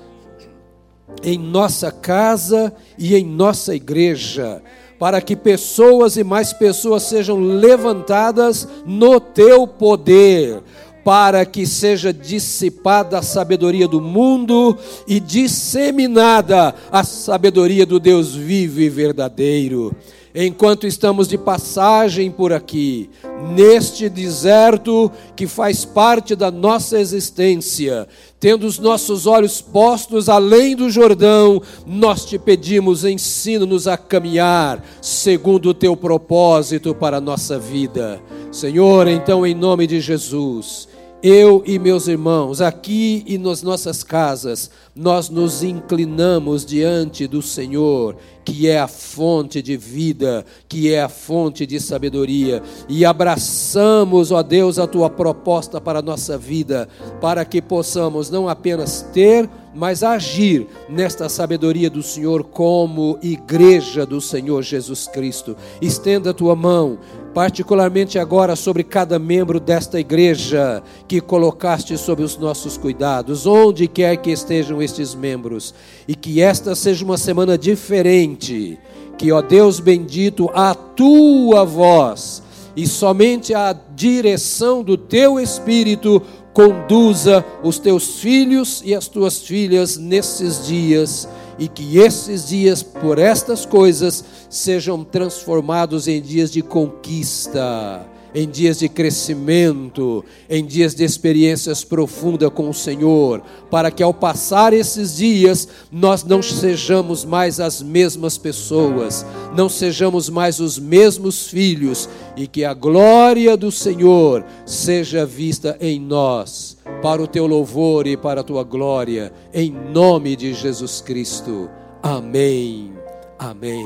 em 1.22 1.38
nossa 1.38 1.92
casa 1.92 2.74
e 2.98 3.14
em 3.14 3.24
nossa 3.24 3.76
igreja, 3.76 4.60
para 4.98 5.20
que 5.20 5.36
pessoas 5.36 6.16
e 6.16 6.24
mais 6.24 6.52
pessoas 6.52 7.04
sejam 7.04 7.38
levantadas 7.38 8.66
no 8.84 9.20
teu 9.20 9.68
poder 9.68 10.60
para 11.04 11.44
que 11.44 11.66
seja 11.66 12.12
dissipada 12.12 13.18
a 13.18 13.22
sabedoria 13.22 13.88
do 13.88 14.00
mundo 14.00 14.76
e 15.06 15.18
disseminada 15.18 16.74
a 16.90 17.04
sabedoria 17.04 17.86
do 17.86 17.98
Deus 17.98 18.34
vivo 18.34 18.80
e 18.80 18.88
verdadeiro. 18.88 19.94
Enquanto 20.34 20.86
estamos 20.86 21.26
de 21.26 21.36
passagem 21.36 22.30
por 22.30 22.52
aqui, 22.52 23.10
neste 23.52 24.08
deserto 24.08 25.10
que 25.34 25.46
faz 25.46 25.84
parte 25.84 26.36
da 26.36 26.52
nossa 26.52 27.00
existência, 27.00 28.06
tendo 28.38 28.64
os 28.64 28.78
nossos 28.78 29.26
olhos 29.26 29.60
postos 29.60 30.28
além 30.28 30.76
do 30.76 30.88
Jordão, 30.88 31.60
nós 31.84 32.24
te 32.24 32.38
pedimos, 32.38 33.04
ensina-nos 33.04 33.88
a 33.88 33.96
caminhar 33.96 34.84
segundo 35.02 35.70
o 35.70 35.74
teu 35.74 35.96
propósito 35.96 36.94
para 36.94 37.16
a 37.16 37.20
nossa 37.20 37.58
vida. 37.58 38.20
Senhor, 38.52 39.08
então, 39.08 39.44
em 39.44 39.54
nome 39.54 39.84
de 39.86 40.00
Jesus, 40.00 40.88
eu 41.22 41.62
e 41.66 41.78
meus 41.78 42.08
irmãos, 42.08 42.60
aqui 42.60 43.22
e 43.26 43.36
nas 43.36 43.62
nossas 43.62 44.02
casas, 44.02 44.70
nós 44.94 45.28
nos 45.28 45.62
inclinamos 45.62 46.64
diante 46.64 47.26
do 47.26 47.42
Senhor, 47.42 48.16
que 48.44 48.66
é 48.66 48.80
a 48.80 48.88
fonte 48.88 49.60
de 49.60 49.76
vida, 49.76 50.44
que 50.68 50.92
é 50.92 51.02
a 51.02 51.08
fonte 51.08 51.66
de 51.66 51.78
sabedoria, 51.78 52.62
e 52.88 53.04
abraçamos, 53.04 54.32
ó 54.32 54.42
Deus, 54.42 54.78
a 54.78 54.86
tua 54.86 55.10
proposta 55.10 55.80
para 55.80 55.98
a 55.98 56.02
nossa 56.02 56.38
vida, 56.38 56.88
para 57.20 57.44
que 57.44 57.60
possamos 57.60 58.30
não 58.30 58.48
apenas 58.48 59.02
ter, 59.12 59.48
mas 59.74 60.02
agir 60.02 60.66
nesta 60.88 61.28
sabedoria 61.28 61.88
do 61.88 62.02
Senhor 62.02 62.44
como 62.44 63.18
igreja 63.22 64.04
do 64.04 64.20
Senhor 64.20 64.62
Jesus 64.62 65.06
Cristo. 65.06 65.56
Estenda 65.80 66.30
a 66.30 66.34
tua 66.34 66.56
mão, 66.56 66.98
particularmente 67.34 68.18
agora 68.18 68.56
sobre 68.56 68.82
cada 68.82 69.18
membro 69.18 69.60
desta 69.60 70.00
igreja 70.00 70.82
que 71.06 71.20
colocaste 71.20 71.96
sob 71.96 72.22
os 72.22 72.36
nossos 72.36 72.76
cuidados, 72.76 73.46
onde 73.46 73.86
quer 73.86 74.16
que 74.16 74.30
estejam 74.30 74.82
estes 74.82 75.14
membros, 75.14 75.74
e 76.08 76.14
que 76.14 76.40
esta 76.40 76.74
seja 76.74 77.04
uma 77.04 77.16
semana 77.16 77.56
diferente, 77.56 78.78
que, 79.16 79.30
ó 79.30 79.40
Deus 79.40 79.80
bendito, 79.80 80.50
a 80.54 80.74
tua 80.74 81.64
voz 81.64 82.42
e 82.76 82.86
somente 82.86 83.52
a 83.52 83.76
direção 83.94 84.82
do 84.82 84.96
teu 84.96 85.38
Espírito 85.38 86.22
conduza 86.52 87.44
os 87.62 87.78
teus 87.78 88.20
filhos 88.20 88.82
e 88.84 88.94
as 88.94 89.08
tuas 89.08 89.38
filhas 89.38 89.96
nesses 89.96 90.66
dias 90.66 91.28
e 91.60 91.68
que 91.68 91.98
esses 91.98 92.48
dias, 92.48 92.82
por 92.82 93.18
estas 93.18 93.66
coisas, 93.66 94.24
sejam 94.48 95.04
transformados 95.04 96.08
em 96.08 96.20
dias 96.22 96.50
de 96.50 96.62
conquista, 96.62 98.06
em 98.34 98.48
dias 98.48 98.78
de 98.78 98.88
crescimento, 98.88 100.24
em 100.48 100.64
dias 100.64 100.94
de 100.94 101.04
experiências 101.04 101.84
profundas 101.84 102.50
com 102.50 102.68
o 102.68 102.74
Senhor, 102.74 103.42
para 103.70 103.90
que 103.90 104.02
ao 104.02 104.14
passar 104.14 104.72
esses 104.72 105.16
dias 105.16 105.68
nós 105.90 106.24
não 106.24 106.42
sejamos 106.42 107.24
mais 107.24 107.60
as 107.60 107.82
mesmas 107.82 108.38
pessoas, 108.38 109.24
não 109.54 109.68
sejamos 109.68 110.28
mais 110.28 110.60
os 110.60 110.78
mesmos 110.78 111.48
filhos 111.48 112.08
e 112.36 112.46
que 112.46 112.64
a 112.64 112.74
glória 112.74 113.56
do 113.56 113.70
Senhor 113.70 114.44
seja 114.64 115.26
vista 115.26 115.76
em 115.80 116.00
nós 116.00 116.76
para 117.02 117.22
o 117.22 117.26
teu 117.26 117.46
louvor 117.46 118.06
e 118.06 118.16
para 118.16 118.40
a 118.40 118.44
tua 118.44 118.62
glória, 118.62 119.32
em 119.52 119.70
nome 119.70 120.36
de 120.36 120.52
Jesus 120.52 121.00
Cristo. 121.00 121.68
Amém, 122.02 122.92
amém, 123.38 123.84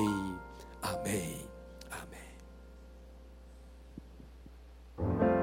amém. 0.83 1.34
O 5.05 5.34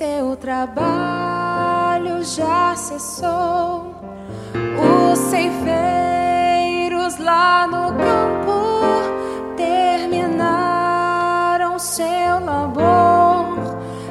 seu 0.00 0.34
trabalho 0.34 2.24
já 2.24 2.74
cessou. 2.74 3.94
Os 4.80 5.18
ceifeiros 5.18 7.18
lá 7.18 7.66
no 7.66 7.92
campo 7.92 8.72
terminaram 9.58 11.78
seu 11.78 12.40
labor. 12.42 13.58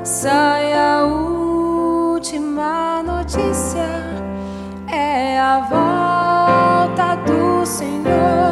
Sai 0.03 0.73
a 0.73 1.05
última 1.05 3.01
notícia, 3.01 3.89
é 4.87 5.39
a 5.39 5.59
volta 5.71 7.15
do 7.25 7.65
Senhor. 7.65 8.48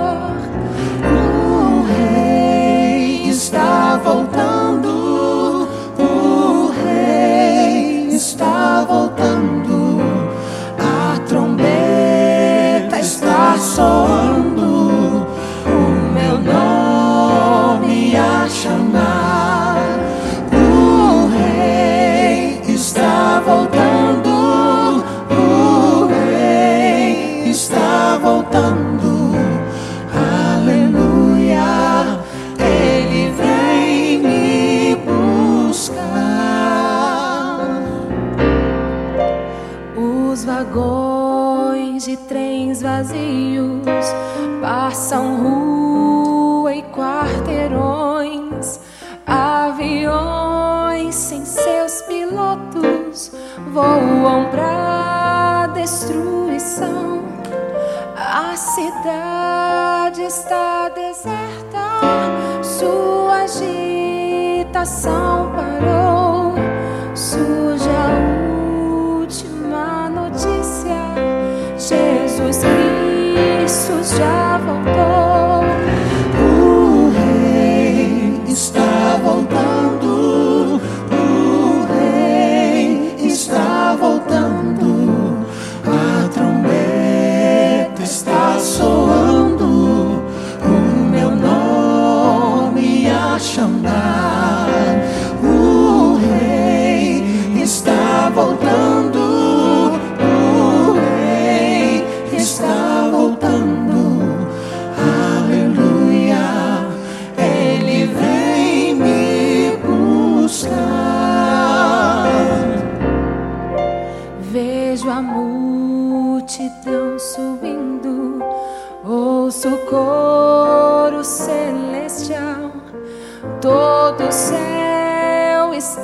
Vazios 42.97 43.85
passam 44.59 45.37
rua 45.37 46.73
e 46.73 46.81
quarteirões. 46.83 48.79
Aviões 49.27 51.13
sem 51.13 51.45
seus 51.45 52.01
pilotos 52.03 53.31
voam 53.71 54.45
pra 54.49 55.67
destruição. 55.75 57.21
A 58.15 58.55
cidade 58.55 60.23
está 60.23 60.89
deserta, 60.89 62.01
sua 62.63 63.43
agitação 63.43 65.51
parou. 65.55 65.96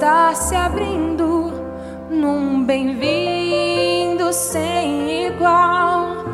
Está 0.04 0.36
se 0.36 0.54
abrindo 0.54 1.54
num 2.10 2.66
bem-vindo 2.66 4.34
sem 4.34 5.28
igual, 5.28 6.26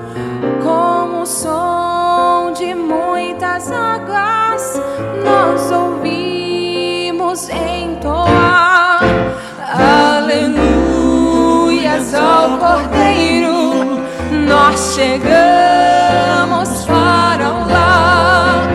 como 0.63 1.21
o 1.21 1.25
som 1.27 2.51
de 2.57 2.73
muitas 2.73 3.71
águas. 3.71 4.81
Nós 5.23 5.71
ouvimos 5.71 7.47
entoar. 7.47 9.01
Aleluias 10.17 10.95
ao 12.15 12.57
Cordeiro, 12.57 13.99
nós 14.47 14.95
chegamos 14.95 16.85
para 16.87 17.53
o 17.53 17.67
lar. 17.69 18.67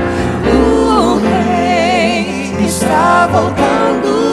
O 0.54 1.16
Rei 1.18 2.64
está 2.64 3.26
voltando. 3.26 4.23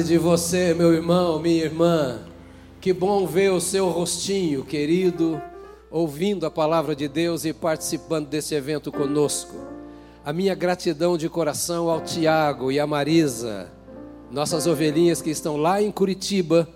Saudade 0.00 0.08
de 0.08 0.18
você, 0.18 0.74
meu 0.74 0.92
irmão, 0.92 1.38
minha 1.38 1.64
irmã. 1.64 2.20
Que 2.80 2.92
bom 2.92 3.26
ver 3.26 3.52
o 3.52 3.60
seu 3.60 3.88
rostinho, 3.88 4.64
querido, 4.64 5.40
ouvindo 5.90 6.46
a 6.46 6.50
palavra 6.50 6.96
de 6.96 7.06
Deus 7.06 7.44
e 7.44 7.52
participando 7.52 8.28
desse 8.28 8.54
evento 8.54 8.90
conosco. 8.90 9.54
A 10.24 10.32
minha 10.32 10.54
gratidão 10.54 11.18
de 11.18 11.28
coração 11.28 11.90
ao 11.90 12.00
Tiago 12.00 12.72
e 12.72 12.80
à 12.80 12.86
Marisa, 12.86 13.70
nossas 14.30 14.66
ovelhinhas 14.66 15.20
que 15.20 15.30
estão 15.30 15.56
lá 15.56 15.82
em 15.82 15.90
Curitiba, 15.90 16.68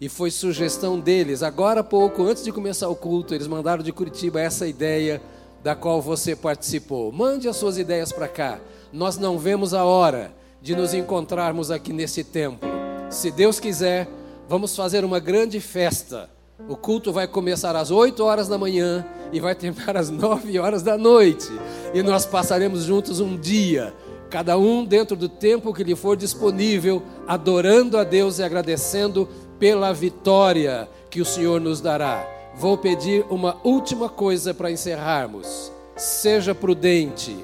e 0.00 0.08
foi 0.08 0.30
sugestão 0.30 0.98
deles. 0.98 1.42
Agora 1.42 1.80
há 1.80 1.84
pouco, 1.84 2.24
antes 2.24 2.42
de 2.42 2.52
começar 2.52 2.88
o 2.88 2.96
culto, 2.96 3.34
eles 3.34 3.46
mandaram 3.46 3.82
de 3.82 3.92
Curitiba 3.92 4.40
essa 4.40 4.66
ideia 4.66 5.22
da 5.62 5.74
qual 5.74 6.02
você 6.02 6.34
participou. 6.34 7.12
Mande 7.12 7.48
as 7.48 7.56
suas 7.56 7.78
ideias 7.78 8.12
para 8.12 8.28
cá. 8.28 8.58
Nós 8.92 9.16
não 9.16 9.38
vemos 9.38 9.72
a 9.72 9.84
hora 9.84 10.43
de 10.64 10.74
nos 10.74 10.94
encontrarmos 10.94 11.70
aqui 11.70 11.92
nesse 11.92 12.24
templo. 12.24 12.66
Se 13.10 13.30
Deus 13.30 13.60
quiser, 13.60 14.08
vamos 14.48 14.74
fazer 14.74 15.04
uma 15.04 15.20
grande 15.20 15.60
festa. 15.60 16.30
O 16.66 16.74
culto 16.74 17.12
vai 17.12 17.28
começar 17.28 17.76
às 17.76 17.90
8 17.90 18.24
horas 18.24 18.48
da 18.48 18.56
manhã 18.56 19.04
e 19.30 19.38
vai 19.38 19.54
terminar 19.54 19.94
às 19.94 20.08
9 20.08 20.58
horas 20.58 20.82
da 20.82 20.96
noite. 20.96 21.52
E 21.92 22.02
nós 22.02 22.24
passaremos 22.24 22.84
juntos 22.84 23.20
um 23.20 23.36
dia, 23.36 23.92
cada 24.30 24.56
um 24.56 24.86
dentro 24.86 25.14
do 25.14 25.28
tempo 25.28 25.74
que 25.74 25.84
lhe 25.84 25.94
for 25.94 26.16
disponível, 26.16 27.02
adorando 27.26 27.98
a 27.98 28.02
Deus 28.02 28.38
e 28.38 28.42
agradecendo 28.42 29.28
pela 29.58 29.92
vitória 29.92 30.88
que 31.10 31.20
o 31.20 31.26
Senhor 31.26 31.60
nos 31.60 31.82
dará. 31.82 32.26
Vou 32.56 32.78
pedir 32.78 33.26
uma 33.28 33.58
última 33.62 34.08
coisa 34.08 34.54
para 34.54 34.70
encerrarmos. 34.70 35.70
Seja 35.94 36.54
prudente. 36.54 37.36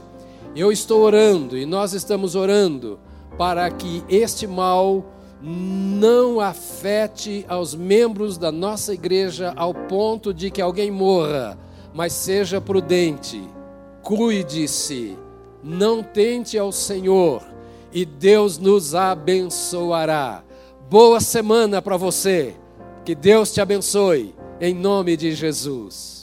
Eu 0.56 0.72
estou 0.72 1.02
orando 1.02 1.58
e 1.58 1.66
nós 1.66 1.92
estamos 1.92 2.34
orando 2.34 2.98
para 3.40 3.70
que 3.70 4.04
este 4.06 4.46
mal 4.46 5.02
não 5.40 6.40
afete 6.40 7.42
aos 7.48 7.74
membros 7.74 8.36
da 8.36 8.52
nossa 8.52 8.92
igreja 8.92 9.54
ao 9.56 9.72
ponto 9.72 10.34
de 10.34 10.50
que 10.50 10.60
alguém 10.60 10.90
morra, 10.90 11.58
mas 11.94 12.12
seja 12.12 12.60
prudente, 12.60 13.42
cuide-se, 14.02 15.16
não 15.64 16.02
tente 16.02 16.58
ao 16.58 16.70
Senhor 16.70 17.42
e 17.90 18.04
Deus 18.04 18.58
nos 18.58 18.94
abençoará. 18.94 20.44
Boa 20.90 21.18
semana 21.18 21.80
para 21.80 21.96
você, 21.96 22.54
que 23.06 23.14
Deus 23.14 23.54
te 23.54 23.62
abençoe, 23.62 24.34
em 24.60 24.74
nome 24.74 25.16
de 25.16 25.32
Jesus. 25.32 26.19